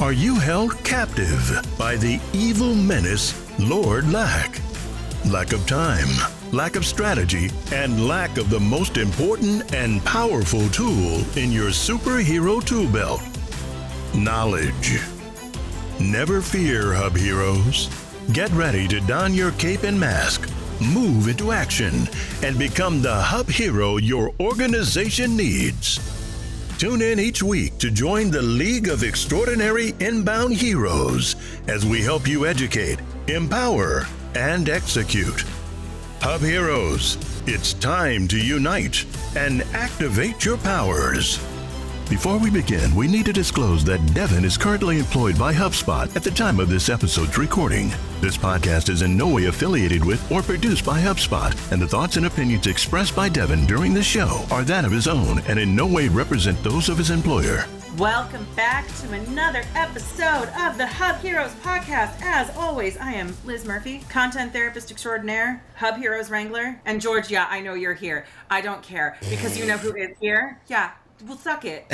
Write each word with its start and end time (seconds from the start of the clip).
Are 0.00 0.12
you 0.14 0.36
held 0.36 0.82
captive 0.82 1.62
by 1.76 1.96
the 1.96 2.18
evil 2.32 2.74
menace, 2.74 3.34
Lord 3.58 4.10
Lack? 4.10 4.58
Lack 5.26 5.52
of 5.52 5.66
time, 5.66 6.08
lack 6.52 6.74
of 6.74 6.86
strategy, 6.86 7.50
and 7.70 8.08
lack 8.08 8.38
of 8.38 8.48
the 8.48 8.58
most 8.58 8.96
important 8.96 9.74
and 9.74 10.02
powerful 10.04 10.66
tool 10.70 11.22
in 11.36 11.52
your 11.52 11.68
superhero 11.68 12.64
tool 12.64 12.90
belt 12.90 13.20
knowledge. 14.14 15.00
Never 16.00 16.40
fear, 16.40 16.94
Hub 16.94 17.14
Heroes. 17.14 17.90
Get 18.32 18.50
ready 18.52 18.88
to 18.88 19.00
don 19.00 19.34
your 19.34 19.52
cape 19.52 19.82
and 19.82 20.00
mask 20.00 20.50
move 20.80 21.28
into 21.28 21.52
action, 21.52 22.08
and 22.42 22.58
become 22.58 23.02
the 23.02 23.14
hub 23.14 23.48
hero 23.48 23.98
your 23.98 24.32
organization 24.40 25.36
needs. 25.36 26.19
Tune 26.80 27.02
in 27.02 27.20
each 27.20 27.42
week 27.42 27.76
to 27.76 27.90
join 27.90 28.30
the 28.30 28.40
League 28.40 28.88
of 28.88 29.04
Extraordinary 29.04 29.92
Inbound 30.00 30.56
Heroes 30.56 31.36
as 31.68 31.84
we 31.84 32.00
help 32.00 32.26
you 32.26 32.46
educate, 32.46 32.98
empower, 33.26 34.06
and 34.34 34.66
execute. 34.66 35.44
Hub 36.22 36.40
Heroes, 36.40 37.18
it's 37.46 37.74
time 37.74 38.26
to 38.28 38.38
unite 38.38 39.04
and 39.36 39.60
activate 39.74 40.42
your 40.46 40.56
powers. 40.56 41.38
Before 42.10 42.38
we 42.38 42.50
begin, 42.50 42.92
we 42.96 43.06
need 43.06 43.24
to 43.26 43.32
disclose 43.32 43.84
that 43.84 44.04
Devin 44.14 44.44
is 44.44 44.58
currently 44.58 44.98
employed 44.98 45.38
by 45.38 45.54
HubSpot 45.54 46.14
at 46.16 46.24
the 46.24 46.30
time 46.32 46.58
of 46.58 46.68
this 46.68 46.88
episode's 46.88 47.38
recording. 47.38 47.92
This 48.20 48.36
podcast 48.36 48.88
is 48.88 49.02
in 49.02 49.16
no 49.16 49.28
way 49.28 49.44
affiliated 49.44 50.04
with 50.04 50.20
or 50.28 50.42
produced 50.42 50.84
by 50.84 51.00
HubSpot, 51.00 51.54
and 51.70 51.80
the 51.80 51.86
thoughts 51.86 52.16
and 52.16 52.26
opinions 52.26 52.66
expressed 52.66 53.14
by 53.14 53.28
Devin 53.28 53.64
during 53.64 53.94
the 53.94 54.02
show 54.02 54.44
are 54.50 54.64
that 54.64 54.84
of 54.84 54.90
his 54.90 55.06
own 55.06 55.38
and 55.46 55.56
in 55.56 55.76
no 55.76 55.86
way 55.86 56.08
represent 56.08 56.60
those 56.64 56.88
of 56.88 56.98
his 56.98 57.10
employer. 57.10 57.64
Welcome 57.96 58.44
back 58.56 58.88
to 59.02 59.12
another 59.12 59.62
episode 59.76 60.48
of 60.58 60.78
the 60.78 60.88
Hub 60.88 61.20
Heroes 61.20 61.52
podcast. 61.62 62.20
As 62.22 62.50
always, 62.56 62.96
I 62.96 63.12
am 63.12 63.36
Liz 63.44 63.64
Murphy, 63.64 64.00
content 64.08 64.52
therapist 64.52 64.90
extraordinaire, 64.90 65.62
Hub 65.76 65.96
Heroes 65.96 66.28
Wrangler, 66.28 66.80
and 66.84 67.00
George. 67.00 67.30
Yeah, 67.30 67.46
I 67.48 67.60
know 67.60 67.74
you're 67.74 67.94
here. 67.94 68.26
I 68.50 68.62
don't 68.62 68.82
care 68.82 69.16
because 69.30 69.56
you 69.56 69.64
know 69.64 69.76
who 69.76 69.94
is 69.94 70.16
here. 70.20 70.60
Yeah, 70.66 70.90
well, 71.22 71.38
suck 71.38 71.64
it. 71.64 71.86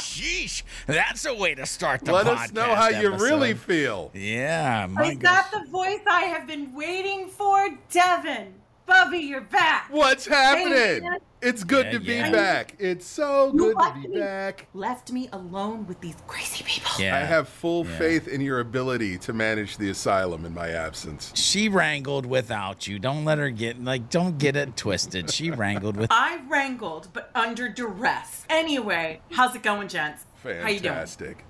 Sheesh, 0.00 0.62
that's 0.86 1.24
a 1.26 1.34
way 1.34 1.54
to 1.54 1.66
start 1.66 2.04
the 2.04 2.12
Let 2.12 2.26
podcast. 2.26 2.44
us 2.44 2.52
know 2.52 2.74
how 2.74 2.88
you 2.88 3.14
really 3.16 3.54
feel. 3.54 4.10
Yeah, 4.14 4.86
my 4.90 5.12
Is 5.12 5.18
that 5.18 5.50
the 5.52 5.68
voice 5.70 6.00
I 6.06 6.22
have 6.22 6.46
been 6.46 6.72
waiting 6.74 7.28
for? 7.28 7.68
Devin, 7.90 8.54
Bubby, 8.92 9.18
you're 9.20 9.40
back. 9.40 9.86
What's 9.90 10.26
happening? 10.26 11.02
man. 11.02 11.18
It's 11.40 11.64
good 11.64 11.86
Yeah, 11.86 11.92
to 11.92 11.98
be 12.00 12.12
yeah. 12.12 12.30
back. 12.30 12.76
It's 12.78 13.06
so 13.06 13.46
You 13.54 13.58
good 13.58 13.76
to 13.78 14.08
be 14.08 14.18
back. 14.20 14.66
Left 14.74 15.10
me 15.10 15.30
alone 15.32 15.86
with 15.86 15.98
these 16.02 16.14
crazy 16.26 16.62
people. 16.62 16.90
Yeah. 16.98 17.16
I 17.16 17.20
have 17.20 17.48
full 17.48 17.86
Yeah. 17.86 17.96
faith 17.98 18.28
in 18.28 18.42
your 18.42 18.60
ability 18.60 19.16
to 19.18 19.32
manage 19.32 19.78
the 19.78 19.88
asylum 19.88 20.44
in 20.44 20.52
my 20.52 20.68
absence. 20.68 21.32
She 21.34 21.70
wrangled 21.70 22.26
without 22.26 22.86
you. 22.86 22.98
Don't 22.98 23.24
let 23.24 23.38
her 23.38 23.48
get 23.48 23.82
like. 23.82 24.10
Don't 24.10 24.36
get 24.36 24.56
it 24.56 24.76
twisted. 24.76 25.30
She 25.30 25.50
wrangled 25.50 25.96
with. 25.96 26.08
I 26.12 26.40
wrangled, 26.46 27.08
but 27.14 27.30
under 27.34 27.70
duress. 27.70 28.44
Anyway, 28.50 29.22
how's 29.32 29.54
it 29.54 29.62
going, 29.62 29.88
gents? 29.88 30.24
How 30.42 30.50
you 30.50 30.80
doing? 30.80 30.92
Fantastic. 30.92 31.44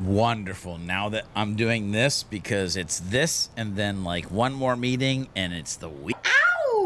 Wonderful. 0.00 0.76
Now 0.78 1.08
that 1.10 1.26
I'm 1.36 1.54
doing 1.54 1.92
this 1.92 2.24
because 2.24 2.76
it's 2.76 2.98
this 2.98 3.48
and 3.56 3.76
then 3.76 4.02
like 4.02 4.30
one 4.30 4.52
more 4.54 4.74
meeting 4.74 5.28
and 5.36 5.52
it's 5.52 5.76
the 5.76 5.88
week. 5.88 6.16
Ow! 6.26 6.30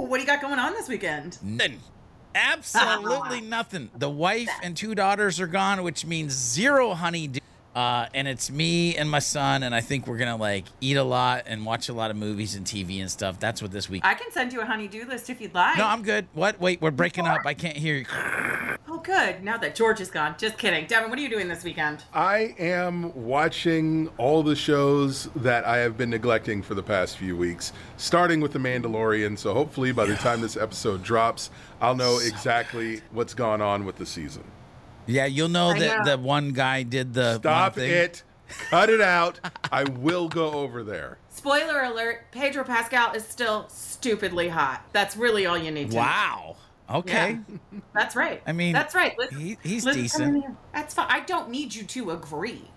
What 0.00 0.16
do 0.18 0.22
you 0.22 0.26
got 0.26 0.40
going 0.40 0.58
on 0.58 0.72
this 0.74 0.88
weekend? 0.88 1.38
Nothing. 1.42 1.80
Absolutely 2.34 3.40
nothing. 3.42 3.90
The 3.96 4.10
wife 4.10 4.50
and 4.62 4.76
two 4.76 4.94
daughters 4.94 5.40
are 5.40 5.46
gone, 5.46 5.82
which 5.82 6.04
means 6.04 6.32
zero 6.32 6.94
honey. 6.94 7.30
Uh, 7.74 8.06
and 8.14 8.28
it's 8.28 8.50
me 8.50 8.96
and 8.96 9.10
my 9.10 9.18
son, 9.18 9.62
and 9.62 9.74
I 9.74 9.80
think 9.80 10.06
we're 10.06 10.18
gonna 10.18 10.36
like 10.36 10.64
eat 10.80 10.96
a 10.96 11.02
lot 11.02 11.44
and 11.46 11.64
watch 11.66 11.88
a 11.88 11.92
lot 11.92 12.10
of 12.10 12.16
movies 12.16 12.54
and 12.54 12.64
TV 12.64 13.00
and 13.00 13.10
stuff. 13.10 13.40
That's 13.40 13.60
what 13.60 13.72
this 13.72 13.90
week. 13.90 14.02
I 14.04 14.14
can 14.14 14.30
send 14.30 14.52
you 14.52 14.60
a 14.60 14.64
honey-do 14.64 15.04
list 15.06 15.28
if 15.30 15.40
you'd 15.40 15.54
like. 15.54 15.76
no, 15.78 15.86
I'm 15.86 16.02
good. 16.02 16.26
What? 16.34 16.60
Wait, 16.60 16.80
we're 16.80 16.90
breaking 16.90 17.26
up. 17.26 17.40
I 17.44 17.54
can't 17.54 17.76
hear 17.76 17.96
you. 17.96 18.06
Oh, 18.88 18.98
good. 19.02 19.42
Now 19.42 19.56
that 19.58 19.74
George 19.74 20.00
is 20.00 20.10
gone. 20.10 20.36
Just 20.38 20.56
kidding. 20.56 20.86
Devin, 20.86 21.10
what 21.10 21.18
are 21.18 21.22
you 21.22 21.28
doing 21.28 21.48
this 21.48 21.64
weekend? 21.64 22.04
I 22.12 22.54
am 22.58 23.12
watching 23.14 24.08
all 24.18 24.42
the 24.44 24.54
shows 24.54 25.28
that 25.36 25.64
I 25.64 25.78
have 25.78 25.96
been 25.96 26.10
neglecting 26.10 26.62
for 26.62 26.74
the 26.74 26.82
past 26.82 27.18
few 27.18 27.36
weeks, 27.36 27.72
starting 27.96 28.40
with 28.40 28.52
The 28.52 28.60
Mandalorian. 28.60 29.36
So 29.36 29.52
hopefully, 29.52 29.90
by 29.90 30.06
the 30.06 30.14
time 30.14 30.40
this 30.40 30.56
episode 30.56 31.02
drops, 31.02 31.50
I'll 31.80 31.96
know 31.96 32.18
exactly 32.18 33.00
what's 33.10 33.34
gone 33.34 33.60
on 33.60 33.84
with 33.84 33.96
the 33.96 34.06
season. 34.06 34.44
Yeah, 35.06 35.26
you'll 35.26 35.48
know 35.48 35.68
I 35.68 35.78
that 35.78 35.98
know. 36.04 36.16
the 36.16 36.18
one 36.22 36.52
guy 36.52 36.82
did 36.82 37.14
the 37.14 37.36
Stop 37.38 37.72
one 37.76 37.84
thing. 37.86 37.90
it. 37.92 38.22
Cut 38.70 38.90
it 38.90 39.00
out. 39.00 39.40
I 39.72 39.84
will 39.84 40.28
go 40.28 40.52
over 40.52 40.82
there. 40.82 41.18
Spoiler 41.30 41.82
alert, 41.82 42.26
Pedro 42.30 42.64
Pascal 42.64 43.12
is 43.14 43.24
still 43.26 43.68
stupidly 43.68 44.48
hot. 44.48 44.84
That's 44.92 45.16
really 45.16 45.46
all 45.46 45.58
you 45.58 45.70
need 45.70 45.90
to 45.90 45.96
know. 45.96 46.02
Wow. 46.02 46.56
Okay. 46.90 47.38
Yeah. 47.72 47.78
That's 47.94 48.14
right. 48.14 48.42
I 48.46 48.52
mean, 48.52 48.72
that's 48.74 48.94
right. 48.94 49.18
Liz, 49.18 49.30
he- 49.30 49.58
he's 49.62 49.84
Liz- 49.84 49.96
decent. 49.96 50.44
That's 50.74 50.94
fine. 50.94 51.06
I 51.10 51.20
don't 51.20 51.48
need 51.50 51.74
you 51.74 51.82
to 51.84 52.10
agree. 52.12 52.70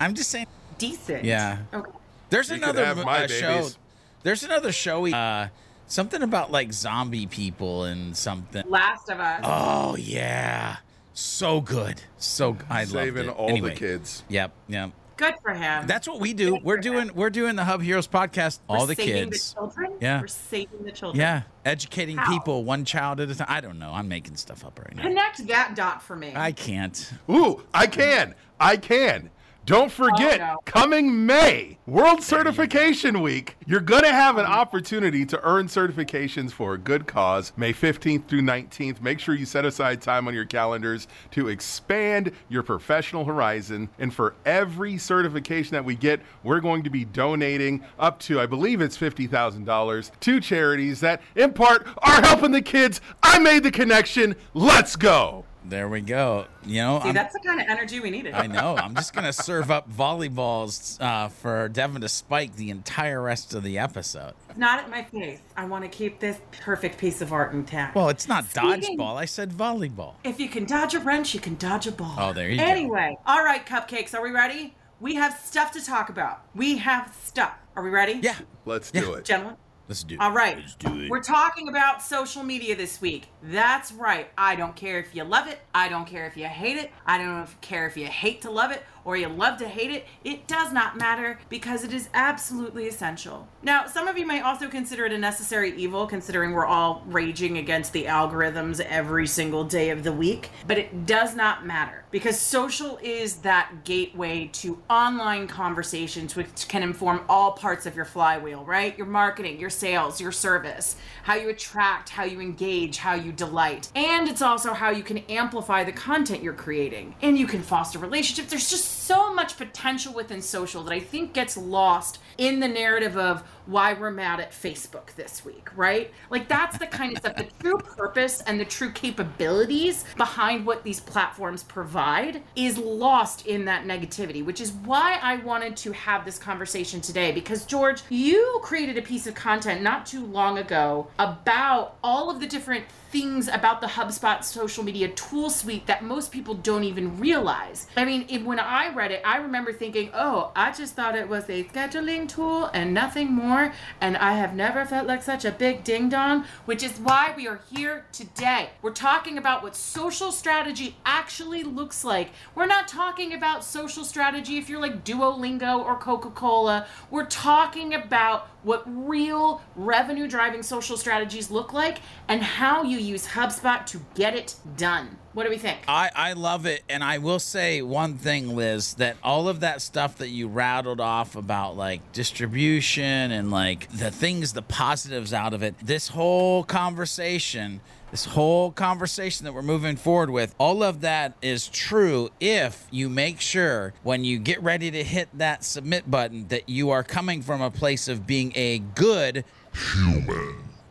I'm 0.00 0.14
just 0.14 0.30
saying. 0.30 0.46
Decent. 0.78 1.24
Yeah. 1.24 1.58
Okay. 1.72 1.90
There's 2.30 2.48
You 2.48 2.56
could 2.56 2.62
another 2.64 2.84
have 2.84 2.98
uh, 2.98 3.04
my 3.04 3.26
show. 3.26 3.48
babies. 3.58 3.78
There's 4.22 4.42
another 4.42 4.72
show. 4.72 5.06
Uh, 5.06 5.48
something 5.86 6.22
about 6.22 6.50
like 6.50 6.72
zombie 6.72 7.26
people 7.26 7.84
and 7.84 8.16
something. 8.16 8.64
Last 8.68 9.08
of 9.10 9.20
Us. 9.20 9.40
Oh 9.44 9.96
yeah, 9.96 10.76
So 11.12 11.60
good. 11.60 12.02
So 12.18 12.54
g- 12.54 12.60
I 12.70 12.84
Saving 12.84 13.26
loved 13.26 13.28
it. 13.28 13.40
all 13.40 13.48
Anyway, 13.48 13.70
the 13.70 13.76
kids. 13.76 14.22
Yep, 14.28 14.52
yep. 14.68 14.90
Good 15.16 15.34
for 15.42 15.52
him. 15.52 15.86
That's 15.86 16.08
what 16.08 16.18
we 16.18 16.32
do. 16.32 16.58
We're 16.62 16.78
doing 16.78 17.10
we're 17.14 17.28
doing 17.28 17.54
the 17.54 17.64
Hub 17.64 17.82
Heroes 17.82 18.08
podcast. 18.08 18.60
We're 18.68 18.78
all 18.78 18.86
the 18.86 18.94
saving 18.94 19.30
kids. 19.30 19.52
The 19.52 19.60
children. 19.60 19.92
Yeah. 20.00 20.20
We're 20.22 20.26
saving 20.28 20.82
the 20.84 20.92
children. 20.92 21.20
Yeah, 21.20 21.42
educating 21.66 22.16
How? 22.16 22.32
people 22.32 22.64
one 22.64 22.86
child 22.86 23.20
at 23.20 23.28
a 23.28 23.34
time. 23.34 23.46
I 23.50 23.60
don't 23.60 23.78
know. 23.78 23.90
I'm 23.92 24.08
making 24.08 24.36
stuff 24.36 24.64
up 24.64 24.78
right 24.78 24.96
now. 24.96 25.02
Connect 25.02 25.46
that 25.48 25.74
dot 25.74 26.02
for 26.02 26.16
me. 26.16 26.32
I 26.34 26.52
can't. 26.52 27.12
Ooh, 27.28 27.62
I 27.74 27.86
can. 27.86 28.34
I 28.58 28.78
can. 28.78 29.28
Don't 29.66 29.92
forget, 29.92 30.40
Oh, 30.40 30.44
no. 30.44 30.58
coming 30.64 31.26
May, 31.26 31.78
World 31.86 32.22
Certification 32.22 33.20
Week, 33.20 33.56
you're 33.66 33.80
going 33.80 34.02
to 34.02 34.12
have 34.12 34.38
an 34.38 34.46
oh. 34.46 34.48
opportunity 34.48 35.24
to 35.26 35.40
earn 35.44 35.66
certifications 35.66 36.50
for 36.50 36.74
a 36.74 36.78
good 36.78 37.06
cause 37.06 37.52
May 37.56 37.72
15th 37.72 38.26
through 38.26 38.42
19th. 38.42 39.00
Make 39.00 39.20
sure 39.20 39.34
you 39.34 39.46
set 39.46 39.64
aside 39.64 40.00
time 40.00 40.26
on 40.26 40.34
your 40.34 40.46
calendars 40.46 41.06
to 41.32 41.48
expand 41.48 42.32
your 42.48 42.62
professional 42.62 43.24
horizon. 43.24 43.90
And 43.98 44.12
for 44.12 44.34
every 44.44 44.98
certification 44.98 45.72
that 45.72 45.84
we 45.84 45.94
get, 45.94 46.20
we're 46.42 46.60
going 46.60 46.82
to 46.84 46.90
be 46.90 47.04
donating 47.04 47.84
up 47.98 48.18
to, 48.20 48.40
I 48.40 48.46
believe 48.46 48.80
it's 48.80 48.96
$50,000 48.98 50.10
to 50.20 50.40
charities 50.40 51.00
that, 51.00 51.20
in 51.36 51.52
part, 51.52 51.86
are 51.98 52.22
helping 52.22 52.52
the 52.52 52.62
kids. 52.62 53.00
I 53.22 53.38
made 53.38 53.62
the 53.62 53.70
connection. 53.70 54.36
Let's 54.54 54.96
go. 54.96 55.44
There 55.70 55.88
we 55.88 56.00
go. 56.00 56.46
You 56.66 56.82
know, 56.82 56.98
See, 57.00 57.06
I'm- 57.06 57.14
that's 57.14 57.32
the 57.32 57.38
kind 57.40 57.60
of 57.60 57.66
energy 57.68 58.00
we 58.00 58.10
needed. 58.10 58.34
I 58.34 58.46
know. 58.48 58.76
I'm 58.76 58.94
just 58.94 59.12
gonna 59.14 59.32
serve 59.32 59.70
up 59.70 59.88
volleyballs 59.90 61.00
uh, 61.00 61.28
for 61.28 61.68
Devin 61.68 62.00
to 62.02 62.08
spike 62.08 62.56
the 62.56 62.70
entire 62.70 63.22
rest 63.22 63.54
of 63.54 63.62
the 63.62 63.78
episode. 63.78 64.34
Not 64.56 64.80
at 64.80 64.90
my 64.90 65.04
face. 65.04 65.38
I 65.56 65.64
want 65.66 65.84
to 65.84 65.88
keep 65.88 66.18
this 66.18 66.38
perfect 66.60 66.98
piece 66.98 67.20
of 67.22 67.32
art 67.32 67.52
intact. 67.52 67.94
Well, 67.94 68.08
it's 68.08 68.26
not 68.28 68.44
Speaking- 68.46 68.98
dodgeball. 68.98 69.16
I 69.16 69.24
said 69.24 69.52
volleyball. 69.52 70.14
If 70.24 70.40
you 70.40 70.48
can 70.48 70.64
dodge 70.64 70.94
a 70.94 70.98
wrench, 71.00 71.34
you 71.34 71.40
can 71.40 71.54
dodge 71.56 71.86
a 71.86 71.92
ball. 71.92 72.16
Oh, 72.18 72.32
there 72.32 72.50
you 72.50 72.58
go. 72.58 72.64
Anyway, 72.64 73.16
all 73.26 73.44
right, 73.44 73.64
cupcakes, 73.64 74.12
are 74.14 74.22
we 74.22 74.30
ready? 74.30 74.74
We 74.98 75.14
have 75.14 75.38
stuff 75.38 75.70
to 75.72 75.84
talk 75.84 76.08
about. 76.10 76.42
We 76.54 76.78
have 76.78 77.14
stuff. 77.22 77.54
Are 77.76 77.82
we 77.82 77.90
ready? 77.90 78.20
Yeah, 78.22 78.34
Let's 78.66 78.90
Yeah. 78.92 79.00
do 79.02 79.12
it. 79.14 79.24
Gentlemen? 79.24 79.56
Let's 79.90 80.04
do. 80.04 80.14
it. 80.14 80.20
All 80.20 80.30
right. 80.30 80.56
Let's 80.56 80.76
do 80.76 81.00
it. 81.00 81.10
We're 81.10 81.20
talking 81.22 81.68
about 81.68 82.00
social 82.00 82.44
media 82.44 82.76
this 82.76 83.00
week. 83.00 83.26
That's 83.42 83.90
right. 83.90 84.30
I 84.38 84.54
don't 84.54 84.76
care 84.76 85.00
if 85.00 85.14
you 85.14 85.24
love 85.24 85.48
it. 85.48 85.58
I 85.74 85.88
don't 85.88 86.06
care 86.06 86.26
if 86.26 86.36
you 86.36 86.46
hate 86.46 86.76
it. 86.76 86.92
I 87.04 87.18
don't 87.18 87.48
care 87.60 87.86
if 87.86 87.96
you 87.96 88.06
hate 88.06 88.40
to 88.42 88.50
love 88.50 88.70
it 88.70 88.82
or 89.04 89.16
you 89.16 89.28
love 89.28 89.58
to 89.58 89.68
hate 89.68 89.90
it. 89.90 90.06
It 90.24 90.46
does 90.46 90.72
not 90.72 90.96
matter 90.96 91.38
because 91.48 91.84
it 91.84 91.92
is 91.92 92.08
absolutely 92.14 92.88
essential. 92.88 93.48
Now, 93.62 93.86
some 93.86 94.08
of 94.08 94.16
you 94.16 94.26
may 94.26 94.40
also 94.40 94.68
consider 94.68 95.06
it 95.06 95.12
a 95.12 95.18
necessary 95.18 95.74
evil 95.76 96.06
considering 96.06 96.52
we're 96.52 96.66
all 96.66 97.02
raging 97.06 97.58
against 97.58 97.92
the 97.92 98.04
algorithms 98.04 98.80
every 98.80 99.26
single 99.26 99.64
day 99.64 99.90
of 99.90 100.02
the 100.02 100.12
week, 100.12 100.50
but 100.66 100.78
it 100.78 101.06
does 101.06 101.34
not 101.34 101.66
matter 101.66 102.04
because 102.10 102.40
social 102.40 102.98
is 103.02 103.36
that 103.36 103.84
gateway 103.84 104.48
to 104.52 104.82
online 104.88 105.46
conversations 105.46 106.34
which 106.34 106.68
can 106.68 106.82
inform 106.82 107.20
all 107.28 107.52
parts 107.52 107.86
of 107.86 107.94
your 107.94 108.04
flywheel, 108.04 108.64
right? 108.64 108.96
Your 108.98 109.06
marketing, 109.06 109.60
your 109.60 109.70
sales, 109.70 110.20
your 110.20 110.32
service, 110.32 110.96
how 111.22 111.34
you 111.34 111.48
attract, 111.48 112.08
how 112.08 112.24
you 112.24 112.40
engage, 112.40 112.98
how 112.98 113.14
you 113.14 113.32
delight. 113.32 113.90
And 113.94 114.28
it's 114.28 114.42
also 114.42 114.72
how 114.72 114.90
you 114.90 115.02
can 115.02 115.18
amplify 115.18 115.84
the 115.84 115.92
content 115.92 116.42
you're 116.42 116.52
creating. 116.52 117.14
And 117.22 117.38
you 117.38 117.46
can 117.46 117.62
foster 117.62 117.98
relationships. 117.98 118.50
There's 118.50 118.70
just 118.70 118.89
so 118.90 119.32
much 119.32 119.56
potential 119.56 120.12
within 120.12 120.42
social 120.42 120.82
that 120.84 120.92
I 120.92 121.00
think 121.00 121.32
gets 121.32 121.56
lost 121.56 122.18
in 122.40 122.58
the 122.58 122.66
narrative 122.66 123.18
of 123.18 123.44
why 123.66 123.92
we're 123.92 124.10
mad 124.10 124.40
at 124.40 124.50
Facebook 124.50 125.14
this 125.14 125.44
week, 125.44 125.68
right? 125.76 126.10
Like 126.30 126.48
that's 126.48 126.78
the 126.78 126.86
kind 126.86 127.12
of 127.12 127.18
stuff, 127.18 127.36
the 127.36 127.46
true 127.60 127.76
purpose 127.76 128.40
and 128.40 128.58
the 128.58 128.64
true 128.64 128.90
capabilities 128.90 130.04
behind 130.16 130.64
what 130.64 130.82
these 130.82 131.00
platforms 131.00 131.62
provide 131.62 132.42
is 132.56 132.78
lost 132.78 133.46
in 133.46 133.66
that 133.66 133.84
negativity, 133.84 134.44
which 134.44 134.60
is 134.60 134.72
why 134.72 135.18
I 135.22 135.36
wanted 135.36 135.76
to 135.76 135.92
have 135.92 136.24
this 136.24 136.38
conversation 136.38 137.02
today. 137.02 137.30
Because, 137.30 137.66
George, 137.66 138.02
you 138.08 138.58
created 138.62 138.96
a 138.96 139.02
piece 139.02 139.26
of 139.26 139.34
content 139.34 139.82
not 139.82 140.06
too 140.06 140.24
long 140.24 140.58
ago 140.58 141.08
about 141.18 141.98
all 142.02 142.30
of 142.30 142.40
the 142.40 142.46
different 142.46 142.86
things 143.10 143.48
about 143.48 143.80
the 143.80 143.88
HubSpot 143.88 144.42
social 144.44 144.84
media 144.84 145.08
tool 145.08 145.50
suite 145.50 145.86
that 145.86 146.02
most 146.02 146.30
people 146.32 146.54
don't 146.54 146.84
even 146.84 147.18
realize. 147.18 147.86
I 147.96 148.04
mean, 148.04 148.44
when 148.44 148.60
I 148.60 148.94
read 148.94 149.10
it, 149.10 149.20
I 149.24 149.38
remember 149.38 149.72
thinking, 149.72 150.10
oh, 150.14 150.52
I 150.56 150.72
just 150.72 150.94
thought 150.94 151.16
it 151.16 151.28
was 151.28 151.44
a 151.50 151.64
scheduling 151.64 152.28
tool 152.30 152.70
and 152.72 152.94
nothing 152.94 153.32
more. 153.32 153.72
And 154.00 154.16
I 154.16 154.34
have 154.34 154.54
never 154.54 154.84
felt 154.84 155.06
like 155.06 155.22
such 155.22 155.44
a 155.44 155.52
big 155.52 155.84
ding 155.84 156.08
dong, 156.08 156.44
which 156.64 156.82
is 156.82 156.98
why 156.98 157.34
we 157.36 157.48
are 157.48 157.60
here 157.72 158.06
today. 158.12 158.70
We're 158.82 158.92
talking 158.92 159.38
about 159.38 159.62
what 159.62 159.76
social 159.76 160.32
strategy 160.32 160.96
actually 161.04 161.62
looks 161.62 162.04
like. 162.04 162.30
We're 162.54 162.66
not 162.66 162.88
talking 162.88 163.32
about 163.32 163.64
social 163.64 164.04
strategy 164.04 164.58
if 164.58 164.68
you're 164.68 164.80
like 164.80 165.04
Duolingo 165.04 165.84
or 165.84 165.96
Coca 165.96 166.30
Cola. 166.30 166.86
We're 167.10 167.26
talking 167.26 167.94
about 167.94 168.48
what 168.62 168.84
real 168.86 169.62
revenue 169.74 170.28
driving 170.28 170.62
social 170.62 170.96
strategies 170.96 171.50
look 171.50 171.72
like 171.72 171.98
and 172.28 172.42
how 172.42 172.82
you 172.82 172.98
use 172.98 173.28
HubSpot 173.28 173.84
to 173.86 174.00
get 174.14 174.34
it 174.34 174.54
done. 174.76 175.16
What 175.32 175.44
do 175.44 175.50
we 175.50 175.58
think? 175.58 175.78
I, 175.86 176.10
I 176.14 176.32
love 176.32 176.66
it. 176.66 176.82
And 176.88 177.04
I 177.04 177.18
will 177.18 177.38
say 177.38 177.82
one 177.82 178.14
thing, 178.14 178.56
Liz, 178.56 178.94
that 178.94 179.16
all 179.22 179.48
of 179.48 179.60
that 179.60 179.80
stuff 179.80 180.18
that 180.18 180.28
you 180.28 180.48
rattled 180.48 181.00
off 181.00 181.36
about 181.36 181.76
like 181.76 182.12
distribution 182.12 183.30
and 183.30 183.50
like 183.50 183.88
the 183.92 184.10
things, 184.10 184.52
the 184.52 184.62
positives 184.62 185.32
out 185.32 185.54
of 185.54 185.62
it, 185.62 185.76
this 185.80 186.08
whole 186.08 186.64
conversation, 186.64 187.80
this 188.10 188.24
whole 188.24 188.72
conversation 188.72 189.44
that 189.44 189.52
we're 189.52 189.62
moving 189.62 189.94
forward 189.94 190.30
with, 190.30 190.52
all 190.58 190.82
of 190.82 191.02
that 191.02 191.34
is 191.40 191.68
true 191.68 192.30
if 192.40 192.88
you 192.90 193.08
make 193.08 193.40
sure 193.40 193.94
when 194.02 194.24
you 194.24 194.36
get 194.36 194.60
ready 194.64 194.90
to 194.90 195.04
hit 195.04 195.28
that 195.34 195.62
submit 195.62 196.10
button 196.10 196.48
that 196.48 196.68
you 196.68 196.90
are 196.90 197.04
coming 197.04 197.40
from 197.40 197.60
a 197.62 197.70
place 197.70 198.08
of 198.08 198.26
being 198.26 198.52
a 198.56 198.80
good 198.80 199.44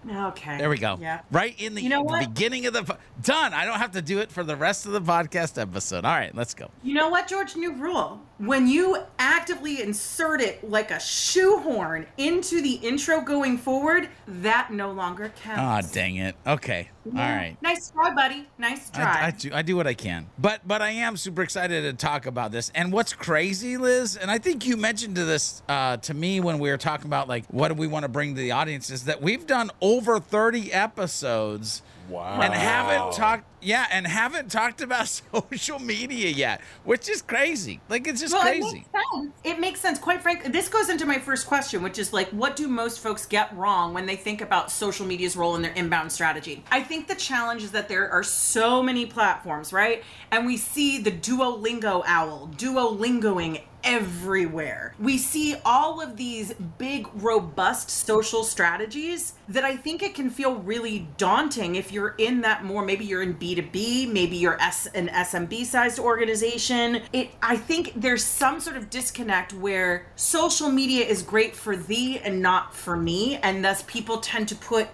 Okay. 0.09 0.57
there 0.57 0.69
we 0.69 0.77
go. 0.77 0.97
Yeah. 0.99 1.21
Right 1.31 1.53
in 1.59 1.75
the 1.75 1.81
You 1.83 1.89
know 1.89 2.01
what? 2.01 2.19
beginning 2.27 2.65
of 2.65 2.73
the 2.73 2.97
done. 3.21 3.53
I 3.53 3.65
don't 3.65 3.77
have 3.77 3.91
to 3.91 4.01
do 4.01 4.19
it 4.19 4.31
for 4.31 4.43
the 4.43 4.55
rest 4.55 4.85
of 4.85 4.91
the 4.91 5.01
podcast 5.01 5.61
episode. 5.61 6.03
All 6.05 6.11
right, 6.15 6.33
let's 6.33 6.53
go. 6.53 6.71
You 6.83 6.93
know 6.95 7.09
what, 7.09 7.27
George? 7.27 7.55
New 7.55 7.73
rule. 7.75 8.21
When 8.39 8.67
you 8.67 8.97
actively 9.19 9.81
insert 9.81 10.41
it 10.41 10.67
like 10.69 10.91
a 10.91 10.99
shoehorn 10.99 12.07
into 12.17 12.61
the 12.61 12.73
intro 12.75 13.21
going 13.21 13.57
forward, 13.57 14.09
that 14.27 14.71
no 14.71 14.91
longer 14.91 15.29
counts. 15.43 15.59
Ah, 15.59 15.75
counts. 15.75 15.91
dang 15.91 16.15
it. 16.17 16.35
Okay. 16.47 16.89
All 17.17 17.23
right. 17.23 17.57
Nice 17.61 17.91
try, 17.91 18.13
buddy. 18.13 18.47
Nice 18.57 18.89
try. 18.89 19.03
I, 19.03 19.27
I 19.27 19.31
do 19.31 19.49
I 19.53 19.61
do 19.61 19.75
what 19.75 19.87
I 19.87 19.93
can, 19.93 20.27
but 20.37 20.67
but 20.67 20.81
I 20.81 20.91
am 20.91 21.17
super 21.17 21.41
excited 21.41 21.81
to 21.83 21.93
talk 21.93 22.25
about 22.25 22.51
this. 22.51 22.71
And 22.75 22.91
what's 22.91 23.13
crazy, 23.13 23.77
Liz, 23.77 24.15
and 24.15 24.29
I 24.29 24.37
think 24.37 24.65
you 24.65 24.77
mentioned 24.77 25.15
to 25.15 25.25
this 25.25 25.61
uh, 25.67 25.97
to 25.97 26.13
me 26.13 26.39
when 26.39 26.59
we 26.59 26.69
were 26.69 26.77
talking 26.77 27.07
about 27.07 27.27
like 27.27 27.45
what 27.47 27.69
do 27.69 27.73
we 27.73 27.87
want 27.87 28.03
to 28.03 28.09
bring 28.09 28.35
to 28.35 28.41
the 28.41 28.51
audience 28.51 28.89
is 28.89 29.05
that 29.05 29.21
we've 29.21 29.47
done 29.47 29.71
over 29.81 30.19
thirty 30.19 30.71
episodes. 30.73 31.81
Wow. 32.09 32.41
And 32.41 32.51
haven't 32.51 33.13
talked, 33.13 33.43
yeah, 33.61 33.87
and 33.91 34.07
haven't 34.07 34.51
talked 34.51 34.81
about 34.81 35.07
social 35.33 35.79
media 35.79 36.29
yet, 36.29 36.61
which 36.83 37.09
is 37.09 37.21
crazy. 37.21 37.79
Like 37.89 38.07
it's 38.07 38.21
just 38.21 38.33
well, 38.33 38.43
crazy. 38.43 38.67
It 38.67 38.73
makes 38.73 39.11
sense. 39.11 39.33
It 39.43 39.59
makes 39.59 39.81
sense. 39.81 39.99
Quite 39.99 40.21
frankly, 40.21 40.51
this 40.51 40.69
goes 40.69 40.89
into 40.89 41.05
my 41.05 41.19
first 41.19 41.47
question, 41.47 41.83
which 41.83 41.99
is 41.99 42.13
like, 42.13 42.29
what 42.29 42.55
do 42.55 42.67
most 42.67 42.99
folks 42.99 43.25
get 43.25 43.55
wrong 43.55 43.93
when 43.93 44.05
they 44.05 44.15
think 44.15 44.41
about 44.41 44.71
social 44.71 45.05
media's 45.05 45.35
role 45.35 45.55
in 45.55 45.61
their 45.61 45.73
inbound 45.73 46.11
strategy? 46.11 46.63
I 46.71 46.81
think 46.81 47.07
the 47.07 47.15
challenge 47.15 47.63
is 47.63 47.71
that 47.71 47.87
there 47.87 48.09
are 48.09 48.23
so 48.23 48.81
many 48.81 49.05
platforms, 49.05 49.73
right? 49.73 50.03
And 50.31 50.45
we 50.45 50.57
see 50.57 50.99
the 50.99 51.11
Duolingo 51.11 52.03
owl, 52.05 52.49
Duolingoing 52.55 53.61
everywhere. 53.83 54.93
We 54.99 55.17
see 55.17 55.55
all 55.63 56.01
of 56.01 56.17
these 56.17 56.53
big, 56.77 57.07
robust 57.15 57.89
social 57.89 58.43
strategies 58.43 59.33
that 59.47 59.63
I 59.63 59.75
think 59.75 60.03
it 60.03 60.13
can 60.13 60.29
feel 60.29 60.55
really 60.55 61.07
daunting 61.17 61.75
if 61.75 61.91
you're 61.91 62.15
in 62.17 62.41
that 62.41 62.63
more. 62.63 62.83
Maybe 62.83 63.05
you're 63.05 63.21
in 63.21 63.35
B2B, 63.35 64.11
maybe 64.11 64.37
you're 64.37 64.59
S, 64.61 64.87
an 64.87 65.07
SMB 65.07 65.65
sized 65.65 65.99
organization. 65.99 67.01
It, 67.13 67.31
I 67.41 67.57
think 67.57 67.93
there's 67.95 68.23
some 68.23 68.59
sort 68.59 68.77
of 68.77 68.89
disconnect 68.89 69.53
where 69.53 70.07
social 70.15 70.69
media 70.69 71.05
is 71.05 71.21
great 71.21 71.55
for 71.55 71.75
thee 71.75 72.19
and 72.19 72.41
not 72.41 72.73
for 72.75 72.95
me, 72.95 73.37
and 73.37 73.63
thus 73.63 73.83
people 73.87 74.17
tend 74.19 74.47
to 74.49 74.55
put 74.55 74.87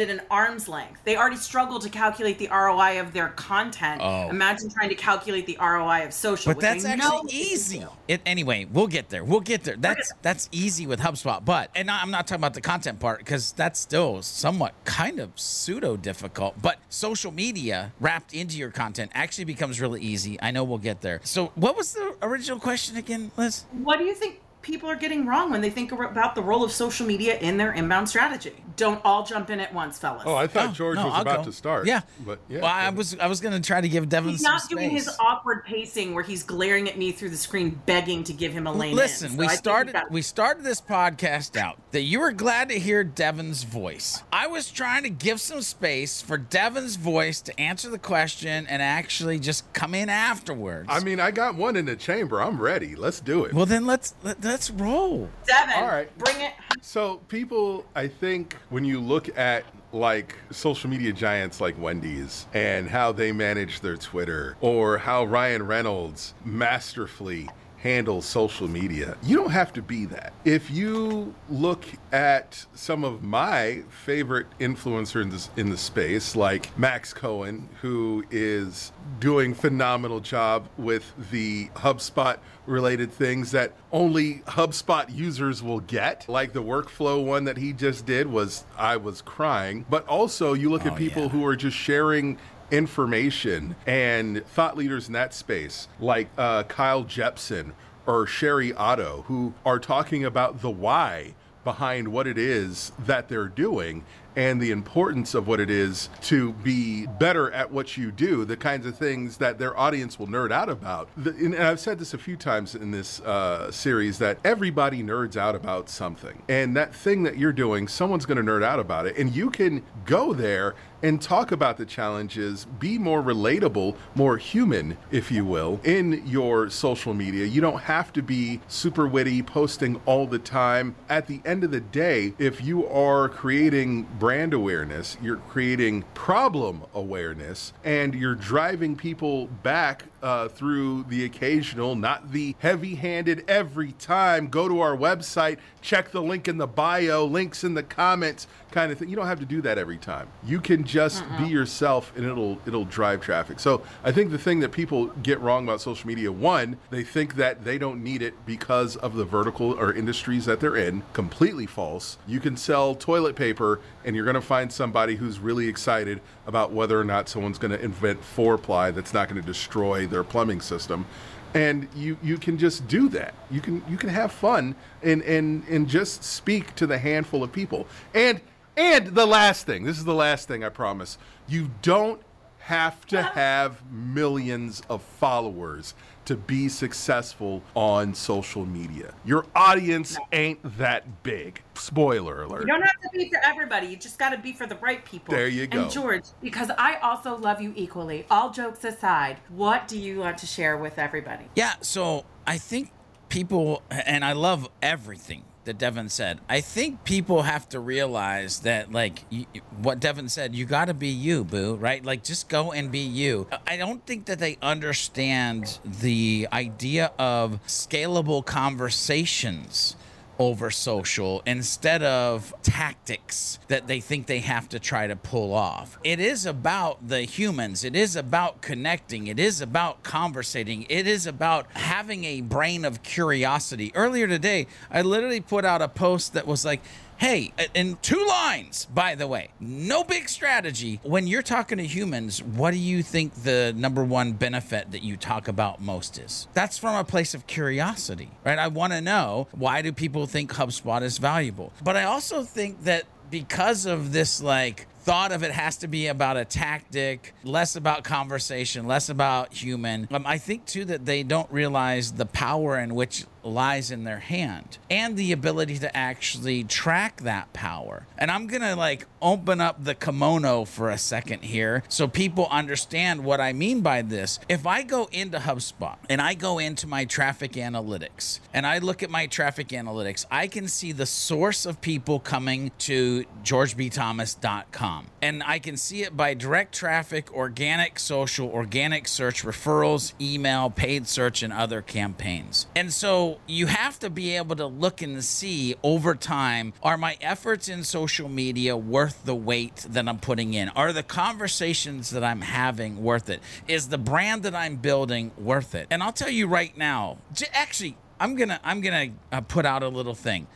at 0.00 0.08
an 0.08 0.22
arm's 0.30 0.68
length. 0.68 1.00
They 1.04 1.16
already 1.16 1.36
struggle 1.36 1.78
to 1.80 1.88
calculate 1.88 2.38
the 2.38 2.48
ROI 2.48 3.00
of 3.00 3.12
their 3.12 3.28
content. 3.28 4.00
Oh. 4.02 4.28
Imagine 4.28 4.70
trying 4.70 4.88
to 4.88 4.94
calculate 4.94 5.46
the 5.46 5.58
ROI 5.60 6.04
of 6.04 6.12
social. 6.12 6.50
Media. 6.50 6.54
But 6.54 6.60
that's 6.60 6.84
actually 6.84 7.32
easy. 7.32 7.84
It, 8.08 8.20
anyway, 8.26 8.66
we'll 8.70 8.86
get 8.86 9.08
there. 9.08 9.24
We'll 9.24 9.40
get 9.40 9.64
there. 9.64 9.76
That's 9.76 10.12
that's 10.22 10.48
easy 10.52 10.86
with 10.86 11.00
HubSpot. 11.00 11.44
But 11.44 11.70
and 11.74 11.90
I'm 11.90 12.10
not 12.10 12.26
talking 12.26 12.40
about 12.40 12.54
the 12.54 12.60
content 12.60 13.00
part 13.00 13.18
because 13.18 13.52
that's 13.52 13.80
still 13.80 14.22
somewhat 14.22 14.74
kind 14.84 15.18
of 15.18 15.38
pseudo 15.38 15.96
difficult. 15.96 16.60
But 16.60 16.78
social 16.88 17.32
media 17.32 17.92
wrapped 18.00 18.34
into 18.34 18.58
your 18.58 18.70
content 18.70 19.10
actually 19.14 19.44
becomes 19.44 19.80
really 19.80 20.00
easy. 20.00 20.38
I 20.42 20.50
know 20.50 20.64
we'll 20.64 20.78
get 20.78 21.00
there. 21.00 21.20
So 21.24 21.52
what 21.54 21.76
was 21.76 21.94
the 21.94 22.16
original 22.22 22.58
question 22.58 22.96
again, 22.96 23.30
Liz? 23.36 23.64
What 23.72 23.98
do 23.98 24.04
you 24.04 24.14
think 24.14 24.41
people 24.62 24.88
are 24.88 24.96
getting 24.96 25.26
wrong 25.26 25.50
when 25.50 25.60
they 25.60 25.70
think 25.70 25.92
about 25.92 26.34
the 26.34 26.42
role 26.42 26.64
of 26.64 26.72
social 26.72 27.06
media 27.06 27.38
in 27.38 27.56
their 27.56 27.72
inbound 27.72 28.08
strategy? 28.08 28.54
don't 28.74 29.02
all 29.04 29.22
jump 29.22 29.50
in 29.50 29.60
at 29.60 29.72
once, 29.74 29.98
fellas. 29.98 30.22
Oh, 30.24 30.34
I 30.34 30.46
thought 30.46 30.72
George 30.72 30.96
No, 30.96 31.04
was 31.04 31.12
I'll 31.14 31.20
about 31.20 31.38
go. 31.40 31.44
to 31.44 31.52
start. 31.52 31.86
Yeah, 31.86 32.00
but 32.24 32.38
yeah. 32.48 32.60
Well, 32.62 32.70
I 32.72 32.88
was 32.88 33.14
I 33.18 33.26
was 33.26 33.38
gonna 33.42 33.60
try 33.60 33.82
to 33.82 33.88
give 33.88 34.08
Devin 34.08 34.30
He's 34.30 34.40
some 34.40 34.54
not 34.54 34.66
doing 34.70 34.88
his 34.88 35.10
awkward 35.20 35.64
pacing 35.66 36.14
where 36.14 36.24
he's 36.24 36.42
glaring 36.42 36.88
at 36.88 36.96
me 36.96 37.12
through 37.12 37.28
the 37.30 37.36
screen, 37.36 37.80
begging 37.84 38.24
to 38.24 38.32
give 38.32 38.50
him 38.54 38.66
a 38.66 38.72
lane. 38.72 38.96
Listen, 38.96 39.26
in. 39.26 39.32
So 39.34 39.38
we 39.40 39.46
I 39.46 39.54
started 39.56 39.92
got- 39.92 40.10
we 40.10 40.22
started 40.22 40.64
this 40.64 40.80
podcast 40.80 41.54
out 41.54 41.76
that 41.92 42.00
you 42.00 42.20
were 42.20 42.32
glad 42.32 42.70
to 42.70 42.78
hear 42.78 43.04
Devin's 43.04 43.64
voice. 43.64 44.22
I 44.32 44.46
was 44.46 44.70
trying 44.70 45.02
to 45.02 45.10
give 45.10 45.38
some 45.42 45.60
space 45.60 46.22
for 46.22 46.38
Devin's 46.38 46.96
voice 46.96 47.42
to 47.42 47.60
answer 47.60 47.90
the 47.90 47.98
question 47.98 48.66
and 48.68 48.80
actually 48.80 49.38
just 49.38 49.70
come 49.74 49.94
in 49.94 50.08
afterwards. 50.08 50.88
I 50.90 51.00
mean, 51.00 51.20
I 51.20 51.30
got 51.30 51.56
one 51.56 51.76
in 51.76 51.84
the 51.84 51.94
chamber. 51.96 52.40
I'm 52.42 52.58
ready. 52.58 52.96
Let's 52.96 53.20
do 53.20 53.44
it. 53.44 53.52
well 53.52 53.66
then 53.66 53.84
let's 53.86 54.14
let, 54.22 54.40
let's 54.52 54.70
roll. 54.70 55.30
Devin, 55.46 55.74
All 55.76 55.88
right. 55.88 56.18
bring 56.18 56.38
it. 56.42 56.52
So 56.82 57.16
people, 57.28 57.86
I 57.94 58.06
think 58.06 58.56
when 58.68 58.84
you 58.84 59.00
look 59.00 59.36
at 59.38 59.64
like 59.92 60.36
social 60.50 60.90
media 60.90 61.12
giants 61.12 61.58
like 61.60 61.78
Wendy's 61.80 62.46
and 62.52 62.86
how 62.86 63.12
they 63.12 63.32
manage 63.32 63.80
their 63.80 63.96
Twitter 63.96 64.56
or 64.60 64.98
how 64.98 65.24
Ryan 65.24 65.62
Reynolds 65.62 66.34
masterfully 66.44 67.48
handles 67.82 68.24
social 68.24 68.68
media, 68.68 69.16
you 69.24 69.36
don't 69.36 69.50
have 69.50 69.72
to 69.72 69.82
be 69.82 70.04
that. 70.06 70.32
If 70.44 70.70
you 70.70 71.34
look 71.50 71.84
at 72.12 72.64
some 72.74 73.02
of 73.02 73.22
my 73.24 73.82
favorite 73.90 74.46
influencers 74.60 75.22
in 75.22 75.30
this 75.30 75.50
in 75.56 75.70
the 75.70 75.76
space, 75.76 76.36
like 76.36 76.76
Max 76.78 77.12
Cohen, 77.12 77.68
who 77.80 78.24
is 78.30 78.92
doing 79.18 79.52
phenomenal 79.52 80.20
job 80.20 80.68
with 80.78 81.12
the 81.32 81.68
HubSpot 81.74 82.38
related 82.66 83.12
things 83.12 83.50
that 83.50 83.72
only 83.90 84.34
HubSpot 84.46 85.12
users 85.12 85.60
will 85.62 85.80
get. 85.80 86.28
Like 86.28 86.52
the 86.52 86.62
workflow 86.62 87.24
one 87.24 87.44
that 87.44 87.56
he 87.56 87.72
just 87.72 88.06
did 88.06 88.28
was 88.28 88.64
I 88.78 88.96
was 88.96 89.20
crying. 89.22 89.84
But 89.90 90.06
also 90.06 90.52
you 90.52 90.70
look 90.70 90.86
Oh, 90.86 90.90
at 90.90 90.96
people 90.96 91.22
yeah. 91.24 91.28
who 91.30 91.44
are 91.46 91.56
just 91.56 91.76
sharing 91.76 92.38
information 92.72 93.76
and 93.86 94.44
thought 94.46 94.76
leaders 94.76 95.06
in 95.06 95.12
that 95.12 95.34
space 95.34 95.88
like 96.00 96.28
uh, 96.38 96.62
Kyle 96.64 97.04
Jepson 97.04 97.74
or 98.06 98.26
Sherry 98.26 98.72
Otto 98.72 99.24
who 99.28 99.52
are 99.64 99.78
talking 99.78 100.24
about 100.24 100.62
the 100.62 100.70
why 100.70 101.34
behind 101.64 102.08
what 102.08 102.26
it 102.26 102.38
is 102.38 102.90
that 102.98 103.28
they're 103.28 103.46
doing 103.46 104.04
and 104.36 104.60
the 104.60 104.70
importance 104.70 105.34
of 105.34 105.46
what 105.46 105.60
it 105.60 105.70
is 105.70 106.08
to 106.22 106.52
be 106.54 107.06
better 107.06 107.50
at 107.52 107.70
what 107.70 107.96
you 107.96 108.10
do, 108.10 108.44
the 108.44 108.56
kinds 108.56 108.86
of 108.86 108.96
things 108.96 109.36
that 109.38 109.58
their 109.58 109.78
audience 109.78 110.18
will 110.18 110.26
nerd 110.26 110.52
out 110.52 110.68
about. 110.68 111.08
The, 111.16 111.30
and 111.30 111.54
I've 111.56 111.80
said 111.80 111.98
this 111.98 112.14
a 112.14 112.18
few 112.18 112.36
times 112.36 112.74
in 112.74 112.90
this 112.90 113.20
uh, 113.20 113.70
series 113.70 114.18
that 114.18 114.38
everybody 114.44 115.02
nerds 115.02 115.36
out 115.36 115.54
about 115.54 115.88
something. 115.88 116.42
And 116.48 116.76
that 116.76 116.94
thing 116.94 117.22
that 117.24 117.38
you're 117.38 117.52
doing, 117.52 117.88
someone's 117.88 118.26
going 118.26 118.38
to 118.38 118.42
nerd 118.42 118.62
out 118.62 118.80
about 118.80 119.06
it. 119.06 119.16
And 119.16 119.34
you 119.34 119.50
can 119.50 119.82
go 120.04 120.32
there 120.32 120.74
and 121.02 121.20
talk 121.20 121.50
about 121.50 121.76
the 121.76 121.84
challenges, 121.84 122.64
be 122.78 122.96
more 122.96 123.22
relatable, 123.22 123.96
more 124.14 124.36
human, 124.36 124.96
if 125.10 125.32
you 125.32 125.44
will, 125.44 125.80
in 125.82 126.24
your 126.26 126.70
social 126.70 127.12
media. 127.12 127.44
You 127.44 127.60
don't 127.60 127.80
have 127.80 128.12
to 128.12 128.22
be 128.22 128.60
super 128.68 129.06
witty, 129.06 129.42
posting 129.42 130.00
all 130.06 130.26
the 130.26 130.38
time. 130.38 130.94
At 131.08 131.26
the 131.26 131.40
end 131.44 131.64
of 131.64 131.72
the 131.72 131.80
day, 131.80 132.34
if 132.38 132.62
you 132.64 132.86
are 132.86 133.28
creating 133.28 134.04
brand 134.22 134.54
awareness, 134.54 135.16
you're 135.20 135.38
creating 135.48 136.04
problem 136.14 136.80
awareness, 136.94 137.72
and 137.82 138.14
you're 138.14 138.36
driving 138.36 138.94
people 138.94 139.48
back 139.64 140.04
uh, 140.22 140.46
through 140.46 141.04
the 141.08 141.24
occasional, 141.24 141.96
not 141.96 142.30
the 142.30 142.54
heavy 142.60 142.94
handed 142.94 143.44
every 143.48 143.90
time, 143.90 144.46
go 144.46 144.68
to 144.68 144.78
our 144.78 144.96
website, 144.96 145.58
check 145.80 146.12
the 146.12 146.22
link 146.22 146.46
in 146.46 146.56
the 146.56 146.68
bio, 146.68 147.24
links 147.24 147.64
in 147.64 147.74
the 147.74 147.82
comments 147.82 148.46
kind 148.72 148.90
of 148.90 148.98
thing. 148.98 149.08
You 149.08 149.16
don't 149.16 149.26
have 149.26 149.40
to 149.40 149.46
do 149.46 149.60
that 149.62 149.78
every 149.78 149.98
time. 149.98 150.28
You 150.44 150.60
can 150.60 150.84
just 150.84 151.24
be 151.38 151.44
yourself 151.44 152.12
and 152.16 152.24
it'll 152.24 152.58
it'll 152.66 152.84
drive 152.84 153.20
traffic. 153.20 153.60
So 153.60 153.82
I 154.02 154.12
think 154.12 154.30
the 154.30 154.38
thing 154.38 154.60
that 154.60 154.72
people 154.72 155.06
get 155.22 155.40
wrong 155.40 155.64
about 155.64 155.80
social 155.80 156.06
media, 156.06 156.32
one, 156.32 156.78
they 156.90 157.04
think 157.04 157.36
that 157.36 157.64
they 157.64 157.78
don't 157.78 158.02
need 158.02 158.22
it 158.22 158.34
because 158.46 158.96
of 158.96 159.14
the 159.14 159.24
vertical 159.24 159.72
or 159.72 159.92
industries 159.92 160.46
that 160.46 160.60
they're 160.60 160.76
in. 160.76 161.02
Completely 161.12 161.66
false. 161.66 162.18
You 162.26 162.40
can 162.40 162.56
sell 162.56 162.94
toilet 162.94 163.36
paper 163.36 163.80
and 164.04 164.16
you're 164.16 164.26
gonna 164.26 164.40
find 164.40 164.72
somebody 164.72 165.16
who's 165.16 165.38
really 165.38 165.68
excited 165.68 166.20
about 166.46 166.72
whether 166.72 166.98
or 166.98 167.04
not 167.04 167.28
someone's 167.28 167.58
gonna 167.58 167.76
invent 167.76 168.24
four 168.24 168.58
ply 168.58 168.90
that's 168.90 169.14
not 169.14 169.28
gonna 169.28 169.42
destroy 169.42 170.06
their 170.06 170.24
plumbing 170.24 170.60
system 170.60 171.06
and 171.54 171.88
you 171.94 172.16
you 172.22 172.38
can 172.38 172.56
just 172.56 172.86
do 172.88 173.08
that 173.08 173.34
you 173.50 173.60
can 173.60 173.82
you 173.88 173.96
can 173.96 174.08
have 174.08 174.32
fun 174.32 174.74
and 175.02 175.22
and 175.22 175.64
and 175.68 175.88
just 175.88 176.24
speak 176.24 176.74
to 176.74 176.86
the 176.86 176.98
handful 176.98 177.42
of 177.42 177.52
people 177.52 177.86
and 178.14 178.40
and 178.76 179.08
the 179.08 179.26
last 179.26 179.66
thing 179.66 179.84
this 179.84 179.98
is 179.98 180.04
the 180.04 180.14
last 180.14 180.48
thing 180.48 180.64
i 180.64 180.68
promise 180.68 181.18
you 181.48 181.70
don't 181.82 182.20
have 182.58 183.04
to 183.06 183.22
have 183.34 183.82
millions 183.90 184.82
of 184.88 185.02
followers 185.02 185.94
to 186.24 186.36
be 186.36 186.68
successful 186.68 187.62
on 187.74 188.14
social 188.14 188.64
media 188.64 189.12
your 189.24 189.44
audience 189.54 190.16
ain't 190.32 190.60
that 190.78 191.22
big 191.22 191.60
spoiler 191.74 192.44
alert 192.44 192.62
You 192.62 192.68
don't 192.68 192.82
have 192.82 193.00
to 193.00 193.08
be 193.12 193.28
for 193.28 193.38
everybody. 193.44 193.88
You 193.88 193.96
just 193.96 194.18
got 194.18 194.30
to 194.30 194.38
be 194.38 194.52
for 194.52 194.66
the 194.66 194.76
right 194.76 195.04
people. 195.04 195.34
There 195.34 195.48
you 195.48 195.66
go. 195.66 195.82
And 195.82 195.90
George, 195.90 196.24
because 196.40 196.70
I 196.78 196.96
also 196.96 197.36
love 197.36 197.60
you 197.60 197.72
equally. 197.76 198.24
All 198.30 198.50
jokes 198.50 198.84
aside, 198.84 199.38
what 199.48 199.88
do 199.88 199.98
you 199.98 200.20
want 200.20 200.38
to 200.38 200.46
share 200.46 200.76
with 200.76 200.98
everybody? 200.98 201.44
Yeah, 201.56 201.74
so 201.80 202.24
I 202.46 202.58
think 202.58 202.92
people, 203.28 203.82
and 203.90 204.24
I 204.24 204.32
love 204.32 204.68
everything 204.80 205.44
that 205.64 205.78
Devin 205.78 206.08
said. 206.08 206.40
I 206.48 206.60
think 206.60 207.04
people 207.04 207.42
have 207.42 207.68
to 207.70 207.80
realize 207.80 208.60
that, 208.60 208.92
like 208.92 209.24
you, 209.30 209.46
what 209.80 210.00
Devin 210.00 210.28
said, 210.28 210.54
you 210.54 210.64
got 210.64 210.86
to 210.86 210.94
be 210.94 211.08
you, 211.08 211.44
boo, 211.44 211.74
right? 211.76 212.04
Like 212.04 212.24
just 212.24 212.48
go 212.48 212.72
and 212.72 212.90
be 212.90 213.00
you. 213.00 213.46
I 213.66 213.76
don't 213.76 214.04
think 214.06 214.26
that 214.26 214.38
they 214.38 214.58
understand 214.62 215.78
the 215.84 216.48
idea 216.52 217.12
of 217.18 217.60
scalable 217.66 218.44
conversations 218.44 219.96
over 220.38 220.70
social 220.70 221.42
instead 221.46 222.02
of 222.02 222.54
tactics 222.62 223.58
that 223.68 223.86
they 223.86 224.00
think 224.00 224.26
they 224.26 224.40
have 224.40 224.68
to 224.68 224.78
try 224.78 225.06
to 225.06 225.16
pull 225.16 225.54
off. 225.54 225.98
It 226.04 226.20
is 226.20 226.46
about 226.46 227.08
the 227.08 227.22
humans. 227.22 227.84
It 227.84 227.94
is 227.94 228.16
about 228.16 228.60
connecting. 228.62 229.26
It 229.26 229.38
is 229.38 229.60
about 229.60 230.02
conversating. 230.02 230.86
It 230.88 231.06
is 231.06 231.26
about 231.26 231.66
having 231.74 232.24
a 232.24 232.40
brain 232.40 232.84
of 232.84 233.02
curiosity. 233.02 233.92
Earlier 233.94 234.26
today, 234.26 234.66
I 234.90 235.02
literally 235.02 235.40
put 235.40 235.64
out 235.64 235.82
a 235.82 235.88
post 235.88 236.32
that 236.34 236.46
was 236.46 236.64
like, 236.64 236.82
Hey, 237.22 237.52
in 237.72 237.98
two 238.02 238.26
lines, 238.26 238.88
by 238.92 239.14
the 239.14 239.28
way, 239.28 239.50
no 239.60 240.02
big 240.02 240.28
strategy. 240.28 240.98
When 241.04 241.28
you're 241.28 241.40
talking 241.40 241.78
to 241.78 241.86
humans, 241.86 242.42
what 242.42 242.72
do 242.72 242.78
you 242.78 243.04
think 243.04 243.32
the 243.44 243.72
number 243.76 244.02
one 244.02 244.32
benefit 244.32 244.90
that 244.90 245.04
you 245.04 245.16
talk 245.16 245.46
about 245.46 245.80
most 245.80 246.18
is? 246.18 246.48
That's 246.52 246.78
from 246.78 246.96
a 246.96 247.04
place 247.04 247.32
of 247.32 247.46
curiosity, 247.46 248.28
right? 248.44 248.58
I 248.58 248.66
want 248.66 248.92
to 248.92 249.00
know 249.00 249.46
why 249.52 249.82
do 249.82 249.92
people 249.92 250.26
think 250.26 250.52
HubSpot 250.52 251.00
is 251.02 251.18
valuable? 251.18 251.72
But 251.84 251.96
I 251.96 252.02
also 252.02 252.42
think 252.42 252.82
that 252.82 253.04
because 253.30 253.86
of 253.86 254.12
this, 254.12 254.42
like, 254.42 254.88
thought 255.02 255.30
of 255.30 255.42
it 255.42 255.52
has 255.52 255.76
to 255.78 255.88
be 255.88 256.08
about 256.08 256.36
a 256.36 256.44
tactic, 256.44 257.34
less 257.44 257.76
about 257.76 258.04
conversation, 258.04 258.86
less 258.86 259.08
about 259.08 259.52
human. 259.52 260.08
Um, 260.10 260.26
I 260.26 260.38
think 260.38 260.66
too 260.66 260.84
that 260.86 261.06
they 261.06 261.22
don't 261.22 261.50
realize 261.50 262.12
the 262.12 262.26
power 262.26 262.78
in 262.78 262.94
which 262.94 263.24
lies 263.44 263.90
in 263.90 264.04
their 264.04 264.18
hand 264.18 264.78
and 264.90 265.16
the 265.16 265.32
ability 265.32 265.78
to 265.78 265.96
actually 265.96 266.64
track 266.64 267.22
that 267.22 267.52
power. 267.52 268.06
And 268.18 268.30
I'm 268.30 268.46
going 268.46 268.62
to 268.62 268.76
like 268.76 269.06
open 269.20 269.60
up 269.60 269.84
the 269.84 269.94
kimono 269.94 270.64
for 270.64 270.90
a 270.90 270.98
second 270.98 271.42
here 271.44 271.82
so 271.88 272.08
people 272.08 272.46
understand 272.50 273.24
what 273.24 273.40
I 273.40 273.52
mean 273.52 273.80
by 273.80 274.02
this. 274.02 274.38
If 274.48 274.66
I 274.66 274.82
go 274.82 275.08
into 275.12 275.38
HubSpot 275.38 275.96
and 276.08 276.20
I 276.20 276.34
go 276.34 276.58
into 276.58 276.86
my 276.86 277.04
traffic 277.04 277.52
analytics 277.52 278.40
and 278.52 278.66
I 278.66 278.78
look 278.78 279.02
at 279.02 279.10
my 279.10 279.26
traffic 279.26 279.68
analytics, 279.68 280.24
I 280.30 280.46
can 280.46 280.68
see 280.68 280.92
the 280.92 281.06
source 281.06 281.66
of 281.66 281.80
people 281.80 282.20
coming 282.20 282.72
to 282.80 283.24
georgebthomas.com. 283.44 285.06
And 285.20 285.42
I 285.44 285.58
can 285.58 285.76
see 285.76 286.02
it 286.02 286.16
by 286.16 286.34
direct 286.34 286.74
traffic, 286.74 287.32
organic 287.32 287.98
social, 287.98 288.48
organic 288.48 289.06
search, 289.08 289.44
referrals, 289.44 290.14
email, 290.20 290.70
paid 290.70 291.06
search, 291.06 291.42
and 291.42 291.52
other 291.52 291.82
campaigns. 291.82 292.66
And 292.74 292.92
so 292.92 293.31
you 293.46 293.66
have 293.66 293.98
to 294.00 294.10
be 294.10 294.36
able 294.36 294.56
to 294.56 294.66
look 294.66 295.02
and 295.02 295.22
see 295.24 295.74
over 295.82 296.14
time 296.14 296.72
are 296.82 296.96
my 296.96 297.16
efforts 297.20 297.68
in 297.68 297.84
social 297.84 298.28
media 298.28 298.76
worth 298.76 299.24
the 299.24 299.34
weight 299.34 299.86
that 299.88 300.08
I'm 300.08 300.18
putting 300.18 300.54
in? 300.54 300.68
Are 300.70 300.92
the 300.92 301.02
conversations 301.02 302.10
that 302.10 302.24
I'm 302.24 302.40
having 302.42 303.02
worth 303.02 303.28
it? 303.28 303.40
Is 303.68 303.88
the 303.88 303.98
brand 303.98 304.42
that 304.42 304.54
I'm 304.54 304.76
building 304.76 305.32
worth 305.36 305.74
it? 305.74 305.86
And 305.90 306.02
I'll 306.02 306.12
tell 306.12 306.30
you 306.30 306.46
right 306.46 306.76
now, 306.76 307.18
actually, 307.52 307.96
I'm 308.20 308.36
gonna 308.36 308.60
I'm 308.62 308.80
gonna 308.80 309.10
uh, 309.32 309.40
put 309.40 309.66
out 309.66 309.82
a 309.82 309.88
little 309.88 310.14
thing. 310.14 310.46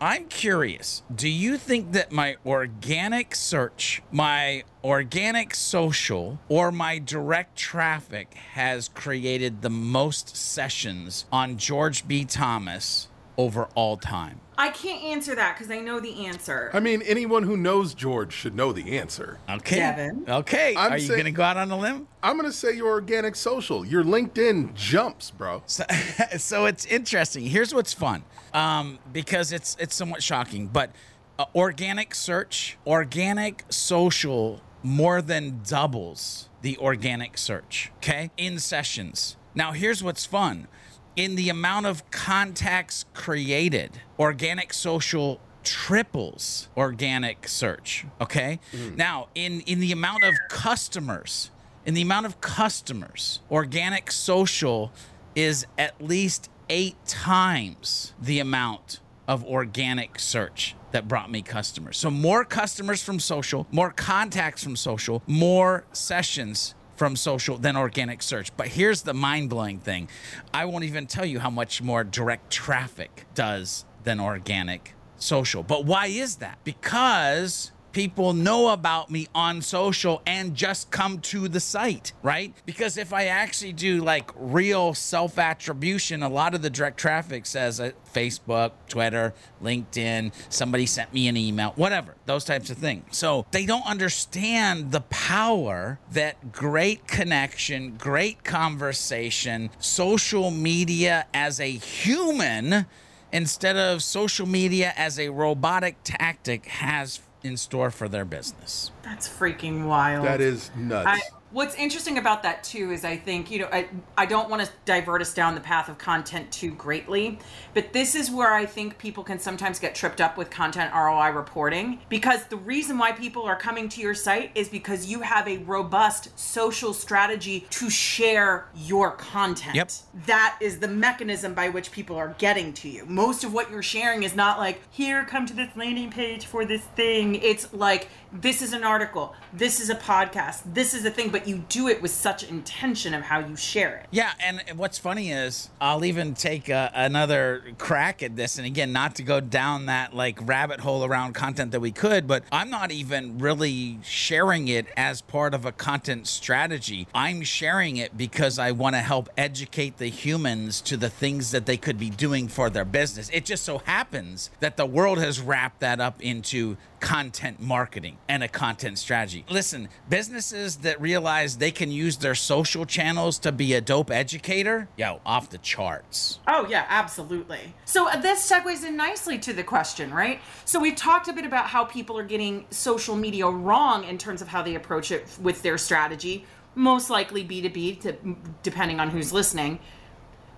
I'm 0.00 0.26
curious. 0.26 1.02
Do 1.12 1.28
you 1.28 1.58
think 1.58 1.92
that 1.92 2.12
my 2.12 2.36
organic 2.46 3.34
search, 3.34 4.00
my 4.12 4.62
organic 4.84 5.54
social, 5.54 6.38
or 6.48 6.70
my 6.70 6.98
direct 6.98 7.56
traffic 7.56 8.34
has 8.52 8.88
created 8.88 9.62
the 9.62 9.70
most 9.70 10.36
sessions 10.36 11.26
on 11.32 11.56
George 11.56 12.06
B. 12.06 12.24
Thomas 12.24 13.08
over 13.38 13.68
all 13.74 13.96
time? 13.96 14.40
I 14.60 14.70
can't 14.70 15.04
answer 15.04 15.36
that 15.36 15.56
because 15.56 15.70
I 15.70 15.78
know 15.78 16.00
the 16.00 16.26
answer. 16.26 16.70
I 16.74 16.80
mean, 16.80 17.00
anyone 17.02 17.44
who 17.44 17.56
knows 17.56 17.94
George 17.94 18.32
should 18.32 18.56
know 18.56 18.72
the 18.72 18.98
answer. 18.98 19.38
Okay. 19.48 19.76
Devin? 19.76 20.24
Okay. 20.28 20.74
I'm 20.76 20.92
Are 20.92 20.98
you 20.98 21.08
going 21.08 21.24
to 21.26 21.30
go 21.30 21.44
out 21.44 21.56
on 21.56 21.70
a 21.70 21.78
limb? 21.78 22.08
I'm 22.20 22.36
gonna 22.36 22.50
say 22.50 22.74
your 22.74 22.88
organic 22.88 23.36
social. 23.36 23.86
Your 23.86 24.02
LinkedIn 24.02 24.74
jumps, 24.74 25.30
bro. 25.30 25.62
So, 25.66 25.84
so 26.36 26.66
it's 26.66 26.84
interesting. 26.86 27.46
Here's 27.46 27.72
what's 27.72 27.94
fun, 27.94 28.24
um, 28.52 28.98
because 29.12 29.52
it's 29.52 29.76
it's 29.78 29.94
somewhat 29.94 30.24
shocking, 30.24 30.66
but 30.66 30.90
uh, 31.38 31.44
organic 31.54 32.16
search, 32.16 32.76
organic 32.84 33.64
social 33.70 34.60
more 34.82 35.20
than 35.22 35.60
doubles 35.66 36.48
the 36.62 36.76
organic 36.78 37.38
search. 37.38 37.90
Okay, 37.98 38.30
in 38.36 38.58
sessions. 38.58 39.36
Now 39.54 39.72
here's 39.72 40.02
what's 40.02 40.24
fun. 40.24 40.68
In 41.16 41.34
the 41.34 41.48
amount 41.48 41.86
of 41.86 42.08
contacts 42.10 43.04
created, 43.12 44.00
organic 44.18 44.72
social 44.72 45.40
triples 45.64 46.68
organic 46.76 47.48
search. 47.48 48.06
Okay. 48.20 48.60
Mm-hmm. 48.72 48.96
Now 48.96 49.28
in 49.34 49.60
in 49.62 49.80
the 49.80 49.92
amount 49.92 50.24
of 50.24 50.34
customers 50.48 51.50
in 51.88 51.94
the 51.94 52.02
amount 52.02 52.26
of 52.26 52.40
customers, 52.42 53.40
organic 53.50 54.10
social 54.10 54.92
is 55.34 55.66
at 55.78 56.00
least 56.04 56.50
eight 56.68 56.96
times 57.06 58.12
the 58.20 58.40
amount 58.40 59.00
of 59.28 59.44
organic 59.44 60.18
search 60.18 60.74
that 60.90 61.06
brought 61.06 61.30
me 61.30 61.42
customers. 61.42 61.98
So, 61.98 62.10
more 62.10 62.44
customers 62.44 63.02
from 63.02 63.20
social, 63.20 63.68
more 63.70 63.90
contacts 63.90 64.64
from 64.64 64.74
social, 64.74 65.22
more 65.26 65.84
sessions 65.92 66.74
from 66.96 67.14
social 67.14 67.58
than 67.58 67.76
organic 67.76 68.22
search. 68.22 68.54
But 68.56 68.68
here's 68.68 69.02
the 69.02 69.14
mind 69.14 69.50
blowing 69.50 69.78
thing 69.78 70.08
I 70.52 70.64
won't 70.64 70.84
even 70.84 71.06
tell 71.06 71.26
you 71.26 71.38
how 71.38 71.50
much 71.50 71.80
more 71.80 72.02
direct 72.02 72.50
traffic 72.50 73.26
does 73.34 73.84
than 74.02 74.18
organic 74.18 74.94
social. 75.18 75.62
But 75.62 75.84
why 75.84 76.06
is 76.06 76.36
that? 76.36 76.58
Because 76.64 77.70
people 77.92 78.32
know 78.32 78.68
about 78.68 79.10
me 79.10 79.28
on 79.34 79.62
social 79.62 80.22
and 80.26 80.54
just 80.54 80.90
come 80.90 81.20
to 81.20 81.48
the 81.48 81.60
site, 81.60 82.12
right? 82.22 82.54
Because 82.66 82.96
if 82.96 83.12
I 83.12 83.26
actually 83.26 83.72
do 83.72 84.02
like 84.02 84.30
real 84.36 84.94
self 84.94 85.38
attribution, 85.38 86.22
a 86.22 86.28
lot 86.28 86.54
of 86.54 86.62
the 86.62 86.70
direct 86.70 86.98
traffic 86.98 87.46
says 87.46 87.80
uh, 87.80 87.92
Facebook, 88.14 88.72
Twitter, 88.88 89.34
LinkedIn, 89.62 90.32
somebody 90.48 90.86
sent 90.86 91.12
me 91.12 91.28
an 91.28 91.36
email, 91.36 91.72
whatever, 91.76 92.14
those 92.26 92.44
types 92.44 92.70
of 92.70 92.78
things. 92.78 93.16
So 93.16 93.46
they 93.50 93.66
don't 93.66 93.86
understand 93.86 94.92
the 94.92 95.00
power 95.02 95.98
that 96.12 96.52
great 96.52 97.06
connection, 97.06 97.96
great 97.96 98.44
conversation, 98.44 99.70
social 99.78 100.50
media 100.50 101.26
as 101.32 101.60
a 101.60 101.70
human 101.70 102.86
instead 103.32 103.76
of 103.76 104.02
social 104.02 104.46
media 104.46 104.92
as 104.96 105.18
a 105.18 105.28
robotic 105.28 105.96
tactic 106.02 106.66
has 106.66 107.20
in 107.42 107.56
store 107.56 107.90
for 107.90 108.08
their 108.08 108.24
business. 108.24 108.90
That's 109.02 109.28
freaking 109.28 109.86
wild. 109.86 110.26
That 110.26 110.40
is 110.40 110.70
nuts. 110.76 111.06
I, 111.08 111.20
what's 111.50 111.74
interesting 111.76 112.18
about 112.18 112.42
that 112.42 112.62
too 112.62 112.90
is 112.90 113.04
I 113.04 113.16
think 113.16 113.50
you 113.50 113.60
know 113.60 113.68
I 113.72 113.88
I 114.16 114.26
don't 114.26 114.50
want 114.50 114.64
to 114.64 114.70
divert 114.84 115.22
us 115.22 115.32
down 115.32 115.54
the 115.54 115.60
path 115.60 115.88
of 115.88 115.98
content 115.98 116.50
too 116.52 116.72
greatly, 116.74 117.38
but 117.74 117.92
this 117.92 118.14
is 118.14 118.30
where 118.30 118.52
I 118.52 118.66
think 118.66 118.98
people 118.98 119.24
can 119.24 119.38
sometimes 119.38 119.78
get 119.78 119.94
tripped 119.94 120.20
up 120.20 120.36
with 120.36 120.50
content 120.50 120.92
ROI 120.94 121.30
reporting 121.30 122.00
because 122.08 122.44
the 122.46 122.56
reason 122.56 122.98
why 122.98 123.12
people 123.12 123.44
are 123.44 123.56
coming 123.56 123.88
to 123.90 124.00
your 124.00 124.14
site 124.14 124.50
is 124.54 124.68
because 124.68 125.06
you 125.06 125.20
have 125.20 125.48
a 125.48 125.58
robust 125.58 126.38
social 126.38 126.92
strategy 126.92 127.66
to 127.70 127.90
share 127.90 128.68
your 128.74 129.12
content. 129.12 129.74
Yep. 129.74 129.90
That 130.26 130.58
is 130.60 130.78
the 130.78 130.88
mechanism 130.88 131.54
by 131.54 131.68
which 131.68 131.90
people 131.92 132.16
are 132.16 132.34
getting 132.38 132.72
to 132.74 132.88
you. 132.88 133.06
Most 133.06 133.44
of 133.44 133.52
what 133.52 133.70
you're 133.70 133.82
sharing 133.82 134.22
is 134.22 134.34
not 134.34 134.58
like 134.58 134.80
here 134.90 135.24
come 135.24 135.46
to 135.46 135.54
this 135.54 135.74
landing 135.76 136.10
page 136.10 136.46
for 136.46 136.64
this 136.64 136.82
thing. 136.96 137.36
It's 137.36 137.72
like 137.72 138.08
this 138.32 138.62
is 138.62 138.72
an 138.72 138.84
article, 138.84 139.34
this 139.52 139.80
is 139.80 139.90
a 139.90 139.94
podcast, 139.94 140.62
this 140.66 140.94
is 140.94 141.04
a 141.04 141.10
thing, 141.10 141.30
but 141.30 141.48
you 141.48 141.64
do 141.68 141.88
it 141.88 142.02
with 142.02 142.10
such 142.10 142.42
intention 142.42 143.14
of 143.14 143.22
how 143.22 143.38
you 143.38 143.56
share 143.56 143.96
it. 143.96 144.06
Yeah, 144.10 144.32
and 144.40 144.62
what's 144.76 144.98
funny 144.98 145.32
is 145.32 145.70
I'll 145.80 146.04
even 146.04 146.34
take 146.34 146.68
uh, 146.68 146.90
another 146.94 147.62
crack 147.78 148.22
at 148.22 148.36
this, 148.36 148.58
and 148.58 148.66
again, 148.66 148.92
not 148.92 149.14
to 149.16 149.22
go 149.22 149.40
down 149.40 149.86
that 149.86 150.14
like 150.14 150.46
rabbit 150.46 150.80
hole 150.80 151.04
around 151.04 151.34
content 151.34 151.72
that 151.72 151.80
we 151.80 151.92
could, 151.92 152.26
but 152.26 152.44
I'm 152.52 152.70
not 152.70 152.90
even 152.90 153.38
really 153.38 153.98
sharing 154.02 154.68
it 154.68 154.86
as 154.96 155.20
part 155.20 155.54
of 155.54 155.64
a 155.64 155.72
content 155.72 156.26
strategy. 156.26 157.06
I'm 157.14 157.42
sharing 157.42 157.96
it 157.96 158.16
because 158.16 158.58
I 158.58 158.72
want 158.72 158.94
to 158.94 159.00
help 159.00 159.28
educate 159.36 159.96
the 159.98 160.08
humans 160.08 160.80
to 160.82 160.96
the 160.96 161.10
things 161.10 161.50
that 161.52 161.66
they 161.66 161.76
could 161.76 161.98
be 161.98 162.10
doing 162.10 162.48
for 162.48 162.70
their 162.70 162.84
business. 162.84 163.30
It 163.32 163.44
just 163.44 163.64
so 163.64 163.78
happens 163.78 164.50
that 164.60 164.76
the 164.76 164.86
world 164.86 165.18
has 165.18 165.40
wrapped 165.40 165.80
that 165.80 166.00
up 166.00 166.22
into 166.22 166.76
content 167.00 167.60
marketing 167.60 168.18
and 168.28 168.42
a 168.42 168.48
content 168.48 168.98
strategy. 168.98 169.44
Listen, 169.48 169.88
businesses 170.08 170.76
that 170.78 171.00
realize 171.00 171.58
they 171.58 171.70
can 171.70 171.90
use 171.90 172.16
their 172.18 172.34
social 172.34 172.84
channels 172.84 173.38
to 173.40 173.52
be 173.52 173.74
a 173.74 173.80
dope 173.80 174.10
educator, 174.10 174.88
yo, 174.96 175.20
off 175.24 175.50
the 175.50 175.58
charts. 175.58 176.40
Oh, 176.46 176.66
yeah, 176.68 176.86
absolutely. 176.88 177.74
So 177.84 178.08
uh, 178.08 178.20
this 178.20 178.50
segues 178.50 178.84
in 178.84 178.96
nicely 178.96 179.38
to 179.38 179.52
the 179.52 179.64
question, 179.64 180.12
right? 180.12 180.40
So 180.64 180.80
we've 180.80 180.96
talked 180.96 181.28
a 181.28 181.32
bit 181.32 181.44
about 181.44 181.66
how 181.66 181.84
people 181.84 182.18
are 182.18 182.24
getting 182.24 182.66
social 182.70 183.16
media 183.16 183.48
wrong 183.48 184.04
in 184.04 184.18
terms 184.18 184.42
of 184.42 184.48
how 184.48 184.62
they 184.62 184.74
approach 184.74 185.10
it 185.10 185.26
with 185.40 185.62
their 185.62 185.78
strategy, 185.78 186.44
most 186.74 187.10
likely 187.10 187.44
B2B, 187.44 188.00
to, 188.02 188.16
depending 188.62 189.00
on 189.00 189.10
who's 189.10 189.32
listening. 189.32 189.78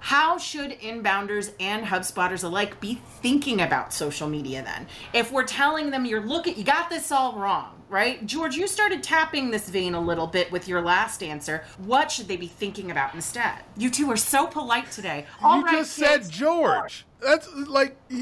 How 0.01 0.39
should 0.39 0.73
inbounders 0.81 1.53
and 1.61 1.85
HubSpotters 1.87 2.43
alike 2.43 2.81
be 2.81 3.01
thinking 3.21 3.61
about 3.61 3.93
social 3.93 4.29
media 4.29 4.63
then? 4.63 4.87
If 5.13 5.31
we're 5.31 5.45
telling 5.45 5.91
them 5.91 6.05
you're 6.07 6.25
looking, 6.25 6.57
you 6.57 6.65
got 6.65 6.89
this 6.89 7.13
all 7.13 7.37
wrong, 7.37 7.83
right? 7.89 8.25
George, 8.27 8.57
you 8.57 8.67
started 8.67 9.03
tapping 9.03 9.51
this 9.51 9.69
vein 9.69 9.95
a 9.95 10.01
little 10.01 10.27
bit 10.27 10.51
with 10.51 10.67
your 10.67 10.81
last 10.81 11.23
answer. 11.23 11.65
What 11.79 12.11
should 12.11 12.29
they 12.29 12.37
be 12.39 12.47
thinking 12.49 12.91
about 12.91 13.15
instead? 13.15 13.59
You 13.77 13.91
two 13.91 14.11
are 14.11 14.17
so 14.17 14.47
polite 14.47 14.91
today. 14.91 15.27
All 15.43 15.59
you 15.59 15.65
right, 15.65 15.79
just 15.79 15.99
kids. 15.99 16.27
said 16.27 16.33
George. 16.33 17.05
That's 17.21 17.49
like 17.55 17.97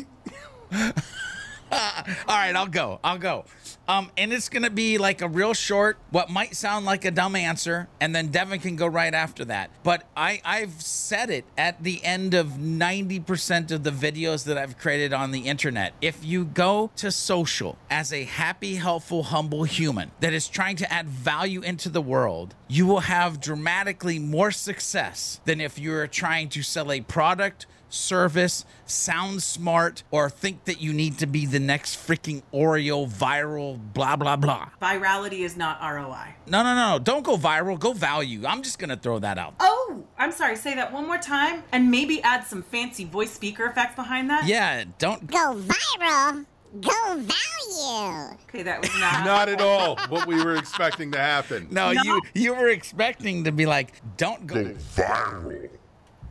All 1.70 1.80
right, 2.28 2.54
I'll 2.56 2.66
go. 2.66 2.98
I'll 3.04 3.18
go. 3.18 3.44
Um, 3.88 4.10
and 4.18 4.34
it's 4.34 4.50
gonna 4.50 4.68
be 4.68 4.98
like 4.98 5.22
a 5.22 5.28
real 5.28 5.54
short, 5.54 5.96
what 6.10 6.28
might 6.28 6.54
sound 6.54 6.84
like 6.84 7.06
a 7.06 7.10
dumb 7.10 7.34
answer, 7.34 7.88
and 8.02 8.14
then 8.14 8.28
Devin 8.28 8.60
can 8.60 8.76
go 8.76 8.86
right 8.86 9.14
after 9.14 9.46
that. 9.46 9.70
But 9.82 10.04
I, 10.14 10.42
I've 10.44 10.82
said 10.82 11.30
it 11.30 11.46
at 11.56 11.82
the 11.82 12.04
end 12.04 12.34
of 12.34 12.48
90% 12.48 13.72
of 13.72 13.84
the 13.84 13.90
videos 13.90 14.44
that 14.44 14.58
I've 14.58 14.76
created 14.76 15.14
on 15.14 15.30
the 15.30 15.48
internet. 15.48 15.94
If 16.02 16.22
you 16.22 16.44
go 16.44 16.90
to 16.96 17.10
social 17.10 17.78
as 17.88 18.12
a 18.12 18.24
happy, 18.24 18.74
helpful, 18.74 19.22
humble 19.22 19.64
human 19.64 20.10
that 20.20 20.34
is 20.34 20.48
trying 20.48 20.76
to 20.76 20.92
add 20.92 21.08
value 21.08 21.62
into 21.62 21.88
the 21.88 22.02
world, 22.02 22.54
you 22.68 22.86
will 22.86 23.00
have 23.00 23.40
dramatically 23.40 24.18
more 24.18 24.50
success 24.50 25.40
than 25.46 25.62
if 25.62 25.78
you're 25.78 26.06
trying 26.06 26.50
to 26.50 26.62
sell 26.62 26.92
a 26.92 27.00
product 27.00 27.64
service, 27.88 28.64
sound 28.86 29.42
smart, 29.42 30.02
or 30.10 30.28
think 30.30 30.64
that 30.64 30.80
you 30.80 30.92
need 30.92 31.18
to 31.18 31.26
be 31.26 31.46
the 31.46 31.58
next 31.60 31.96
freaking 31.96 32.42
Oreo 32.52 33.08
viral, 33.10 33.78
blah, 33.94 34.16
blah, 34.16 34.36
blah. 34.36 34.68
Virality 34.80 35.40
is 35.40 35.56
not 35.56 35.80
ROI. 35.80 36.34
No, 36.46 36.62
no, 36.62 36.74
no. 36.74 36.98
Don't 36.98 37.24
go 37.24 37.36
viral. 37.36 37.78
Go 37.78 37.92
value. 37.92 38.44
I'm 38.46 38.62
just 38.62 38.78
going 38.78 38.90
to 38.90 38.96
throw 38.96 39.18
that 39.18 39.38
out. 39.38 39.54
Oh, 39.60 40.04
I'm 40.18 40.32
sorry. 40.32 40.56
Say 40.56 40.74
that 40.74 40.92
one 40.92 41.06
more 41.06 41.18
time 41.18 41.62
and 41.72 41.90
maybe 41.90 42.22
add 42.22 42.44
some 42.46 42.62
fancy 42.62 43.04
voice 43.04 43.32
speaker 43.32 43.66
effects 43.66 43.94
behind 43.96 44.30
that. 44.30 44.46
Yeah, 44.46 44.84
don't. 44.98 45.26
Go 45.26 45.54
viral. 45.56 46.46
Go 46.82 46.90
value. 47.16 48.36
Okay, 48.48 48.62
that 48.62 48.82
was 48.82 48.90
not. 49.00 49.24
not 49.24 49.48
at 49.48 49.60
all 49.62 49.96
what 50.10 50.26
we 50.26 50.36
were 50.44 50.56
expecting 50.56 51.10
to 51.12 51.18
happen. 51.18 51.66
No, 51.70 51.92
No. 51.92 52.02
you 52.02 52.20
you 52.34 52.54
were 52.54 52.68
expecting 52.68 53.44
to 53.44 53.52
be 53.52 53.64
like, 53.64 53.92
don't 54.18 54.46
go. 54.46 54.74
viral. 54.94 55.70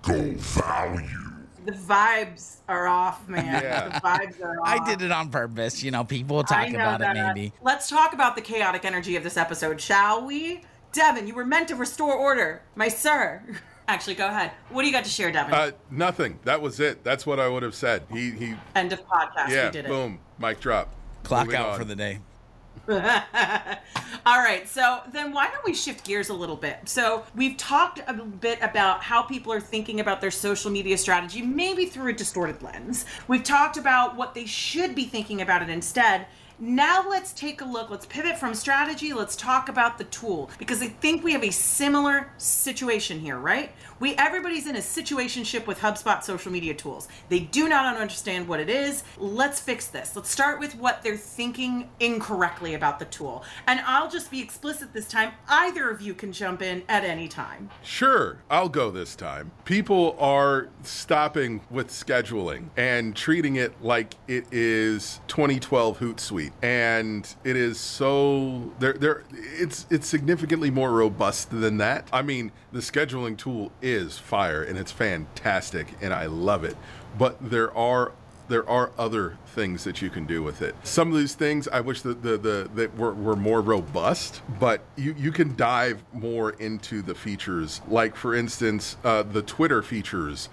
Go 0.04 0.32
value. 0.36 1.27
The 1.68 1.74
vibes 1.74 2.60
are 2.70 2.88
off, 2.88 3.28
man. 3.28 3.44
Yeah. 3.46 3.90
The 3.90 4.00
vibes 4.00 4.42
are 4.42 4.58
off. 4.62 4.66
I 4.66 4.88
did 4.88 5.02
it 5.02 5.12
on 5.12 5.30
purpose. 5.30 5.84
You 5.84 5.92
know, 5.92 6.06
people 6.06 6.38
will 6.38 6.44
talk 6.46 6.60
I 6.60 6.70
know 6.70 6.96
about 6.96 7.18
it 7.18 7.22
maybe. 7.22 7.52
Let's 7.62 7.90
talk 7.90 8.14
about 8.14 8.38
the 8.38 8.42
chaotic 8.42 8.86
energy 8.86 9.18
of 9.18 9.24
this 9.24 9.36
episode, 9.36 9.82
shall 9.82 10.26
we? 10.26 10.62
Devin, 10.94 11.28
you 11.28 11.36
were 11.36 11.44
meant 11.44 11.68
to 11.68 11.76
restore 11.76 12.14
order, 12.14 12.62
my 12.76 12.88
sir. 12.88 13.44
Actually, 13.90 14.16
go 14.16 14.28
ahead. 14.28 14.52
What 14.70 14.84
do 14.84 14.88
you 14.88 14.94
got 14.94 15.04
to 15.04 15.10
share, 15.10 15.30
Devin? 15.30 15.54
Uh, 15.54 15.72
nothing. 15.92 16.40
That 16.46 16.62
was 16.62 16.80
it. 16.80 17.04
That's 17.04 17.26
what 17.26 17.38
I 17.38 17.50
would 17.50 17.64
have 17.64 17.76
said. 17.76 18.04
He 18.10 18.32
he. 18.32 18.56
End 18.74 18.94
of 18.94 19.06
podcast. 19.06 19.50
Yeah. 19.50 19.66
we 19.66 19.72
did 19.72 19.86
it. 19.86 19.88
Boom. 19.90 20.20
Mic 20.40 20.62
drop. 20.62 20.96
Clock 21.24 21.48
Moving 21.48 21.60
out 21.60 21.70
on. 21.72 21.80
for 21.80 21.84
the 21.84 21.98
day. 21.98 22.20
All 24.26 24.40
right, 24.40 24.68
so 24.68 25.02
then 25.12 25.34
why 25.34 25.50
don't 25.50 25.66
we 25.66 25.74
shift 25.74 26.06
gears 26.06 26.30
a 26.30 26.34
little 26.34 26.56
bit? 26.56 26.80
So 26.86 27.26
we've 27.36 27.58
talked 27.58 28.00
a 28.08 28.14
bit 28.14 28.60
about 28.62 29.04
how 29.04 29.24
people 29.24 29.52
are 29.52 29.60
thinking 29.60 30.00
about 30.00 30.22
their 30.22 30.32
social 30.32 30.72
media 30.72 30.98
strategy, 30.98 31.42
maybe 31.42 31.86
through 31.86 32.12
a 32.12 32.14
distorted 32.14 32.62
lens. 32.62 33.06
We've 33.28 33.44
talked 33.44 33.76
about 33.76 34.16
what 34.16 34.34
they 34.34 34.46
should 34.46 34.96
be 34.96 35.04
thinking 35.04 35.42
about 35.42 35.62
it 35.62 35.70
instead. 35.70 36.28
Now 36.60 37.08
let's 37.08 37.34
take 37.34 37.62
a 37.62 37.66
look. 37.66 37.92
Let's 37.92 38.08
pivot 38.08 38.36
from 38.36 38.56
strategy. 38.56 39.14
Let's 39.14 39.36
talk 39.36 39.70
about 39.70 40.00
the 40.00 40.06
tool 40.06 40.50
because 40.58 40.82
I 40.82 40.88
think 40.88 41.24
we 41.24 41.32
have 41.34 41.44
a 41.44 41.52
similar 41.52 42.32
situation 42.38 43.20
here, 43.20 43.38
right? 43.38 43.72
We 44.00 44.16
everybody's 44.16 44.66
in 44.66 44.76
a 44.76 44.80
situationship 44.80 45.68
with 45.68 45.80
HubSpot 45.80 46.24
social 46.24 46.52
media 46.52 46.74
tools. 46.74 47.10
They 47.30 47.42
do 47.42 47.70
not 47.70 47.96
understand 47.96 48.48
what 48.48 48.60
it 48.60 48.72
is. 48.72 49.04
Let's 49.20 49.60
fix 49.60 49.88
this. 49.88 50.16
Let's 50.16 50.32
start 50.32 50.60
with 50.60 50.74
what 50.76 51.04
they're 51.04 51.16
thinking 51.16 51.90
incorrectly 52.00 52.74
about 52.74 52.98
the 52.98 53.06
tool. 53.06 53.44
And 53.68 53.80
I'll 53.86 54.10
just 54.10 54.32
be 54.32 54.42
explicit 54.42 54.94
this 54.94 55.08
time. 55.08 55.34
Either 55.48 55.92
of 55.92 56.02
you 56.02 56.16
can 56.16 56.32
jump 56.32 56.64
in 56.64 56.82
at 56.90 57.04
any 57.04 57.28
time. 57.28 57.70
Sure, 57.84 58.40
I'll 58.50 58.70
go 58.70 58.90
this 58.90 59.16
time. 59.16 59.52
People 59.66 60.16
are 60.20 60.70
stopping 60.82 61.62
with 61.70 61.90
scheduling 61.90 62.70
and 62.76 63.16
treating 63.16 63.58
it 63.58 63.80
like 63.84 64.16
it 64.28 64.46
is 64.52 65.22
2012 65.28 66.00
Hootsuite, 66.00 66.47
and 66.62 67.28
it 67.44 67.56
is 67.56 67.80
so 67.80 68.74
there. 68.80 68.94
There, 68.94 69.24
it's 69.32 69.86
it's 69.90 70.08
significantly 70.08 70.70
more 70.70 70.92
robust 70.92 71.50
than 71.52 71.78
that. 71.78 72.08
I 72.12 72.22
mean, 72.22 72.52
the 72.72 72.80
scheduling 72.80 73.38
tool 73.38 73.72
is 73.82 74.18
fire 74.18 74.64
and 74.64 74.78
it's 74.78 74.92
fantastic, 74.92 75.88
and 76.02 76.14
I 76.14 76.26
love 76.26 76.64
it. 76.64 76.76
But 77.18 77.38
there 77.42 77.76
are 77.76 78.14
there 78.48 78.68
are 78.70 78.92
other 78.98 79.38
things 79.48 79.84
that 79.84 80.02
you 80.02 80.10
can 80.10 80.26
do 80.26 80.42
with 80.42 80.62
it. 80.62 80.76
Some 80.84 81.12
of 81.12 81.18
these 81.18 81.36
things 81.36 81.68
I 81.68 81.82
wish 81.82 82.02
that 82.02 82.22
the, 82.24 82.38
the 82.38 82.70
that 82.76 82.96
were, 82.98 83.14
were 83.14 83.36
more 83.36 83.62
robust, 83.62 84.42
but 84.60 84.82
you, 84.96 85.16
you 85.18 85.32
can 85.32 85.56
dive 85.56 86.04
more 86.14 86.52
into 86.52 87.02
the 87.02 87.16
features. 87.16 87.82
Like 87.88 88.16
for 88.16 88.36
instance, 88.36 88.98
uh, 89.04 89.24
the 89.24 89.42
Twitter 89.42 89.82
features 89.82 90.50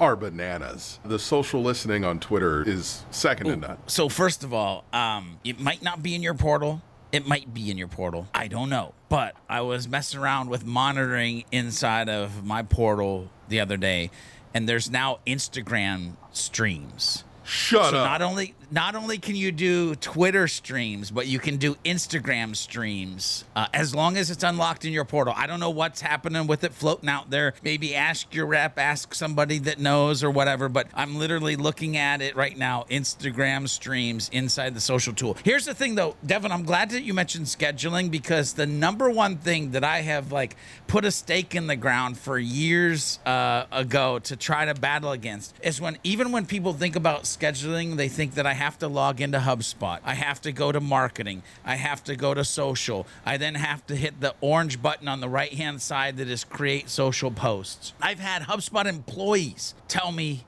are 0.00 0.16
bananas. 0.16 1.00
The 1.04 1.18
social 1.18 1.62
listening 1.62 2.04
on 2.04 2.20
Twitter 2.20 2.66
is 2.68 3.04
second 3.10 3.46
to 3.48 3.56
none. 3.56 3.78
So 3.86 4.08
first 4.08 4.44
of 4.44 4.52
all, 4.52 4.84
um, 4.92 5.38
it 5.44 5.58
might 5.58 5.82
not 5.82 6.02
be 6.02 6.14
in 6.14 6.22
your 6.22 6.34
portal. 6.34 6.82
It 7.10 7.26
might 7.26 7.54
be 7.54 7.70
in 7.70 7.78
your 7.78 7.88
portal. 7.88 8.28
I 8.34 8.48
don't 8.48 8.68
know. 8.68 8.94
But 9.08 9.34
I 9.48 9.62
was 9.62 9.88
messing 9.88 10.20
around 10.20 10.50
with 10.50 10.64
monitoring 10.66 11.44
inside 11.50 12.08
of 12.08 12.44
my 12.44 12.62
portal 12.62 13.30
the 13.48 13.60
other 13.60 13.76
day, 13.78 14.10
and 14.52 14.68
there's 14.68 14.90
now 14.90 15.18
Instagram 15.26 16.12
streams. 16.32 17.24
Shut 17.48 17.90
so 17.90 17.98
up. 17.98 18.04
not 18.04 18.22
only 18.22 18.54
not 18.70 18.94
only 18.94 19.18
can 19.18 19.34
you 19.34 19.50
do 19.50 19.94
Twitter 19.94 20.46
streams, 20.48 21.10
but 21.10 21.26
you 21.26 21.38
can 21.38 21.56
do 21.56 21.76
Instagram 21.84 22.54
streams 22.54 23.44
uh, 23.56 23.66
as 23.72 23.94
long 23.94 24.16
as 24.16 24.30
it's 24.30 24.44
unlocked 24.44 24.84
in 24.84 24.92
your 24.92 25.06
portal. 25.06 25.32
I 25.36 25.46
don't 25.46 25.60
know 25.60 25.70
what's 25.70 26.00
happening 26.00 26.46
with 26.46 26.64
it 26.64 26.74
floating 26.74 27.08
out 27.08 27.30
there. 27.30 27.54
Maybe 27.62 27.94
ask 27.94 28.34
your 28.34 28.46
rep, 28.46 28.78
ask 28.78 29.14
somebody 29.14 29.58
that 29.60 29.78
knows 29.78 30.22
or 30.22 30.30
whatever. 30.30 30.68
But 30.68 30.88
I'm 30.94 31.16
literally 31.16 31.56
looking 31.56 31.96
at 31.96 32.20
it 32.20 32.36
right 32.36 32.56
now. 32.56 32.84
Instagram 32.90 33.68
streams 33.68 34.28
inside 34.32 34.74
the 34.74 34.80
social 34.80 35.14
tool. 35.14 35.36
Here's 35.44 35.64
the 35.64 35.74
thing, 35.74 35.94
though, 35.94 36.16
Devin. 36.26 36.52
I'm 36.52 36.64
glad 36.64 36.90
that 36.90 37.02
you 37.02 37.14
mentioned 37.14 37.46
scheduling 37.46 38.10
because 38.10 38.52
the 38.52 38.66
number 38.66 39.08
one 39.08 39.38
thing 39.38 39.70
that 39.70 39.84
I 39.84 40.02
have 40.02 40.30
like 40.32 40.56
put 40.86 41.04
a 41.04 41.10
stake 41.10 41.54
in 41.54 41.66
the 41.66 41.76
ground 41.76 42.18
for 42.18 42.38
years 42.38 43.18
uh, 43.24 43.64
ago 43.72 44.18
to 44.20 44.36
try 44.36 44.66
to 44.66 44.74
battle 44.74 45.12
against 45.12 45.54
is 45.62 45.80
when 45.80 45.96
even 46.04 46.32
when 46.32 46.44
people 46.44 46.74
think 46.74 46.96
about 46.96 47.26
scheduling, 47.38 47.96
they 47.96 48.08
think 48.08 48.34
that 48.34 48.46
I 48.46 48.54
have 48.54 48.78
to 48.78 48.88
log 48.88 49.20
into 49.20 49.38
HubSpot. 49.38 50.00
I 50.04 50.14
have 50.14 50.40
to 50.42 50.52
go 50.52 50.72
to 50.72 50.80
marketing. 50.80 51.42
I 51.64 51.76
have 51.76 52.02
to 52.04 52.16
go 52.16 52.34
to 52.34 52.44
social. 52.44 53.06
I 53.24 53.36
then 53.36 53.54
have 53.54 53.86
to 53.86 53.96
hit 53.96 54.20
the 54.20 54.34
orange 54.40 54.82
button 54.82 55.08
on 55.08 55.20
the 55.20 55.28
right 55.28 55.52
hand 55.52 55.80
side 55.80 56.16
that 56.16 56.28
is 56.28 56.44
create 56.44 56.88
social 56.88 57.30
posts. 57.30 57.92
I've 58.00 58.18
had 58.18 58.42
HubSpot 58.42 58.86
employees 58.86 59.74
tell 59.86 60.12
me, 60.12 60.44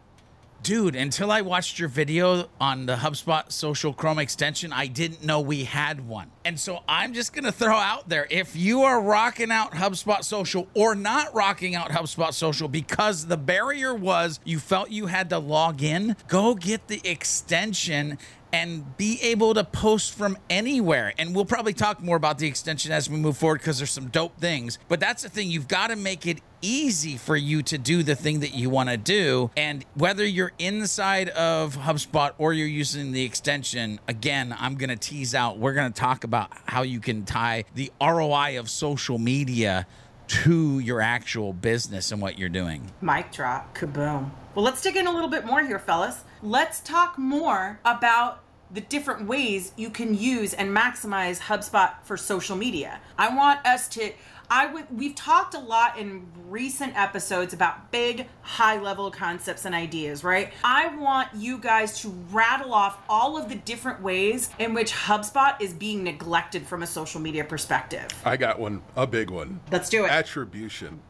dude, 0.62 0.94
until 0.94 1.30
I 1.30 1.40
watched 1.40 1.78
your 1.78 1.88
video 1.88 2.48
on 2.60 2.86
the 2.86 2.96
HubSpot 2.96 3.50
social 3.50 3.92
Chrome 3.92 4.18
extension, 4.18 4.72
I 4.72 4.86
didn't 4.86 5.24
know 5.24 5.40
we 5.40 5.64
had 5.64 6.06
one. 6.06 6.30
And 6.44 6.58
so 6.58 6.80
I'm 6.88 7.12
just 7.12 7.32
going 7.32 7.44
to 7.44 7.52
throw 7.52 7.76
out 7.76 8.08
there 8.08 8.26
if 8.30 8.56
you 8.56 8.82
are 8.82 9.00
rocking 9.00 9.50
out 9.50 9.72
HubSpot 9.72 10.24
social 10.24 10.68
or 10.74 10.94
not 10.94 11.34
rocking 11.34 11.74
out 11.74 11.90
HubSpot 11.90 12.32
social 12.32 12.68
because 12.68 13.26
the 13.26 13.36
barrier 13.36 13.94
was 13.94 14.40
you 14.44 14.58
felt 14.58 14.90
you 14.90 15.06
had 15.06 15.30
to 15.30 15.38
log 15.38 15.82
in, 15.82 16.16
go 16.28 16.54
get 16.54 16.88
the 16.88 17.00
extension 17.04 18.18
and 18.52 18.96
be 18.96 19.20
able 19.22 19.54
to 19.54 19.64
post 19.64 20.14
from 20.14 20.36
anywhere. 20.48 21.12
And 21.18 21.34
we'll 21.34 21.44
probably 21.44 21.72
talk 21.72 22.02
more 22.02 22.16
about 22.16 22.38
the 22.38 22.46
extension 22.46 22.92
as 22.92 23.08
we 23.08 23.16
move 23.16 23.36
forward 23.36 23.60
because 23.60 23.78
there's 23.78 23.92
some 23.92 24.08
dope 24.08 24.38
things. 24.38 24.78
But 24.88 25.00
that's 25.00 25.22
the 25.22 25.28
thing, 25.28 25.50
you've 25.50 25.68
got 25.68 25.88
to 25.88 25.96
make 25.96 26.26
it 26.26 26.40
easy 26.62 27.16
for 27.16 27.36
you 27.36 27.62
to 27.62 27.78
do 27.78 28.02
the 28.02 28.14
thing 28.14 28.40
that 28.40 28.54
you 28.54 28.68
want 28.68 28.90
to 28.90 28.96
do. 28.96 29.50
And 29.56 29.84
whether 29.94 30.24
you're 30.24 30.52
inside 30.58 31.30
of 31.30 31.76
HubSpot 31.76 32.32
or 32.38 32.52
you're 32.52 32.66
using 32.66 33.12
the 33.12 33.24
extension, 33.24 34.00
again, 34.08 34.54
I'm 34.58 34.74
going 34.74 34.90
to 34.90 34.96
tease 34.96 35.34
out, 35.34 35.58
we're 35.58 35.74
going 35.74 35.92
to 35.92 35.98
talk 35.98 36.24
about 36.24 36.50
how 36.66 36.82
you 36.82 37.00
can 37.00 37.24
tie 37.24 37.64
the 37.74 37.90
ROI 38.00 38.58
of 38.58 38.68
social 38.68 39.18
media 39.18 39.86
to 40.28 40.78
your 40.78 41.00
actual 41.00 41.52
business 41.52 42.12
and 42.12 42.22
what 42.22 42.38
you're 42.38 42.48
doing. 42.48 42.90
Mic 43.00 43.32
drop. 43.32 43.76
Kaboom. 43.76 44.30
Well, 44.54 44.64
let's 44.64 44.82
dig 44.82 44.96
in 44.96 45.06
a 45.06 45.12
little 45.12 45.28
bit 45.28 45.46
more 45.46 45.62
here, 45.62 45.78
fellas. 45.78 46.24
Let's 46.42 46.80
talk 46.80 47.16
more 47.16 47.78
about 47.84 48.42
the 48.72 48.80
different 48.80 49.26
ways 49.26 49.72
you 49.76 49.90
can 49.90 50.14
use 50.14 50.54
and 50.54 50.76
maximize 50.76 51.38
HubSpot 51.38 51.92
for 52.02 52.16
social 52.16 52.56
media. 52.56 53.00
I 53.16 53.34
want 53.34 53.64
us 53.64 53.88
to 53.90 54.12
I 54.52 54.66
would 54.66 54.86
we've 54.90 55.14
talked 55.14 55.54
a 55.54 55.60
lot 55.60 55.96
in 55.96 56.26
recent 56.48 56.96
episodes 56.96 57.54
about 57.54 57.92
big 57.92 58.26
high 58.42 58.80
level 58.80 59.08
concepts 59.12 59.64
and 59.64 59.74
ideas, 59.74 60.24
right? 60.24 60.52
I 60.64 60.88
want 60.96 61.28
you 61.36 61.58
guys 61.58 62.00
to 62.00 62.08
rattle 62.32 62.74
off 62.74 62.98
all 63.08 63.38
of 63.38 63.48
the 63.48 63.54
different 63.54 64.02
ways 64.02 64.50
in 64.58 64.74
which 64.74 64.92
HubSpot 64.92 65.60
is 65.60 65.72
being 65.72 66.02
neglected 66.02 66.66
from 66.66 66.82
a 66.82 66.86
social 66.86 67.20
media 67.20 67.44
perspective. 67.44 68.08
I 68.24 68.36
got 68.36 68.58
one, 68.58 68.82
a 68.96 69.06
big 69.06 69.30
one. 69.30 69.60
Let's 69.70 69.88
do 69.88 70.04
it. 70.04 70.10
Attribution. 70.10 71.00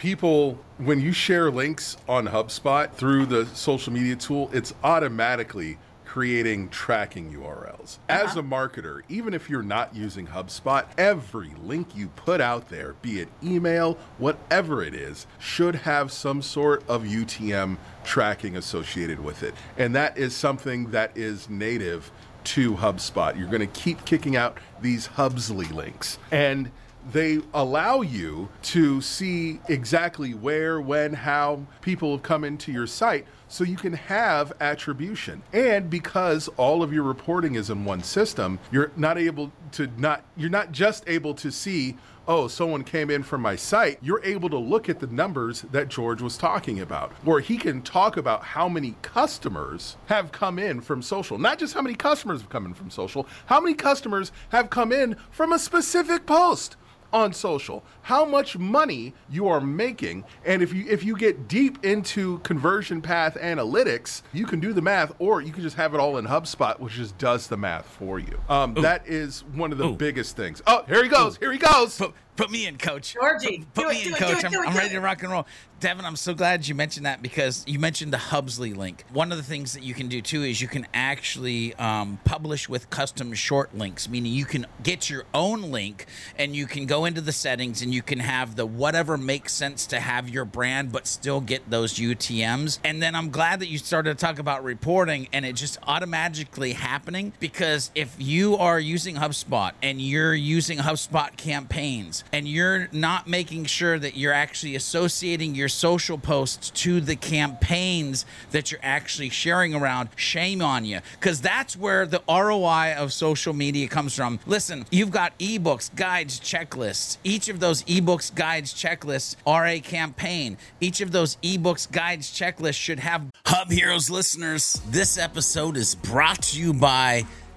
People, 0.00 0.58
when 0.78 0.98
you 0.98 1.12
share 1.12 1.50
links 1.50 1.98
on 2.08 2.26
HubSpot 2.26 2.90
through 2.90 3.26
the 3.26 3.44
social 3.48 3.92
media 3.92 4.16
tool, 4.16 4.48
it's 4.50 4.72
automatically 4.82 5.76
creating 6.06 6.70
tracking 6.70 7.30
URLs. 7.30 7.98
As 8.08 8.30
uh-huh. 8.30 8.40
a 8.40 8.42
marketer, 8.42 9.02
even 9.10 9.34
if 9.34 9.50
you're 9.50 9.62
not 9.62 9.94
using 9.94 10.26
HubSpot, 10.26 10.86
every 10.96 11.52
link 11.62 11.94
you 11.94 12.08
put 12.16 12.40
out 12.40 12.70
there, 12.70 12.94
be 13.02 13.20
it 13.20 13.28
email, 13.42 13.98
whatever 14.16 14.82
it 14.82 14.94
is, 14.94 15.26
should 15.38 15.74
have 15.74 16.10
some 16.10 16.40
sort 16.40 16.82
of 16.88 17.02
UTM 17.02 17.76
tracking 18.02 18.56
associated 18.56 19.22
with 19.22 19.42
it. 19.42 19.52
And 19.76 19.94
that 19.96 20.16
is 20.16 20.34
something 20.34 20.92
that 20.92 21.14
is 21.14 21.50
native 21.50 22.10
to 22.42 22.72
HubSpot. 22.72 23.36
You're 23.36 23.48
going 23.48 23.60
to 23.60 23.66
keep 23.66 24.06
kicking 24.06 24.34
out 24.34 24.56
these 24.80 25.08
Hubsly 25.08 25.70
links. 25.70 26.18
And 26.30 26.70
they 27.12 27.40
allow 27.54 28.00
you 28.02 28.48
to 28.62 29.00
see 29.00 29.60
exactly 29.68 30.34
where, 30.34 30.80
when, 30.80 31.14
how 31.14 31.66
people 31.80 32.12
have 32.12 32.22
come 32.22 32.44
into 32.44 32.72
your 32.72 32.86
site 32.86 33.26
so 33.48 33.64
you 33.64 33.76
can 33.76 33.92
have 33.92 34.52
attribution. 34.60 35.42
And 35.52 35.90
because 35.90 36.48
all 36.56 36.82
of 36.82 36.92
your 36.92 37.02
reporting 37.02 37.56
is 37.56 37.70
in 37.70 37.84
one 37.84 38.02
system, 38.02 38.58
you're 38.70 38.92
not 38.96 39.18
able 39.18 39.52
to 39.72 39.88
not 39.96 40.24
you're 40.36 40.50
not 40.50 40.72
just 40.72 41.04
able 41.06 41.34
to 41.34 41.50
see 41.50 41.96
oh, 42.28 42.46
someone 42.46 42.84
came 42.84 43.10
in 43.10 43.24
from 43.24 43.42
my 43.42 43.56
site, 43.56 43.98
you're 44.00 44.22
able 44.22 44.48
to 44.48 44.56
look 44.56 44.88
at 44.88 45.00
the 45.00 45.06
numbers 45.08 45.62
that 45.72 45.88
George 45.88 46.22
was 46.22 46.36
talking 46.36 46.78
about, 46.78 47.10
where 47.24 47.40
he 47.40 47.56
can 47.56 47.82
talk 47.82 48.16
about 48.16 48.44
how 48.44 48.68
many 48.68 48.94
customers 49.02 49.96
have 50.06 50.30
come 50.30 50.56
in 50.56 50.80
from 50.80 51.02
social. 51.02 51.38
Not 51.38 51.58
just 51.58 51.74
how 51.74 51.82
many 51.82 51.96
customers 51.96 52.40
have 52.40 52.48
come 52.48 52.66
in 52.66 52.74
from 52.74 52.88
social, 52.88 53.26
how 53.46 53.60
many 53.60 53.74
customers 53.74 54.30
have 54.50 54.70
come 54.70 54.92
in 54.92 55.16
from 55.32 55.52
a 55.52 55.58
specific 55.58 56.24
post 56.24 56.76
on 57.12 57.32
social 57.32 57.82
how 58.02 58.24
much 58.24 58.56
money 58.58 59.12
you 59.28 59.48
are 59.48 59.60
making 59.60 60.24
and 60.44 60.62
if 60.62 60.72
you 60.72 60.84
if 60.88 61.04
you 61.04 61.16
get 61.16 61.48
deep 61.48 61.84
into 61.84 62.38
conversion 62.40 63.00
path 63.00 63.36
analytics 63.40 64.22
you 64.32 64.46
can 64.46 64.60
do 64.60 64.72
the 64.72 64.82
math 64.82 65.12
or 65.18 65.40
you 65.40 65.52
can 65.52 65.62
just 65.62 65.76
have 65.76 65.94
it 65.94 66.00
all 66.00 66.16
in 66.18 66.26
hubspot 66.26 66.78
which 66.78 66.94
just 66.94 67.16
does 67.18 67.46
the 67.48 67.56
math 67.56 67.86
for 67.86 68.18
you. 68.18 68.40
Um, 68.48 68.74
that 68.74 69.06
is 69.06 69.44
one 69.54 69.72
of 69.72 69.78
the 69.78 69.88
Ooh. 69.88 69.96
biggest 69.96 70.36
things. 70.36 70.62
Oh 70.66 70.84
here 70.86 71.02
he 71.02 71.08
goes 71.08 71.36
here 71.36 71.52
he 71.52 71.58
goes 71.58 72.00
Put, 72.40 72.50
me 72.50 72.66
in, 72.66 72.78
coach. 72.78 73.12
Georgie, 73.12 73.66
put 73.74 73.88
me 73.88 74.00
it, 74.00 74.06
in, 74.06 74.12
do 74.12 74.16
it, 74.16 74.18
do 74.18 74.24
coach. 74.24 74.44
it, 74.44 74.46
I'm, 74.46 74.54
it, 74.54 74.68
I'm 74.68 74.76
ready 74.76 74.90
to 74.90 75.00
rock 75.00 75.22
and 75.22 75.30
roll. 75.30 75.46
Devin, 75.80 76.04
I'm 76.04 76.16
so 76.16 76.34
glad 76.34 76.68
you 76.68 76.74
mentioned 76.74 77.06
that 77.06 77.22
because 77.22 77.64
you 77.66 77.78
mentioned 77.78 78.12
the 78.12 78.18
Hubsly 78.18 78.76
link. 78.76 79.02
One 79.14 79.32
of 79.32 79.38
the 79.38 79.44
things 79.44 79.72
that 79.72 79.82
you 79.82 79.94
can 79.94 80.08
do 80.08 80.20
too 80.20 80.42
is 80.42 80.60
you 80.60 80.68
can 80.68 80.86
actually 80.92 81.74
um, 81.76 82.18
publish 82.24 82.68
with 82.68 82.90
custom 82.90 83.32
short 83.32 83.74
links, 83.74 84.06
meaning 84.06 84.34
you 84.34 84.44
can 84.44 84.66
get 84.82 85.08
your 85.08 85.24
own 85.32 85.70
link 85.70 86.04
and 86.36 86.54
you 86.54 86.66
can 86.66 86.84
go 86.84 87.06
into 87.06 87.22
the 87.22 87.32
settings 87.32 87.80
and 87.80 87.94
you 87.94 88.02
can 88.02 88.18
have 88.18 88.56
the 88.56 88.66
whatever 88.66 89.16
makes 89.16 89.54
sense 89.54 89.86
to 89.86 90.00
have 90.00 90.28
your 90.28 90.44
brand, 90.44 90.92
but 90.92 91.06
still 91.06 91.40
get 91.40 91.70
those 91.70 91.94
UTMs. 91.94 92.78
And 92.84 93.02
then 93.02 93.14
I'm 93.14 93.30
glad 93.30 93.60
that 93.60 93.68
you 93.68 93.78
started 93.78 94.18
to 94.18 94.22
talk 94.22 94.38
about 94.38 94.62
reporting 94.62 95.28
and 95.32 95.46
it 95.46 95.54
just 95.54 95.78
automatically 95.84 96.74
happening 96.74 97.32
because 97.40 97.90
if 97.94 98.14
you 98.18 98.58
are 98.58 98.78
using 98.78 99.16
HubSpot 99.16 99.72
and 99.82 99.98
you're 99.98 100.34
using 100.34 100.76
HubSpot 100.76 101.34
campaigns, 101.38 102.22
and 102.32 102.46
you're 102.46 102.88
not 102.92 103.26
making 103.26 103.64
sure 103.64 103.98
that 103.98 104.16
you're 104.16 104.32
actually 104.32 104.76
associating 104.76 105.54
your 105.54 105.68
social 105.68 106.18
posts 106.18 106.70
to 106.70 107.00
the 107.00 107.16
campaigns 107.16 108.24
that 108.50 108.70
you're 108.70 108.80
actually 108.82 109.30
sharing 109.30 109.74
around, 109.74 110.08
shame 110.16 110.62
on 110.62 110.84
you. 110.84 111.00
Because 111.18 111.40
that's 111.40 111.76
where 111.76 112.06
the 112.06 112.22
ROI 112.28 112.94
of 112.96 113.12
social 113.12 113.52
media 113.52 113.88
comes 113.88 114.14
from. 114.14 114.38
Listen, 114.46 114.84
you've 114.90 115.10
got 115.10 115.38
ebooks, 115.38 115.94
guides, 115.94 116.40
checklists. 116.40 117.18
Each 117.24 117.48
of 117.48 117.60
those 117.60 117.82
ebooks, 117.84 118.34
guides, 118.34 118.72
checklists 118.72 119.36
are 119.46 119.66
a 119.66 119.80
campaign. 119.80 120.56
Each 120.80 121.00
of 121.00 121.12
those 121.12 121.36
ebooks, 121.36 121.90
guides, 121.90 122.30
checklists 122.30 122.74
should 122.74 122.98
have 122.98 123.26
Hub 123.46 123.70
Heroes 123.70 124.10
listeners. 124.10 124.80
This 124.88 125.18
episode 125.18 125.76
is 125.76 125.94
brought 125.94 126.42
to 126.42 126.60
you 126.60 126.72
by 126.72 127.24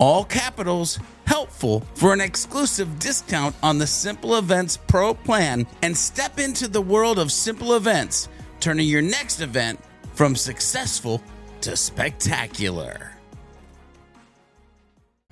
all 0.00 0.24
capitals, 0.24 0.98
helpful, 1.26 1.80
for 1.94 2.12
an 2.12 2.20
exclusive 2.20 2.98
discount 2.98 3.54
on 3.62 3.78
the 3.78 3.86
Simple 3.86 4.36
Events 4.36 4.76
Pro 4.76 5.14
plan 5.14 5.66
and 5.82 5.96
step 5.96 6.40
into 6.40 6.66
the 6.66 6.82
world 6.82 7.18
of 7.18 7.30
simple 7.30 7.74
events, 7.74 8.28
turning 8.58 8.88
your 8.88 9.02
next 9.02 9.40
event 9.40 9.78
from 10.14 10.34
successful 10.34 11.22
to 11.60 11.76
spectacular 11.76 13.12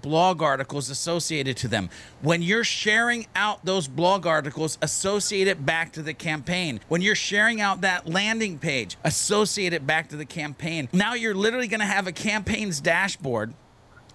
blog 0.02 0.42
articles 0.42 0.90
associated 0.90 1.56
to 1.56 1.68
them. 1.68 1.90
When 2.22 2.42
you're 2.42 2.64
sharing 2.64 3.26
out 3.34 3.64
those 3.64 3.88
blog 3.88 4.26
articles, 4.26 4.78
associate 4.82 5.48
it 5.48 5.64
back 5.64 5.92
to 5.92 6.02
the 6.02 6.14
campaign. 6.14 6.80
When 6.88 7.02
you're 7.02 7.14
sharing 7.14 7.60
out 7.60 7.80
that 7.82 8.08
landing 8.08 8.58
page, 8.58 8.96
associate 9.04 9.72
it 9.72 9.86
back 9.86 10.08
to 10.10 10.16
the 10.16 10.24
campaign. 10.24 10.88
Now 10.92 11.14
you're 11.14 11.34
literally 11.34 11.68
going 11.68 11.80
to 11.80 11.86
have 11.86 12.06
a 12.06 12.12
campaign's 12.12 12.80
dashboard 12.80 13.54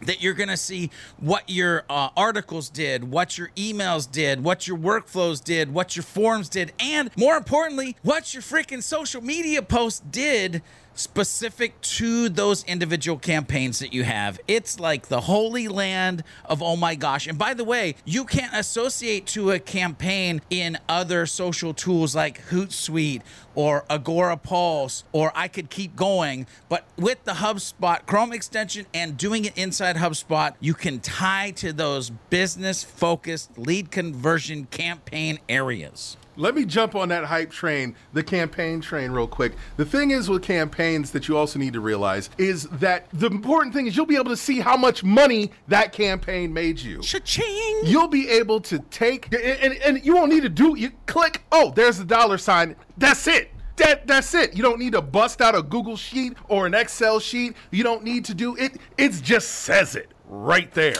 that 0.05 0.21
you're 0.21 0.33
going 0.33 0.49
to 0.49 0.57
see 0.57 0.89
what 1.17 1.49
your 1.49 1.83
uh, 1.89 2.09
articles 2.15 2.69
did, 2.69 3.03
what 3.03 3.37
your 3.37 3.49
emails 3.55 4.09
did, 4.09 4.43
what 4.43 4.67
your 4.67 4.77
workflows 4.77 5.43
did, 5.43 5.73
what 5.73 5.95
your 5.95 6.03
forms 6.03 6.49
did, 6.49 6.73
and 6.79 7.09
more 7.17 7.35
importantly, 7.35 7.95
what 8.01 8.33
your 8.33 8.43
freaking 8.43 8.83
social 8.83 9.21
media 9.21 9.61
posts 9.61 10.01
did 10.11 10.61
specific 10.95 11.79
to 11.81 12.29
those 12.29 12.63
individual 12.65 13.17
campaigns 13.17 13.79
that 13.79 13.93
you 13.93 14.03
have. 14.03 14.39
It's 14.47 14.79
like 14.79 15.07
the 15.07 15.21
holy 15.21 15.67
land 15.67 16.23
of 16.45 16.61
oh 16.61 16.75
my 16.75 16.95
gosh. 16.95 17.27
And 17.27 17.37
by 17.37 17.53
the 17.53 17.63
way, 17.63 17.95
you 18.05 18.25
can't 18.25 18.53
associate 18.53 19.27
to 19.27 19.51
a 19.51 19.59
campaign 19.59 20.41
in 20.49 20.77
other 20.87 21.25
social 21.25 21.73
tools 21.73 22.15
like 22.15 22.47
Hootsuite 22.47 23.21
or 23.55 23.85
Agorapulse, 23.89 25.03
or 25.11 25.31
I 25.35 25.47
could 25.47 25.69
keep 25.69 25.95
going. 25.95 26.47
But 26.69 26.85
with 26.97 27.23
the 27.23 27.33
HubSpot 27.33 28.05
Chrome 28.05 28.33
extension 28.33 28.85
and 28.93 29.17
doing 29.17 29.45
it 29.45 29.57
inside 29.57 29.95
HubSpot, 29.97 30.53
you 30.59 30.73
can 30.73 30.99
tie 30.99 31.51
to 31.51 31.73
those 31.73 32.09
business 32.09 32.83
focused 32.83 33.57
lead 33.57 33.91
conversion 33.91 34.65
campaign 34.65 35.39
areas. 35.47 36.17
Let 36.35 36.55
me 36.55 36.65
jump 36.65 36.95
on 36.95 37.09
that 37.09 37.25
hype 37.25 37.51
train, 37.51 37.95
the 38.13 38.23
campaign 38.23 38.81
train, 38.81 39.11
real 39.11 39.27
quick. 39.27 39.53
The 39.77 39.85
thing 39.85 40.11
is 40.11 40.29
with 40.29 40.41
campaigns 40.41 41.11
that 41.11 41.27
you 41.27 41.37
also 41.37 41.59
need 41.59 41.73
to 41.73 41.79
realize 41.79 42.29
is 42.37 42.63
that 42.69 43.07
the 43.13 43.27
important 43.27 43.73
thing 43.73 43.85
is 43.85 43.95
you'll 43.95 44.05
be 44.07 44.15
able 44.15 44.31
to 44.31 44.37
see 44.37 44.59
how 44.59 44.75
much 44.75 45.03
money 45.03 45.51
that 45.67 45.91
campaign 45.93 46.51
made 46.51 46.79
you. 46.79 47.01
Cha-ching! 47.01 47.81
You'll 47.83 48.07
be 48.07 48.29
able 48.29 48.59
to 48.61 48.79
take, 48.79 49.31
and, 49.33 49.73
and, 49.73 50.03
you 50.03 50.15
won't 50.15 50.31
need 50.31 50.43
to 50.43 50.49
do, 50.49 50.75
you 50.75 50.91
click, 51.05 51.43
oh, 51.51 51.71
there's 51.75 51.99
the 51.99 52.05
dollar 52.05 52.37
sign. 52.37 52.75
That's 52.97 53.27
it. 53.27 53.51
That, 53.75 54.07
that's 54.07 54.33
it. 54.33 54.55
You 54.55 54.63
don't 54.63 54.79
need 54.79 54.93
to 54.93 55.01
bust 55.01 55.41
out 55.41 55.55
a 55.55 55.61
Google 55.61 55.97
sheet 55.97 56.33
or 56.47 56.65
an 56.65 56.73
Excel 56.73 57.19
sheet. 57.19 57.55
You 57.71 57.83
don't 57.83 58.03
need 58.03 58.25
to 58.25 58.33
do 58.33 58.55
it. 58.57 58.77
It 58.97 59.11
just 59.21 59.49
says 59.49 59.95
it 59.95 60.11
right 60.27 60.71
there. 60.73 60.95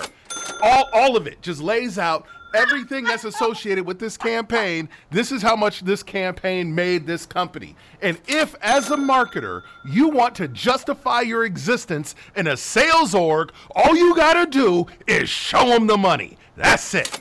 All, 0.62 0.90
all 0.94 1.18
of 1.18 1.28
it 1.28 1.42
just 1.42 1.62
lays 1.62 1.98
out 1.98 2.26
everything 2.54 3.04
that's 3.04 3.24
associated 3.24 3.86
with 3.86 4.00
this 4.00 4.18
campaign. 4.18 4.90
This 5.12 5.32
is 5.32 5.42
how 5.42 5.56
much 5.56 5.82
this 5.82 6.04
campaign 6.04 6.74
made 6.74 7.06
this 7.06 7.26
company. 7.26 7.76
And 8.02 8.20
if, 8.28 8.56
as 8.62 8.92
a 8.92 8.98
marketer, 8.98 9.64
you 9.86 10.10
want 10.10 10.36
to 10.36 10.48
justify 10.48 11.22
your 11.22 11.46
existence 11.46 12.16
in 12.36 12.48
a 12.48 12.58
sales 12.58 13.14
org, 13.16 13.52
all 13.76 13.96
you 13.96 14.16
got 14.16 14.34
to 14.34 14.46
do 14.46 14.86
is 15.08 15.30
show 15.30 15.70
them 15.70 15.88
the 15.88 15.98
money. 15.98 16.38
That's 16.56 16.94
it. 16.94 17.20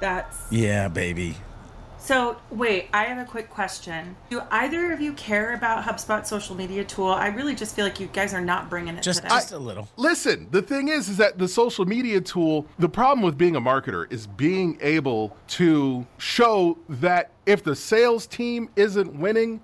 That's 0.00 0.50
Yeah, 0.50 0.88
baby. 0.88 1.36
So, 2.04 2.36
wait, 2.50 2.88
I 2.92 3.04
have 3.04 3.16
a 3.16 3.24
quick 3.24 3.48
question. 3.48 4.14
Do 4.28 4.42
either 4.50 4.92
of 4.92 5.00
you 5.00 5.14
care 5.14 5.54
about 5.54 5.84
HubSpot 5.84 6.26
social 6.26 6.54
media 6.54 6.84
tool? 6.84 7.08
I 7.08 7.28
really 7.28 7.54
just 7.54 7.74
feel 7.74 7.86
like 7.86 7.98
you 7.98 8.08
guys 8.08 8.34
are 8.34 8.42
not 8.42 8.68
bringing 8.68 8.98
it 8.98 9.02
Just, 9.02 9.22
today. 9.22 9.30
just 9.30 9.52
a 9.52 9.58
little. 9.58 9.88
Listen, 9.96 10.46
the 10.50 10.60
thing 10.60 10.88
is, 10.88 11.08
is 11.08 11.16
that 11.16 11.38
the 11.38 11.48
social 11.48 11.86
media 11.86 12.20
tool, 12.20 12.66
the 12.78 12.90
problem 12.90 13.24
with 13.24 13.38
being 13.38 13.56
a 13.56 13.60
marketer 13.60 14.12
is 14.12 14.26
being 14.26 14.76
able 14.82 15.34
to 15.48 16.06
show 16.18 16.76
that 16.90 17.30
if 17.46 17.64
the 17.64 17.74
sales 17.74 18.26
team 18.26 18.68
isn't 18.76 19.18
winning, 19.18 19.62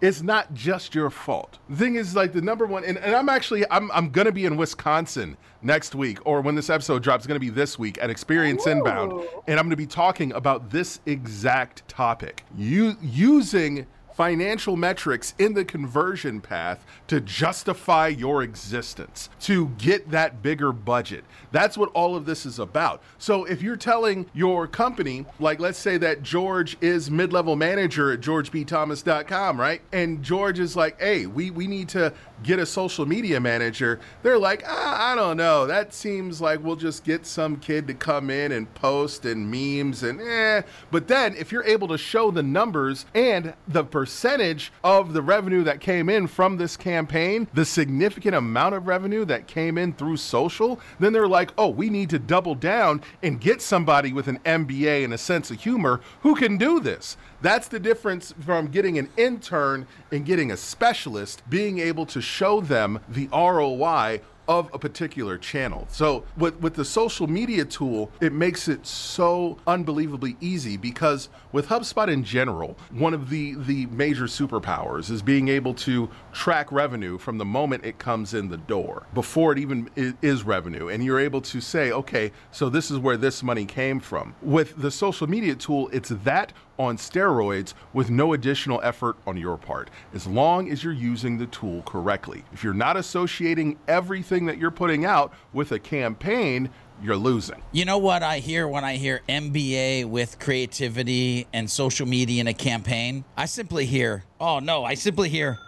it's 0.00 0.22
not 0.22 0.54
just 0.54 0.94
your 0.94 1.10
fault. 1.10 1.58
The 1.68 1.76
thing 1.76 1.94
is, 1.96 2.16
like 2.16 2.32
the 2.32 2.40
number 2.40 2.66
one, 2.66 2.84
and, 2.84 2.98
and 2.98 3.14
I'm 3.14 3.28
actually, 3.28 3.64
I'm, 3.70 3.90
I'm 3.92 4.10
gonna 4.10 4.32
be 4.32 4.46
in 4.46 4.56
Wisconsin 4.56 5.36
next 5.62 5.94
week, 5.94 6.18
or 6.26 6.40
when 6.40 6.54
this 6.54 6.70
episode 6.70 7.02
drops, 7.02 7.22
it's 7.22 7.26
gonna 7.26 7.40
be 7.40 7.50
this 7.50 7.78
week 7.78 7.98
at 8.02 8.10
Experience 8.10 8.66
Inbound, 8.66 9.12
and 9.46 9.58
I'm 9.58 9.66
gonna 9.66 9.76
be 9.76 9.86
talking 9.86 10.32
about 10.32 10.70
this 10.70 11.00
exact 11.06 11.86
topic. 11.88 12.44
You 12.56 12.96
using 13.02 13.86
financial 14.20 14.76
metrics 14.76 15.32
in 15.38 15.54
the 15.54 15.64
conversion 15.64 16.42
path 16.42 16.84
to 17.06 17.22
justify 17.22 18.06
your 18.06 18.42
existence, 18.42 19.30
to 19.40 19.68
get 19.78 20.10
that 20.10 20.42
bigger 20.42 20.72
budget. 20.72 21.24
That's 21.52 21.78
what 21.78 21.90
all 21.94 22.14
of 22.14 22.26
this 22.26 22.44
is 22.44 22.58
about. 22.58 23.02
So 23.16 23.46
if 23.46 23.62
you're 23.62 23.78
telling 23.78 24.26
your 24.34 24.66
company, 24.66 25.24
like 25.38 25.58
let's 25.58 25.78
say 25.78 25.96
that 25.96 26.22
George 26.22 26.76
is 26.82 27.10
mid-level 27.10 27.56
manager 27.56 28.12
at 28.12 28.20
georgebthomas.com, 28.20 29.58
right? 29.58 29.80
And 29.90 30.22
George 30.22 30.58
is 30.58 30.76
like, 30.76 31.00
hey, 31.00 31.24
we, 31.24 31.50
we 31.50 31.66
need 31.66 31.88
to 31.88 32.12
get 32.42 32.58
a 32.58 32.66
social 32.66 33.06
media 33.06 33.40
manager. 33.40 34.00
They're 34.22 34.38
like, 34.38 34.64
ah, 34.66 35.12
I 35.12 35.14
don't 35.14 35.38
know. 35.38 35.66
That 35.66 35.94
seems 35.94 36.42
like 36.42 36.62
we'll 36.62 36.76
just 36.76 37.04
get 37.04 37.24
some 37.24 37.56
kid 37.56 37.86
to 37.86 37.94
come 37.94 38.28
in 38.28 38.52
and 38.52 38.72
post 38.74 39.24
and 39.24 39.50
memes 39.50 40.02
and 40.02 40.20
eh. 40.20 40.60
But 40.90 41.08
then 41.08 41.34
if 41.36 41.52
you're 41.52 41.64
able 41.64 41.88
to 41.88 41.96
show 41.96 42.30
the 42.30 42.42
numbers 42.42 43.06
and 43.14 43.54
the 43.66 43.82
percentage 43.82 44.09
percentage 44.10 44.72
of 44.82 45.12
the 45.12 45.22
revenue 45.22 45.62
that 45.62 45.78
came 45.78 46.08
in 46.08 46.26
from 46.26 46.56
this 46.56 46.76
campaign, 46.76 47.46
the 47.54 47.64
significant 47.64 48.34
amount 48.34 48.74
of 48.74 48.88
revenue 48.88 49.24
that 49.24 49.46
came 49.46 49.78
in 49.78 49.92
through 49.92 50.16
social, 50.16 50.80
then 50.98 51.12
they're 51.12 51.28
like, 51.28 51.52
oh, 51.56 51.68
we 51.68 51.88
need 51.88 52.10
to 52.10 52.18
double 52.18 52.56
down 52.56 53.00
and 53.22 53.40
get 53.40 53.62
somebody 53.62 54.12
with 54.12 54.26
an 54.26 54.40
MBA 54.40 55.04
and 55.04 55.14
a 55.14 55.18
sense 55.18 55.52
of 55.52 55.60
humor 55.60 56.00
who 56.22 56.34
can 56.34 56.58
do 56.58 56.80
this. 56.80 57.16
That's 57.40 57.68
the 57.68 57.78
difference 57.78 58.34
from 58.40 58.66
getting 58.66 58.98
an 58.98 59.08
intern 59.16 59.86
and 60.10 60.26
getting 60.26 60.50
a 60.50 60.56
specialist, 60.56 61.48
being 61.48 61.78
able 61.78 62.04
to 62.06 62.20
show 62.20 62.60
them 62.60 62.98
the 63.08 63.28
ROI 63.28 64.22
of 64.50 64.68
a 64.74 64.78
particular 64.80 65.38
channel. 65.38 65.86
So 65.88 66.24
with 66.36 66.60
with 66.60 66.74
the 66.74 66.84
social 66.84 67.28
media 67.28 67.64
tool, 67.64 68.10
it 68.20 68.32
makes 68.32 68.66
it 68.66 68.84
so 68.84 69.56
unbelievably 69.68 70.36
easy 70.40 70.76
because 70.76 71.28
with 71.52 71.68
HubSpot 71.68 72.08
in 72.08 72.24
general, 72.24 72.76
one 72.90 73.14
of 73.14 73.30
the 73.30 73.54
the 73.54 73.86
major 73.86 74.24
superpowers 74.24 75.08
is 75.08 75.22
being 75.22 75.46
able 75.46 75.72
to 75.74 76.10
track 76.32 76.72
revenue 76.72 77.16
from 77.16 77.38
the 77.38 77.44
moment 77.44 77.84
it 77.84 78.00
comes 78.00 78.34
in 78.34 78.48
the 78.48 78.56
door 78.56 79.06
before 79.14 79.52
it 79.52 79.58
even 79.58 79.88
is 80.20 80.42
revenue 80.42 80.88
and 80.88 81.04
you're 81.04 81.20
able 81.20 81.40
to 81.42 81.60
say, 81.60 81.92
okay, 81.92 82.32
so 82.50 82.68
this 82.68 82.90
is 82.90 82.98
where 82.98 83.16
this 83.16 83.44
money 83.44 83.64
came 83.64 84.00
from. 84.00 84.34
With 84.42 84.82
the 84.82 84.90
social 84.90 85.28
media 85.28 85.54
tool, 85.54 85.88
it's 85.92 86.08
that 86.24 86.52
on 86.80 86.96
steroids 86.96 87.74
with 87.92 88.08
no 88.08 88.32
additional 88.32 88.80
effort 88.82 89.16
on 89.26 89.36
your 89.36 89.58
part, 89.58 89.90
as 90.14 90.26
long 90.26 90.70
as 90.70 90.82
you're 90.82 90.92
using 90.94 91.36
the 91.36 91.46
tool 91.46 91.82
correctly. 91.82 92.42
If 92.52 92.64
you're 92.64 92.72
not 92.72 92.96
associating 92.96 93.78
everything 93.86 94.46
that 94.46 94.56
you're 94.56 94.70
putting 94.70 95.04
out 95.04 95.34
with 95.52 95.72
a 95.72 95.78
campaign, 95.78 96.70
you're 97.02 97.16
losing. 97.16 97.62
You 97.72 97.84
know 97.84 97.98
what 97.98 98.22
I 98.22 98.38
hear 98.38 98.66
when 98.66 98.82
I 98.82 98.96
hear 98.96 99.20
MBA 99.28 100.06
with 100.06 100.38
creativity 100.38 101.46
and 101.52 101.70
social 101.70 102.06
media 102.06 102.40
in 102.40 102.46
a 102.46 102.54
campaign? 102.54 103.24
I 103.36 103.44
simply 103.44 103.84
hear, 103.84 104.24
oh 104.40 104.58
no, 104.58 104.82
I 104.82 104.94
simply 104.94 105.28
hear, 105.28 105.58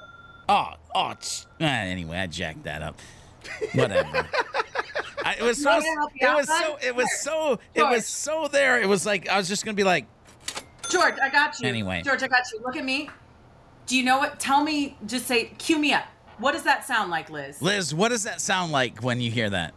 oh, 0.48 0.70
oh, 0.94 1.10
it's, 1.10 1.46
eh, 1.60 1.66
anyway, 1.66 2.18
I 2.18 2.26
jacked 2.26 2.64
that 2.64 2.80
up. 2.80 2.98
Whatever. 3.74 4.26
I, 5.24 5.36
it 5.38 5.42
was 5.42 5.62
so, 5.62 5.70
want 5.70 5.84
me 5.84 5.90
to 5.90 5.94
help 5.94 6.12
you 6.14 6.28
it 6.28 6.34
was 6.34 6.48
so, 6.48 6.78
it 6.82 6.96
was 6.96 7.20
so, 7.20 7.58
it 7.74 7.82
was 7.82 8.06
so 8.06 8.48
there. 8.48 8.80
It 8.80 8.88
was 8.88 9.04
like, 9.04 9.28
I 9.28 9.36
was 9.36 9.46
just 9.46 9.64
going 9.64 9.76
to 9.76 9.80
be 9.80 9.84
like, 9.84 10.06
George, 10.92 11.14
I 11.22 11.28
got 11.28 11.58
you. 11.60 11.68
Anyway. 11.68 12.02
George, 12.02 12.22
I 12.22 12.28
got 12.28 12.44
you. 12.52 12.60
Look 12.60 12.76
at 12.76 12.84
me. 12.84 13.08
Do 13.86 13.96
you 13.96 14.04
know 14.04 14.18
what? 14.18 14.38
Tell 14.38 14.62
me, 14.62 14.96
just 15.06 15.26
say, 15.26 15.46
cue 15.58 15.78
me 15.78 15.92
up. 15.92 16.04
What 16.38 16.52
does 16.52 16.62
that 16.64 16.84
sound 16.84 17.10
like, 17.10 17.30
Liz? 17.30 17.60
Liz, 17.60 17.94
what 17.94 18.08
does 18.08 18.24
that 18.24 18.40
sound 18.40 18.72
like 18.72 19.02
when 19.02 19.20
you 19.20 19.30
hear 19.30 19.50
that? 19.50 19.74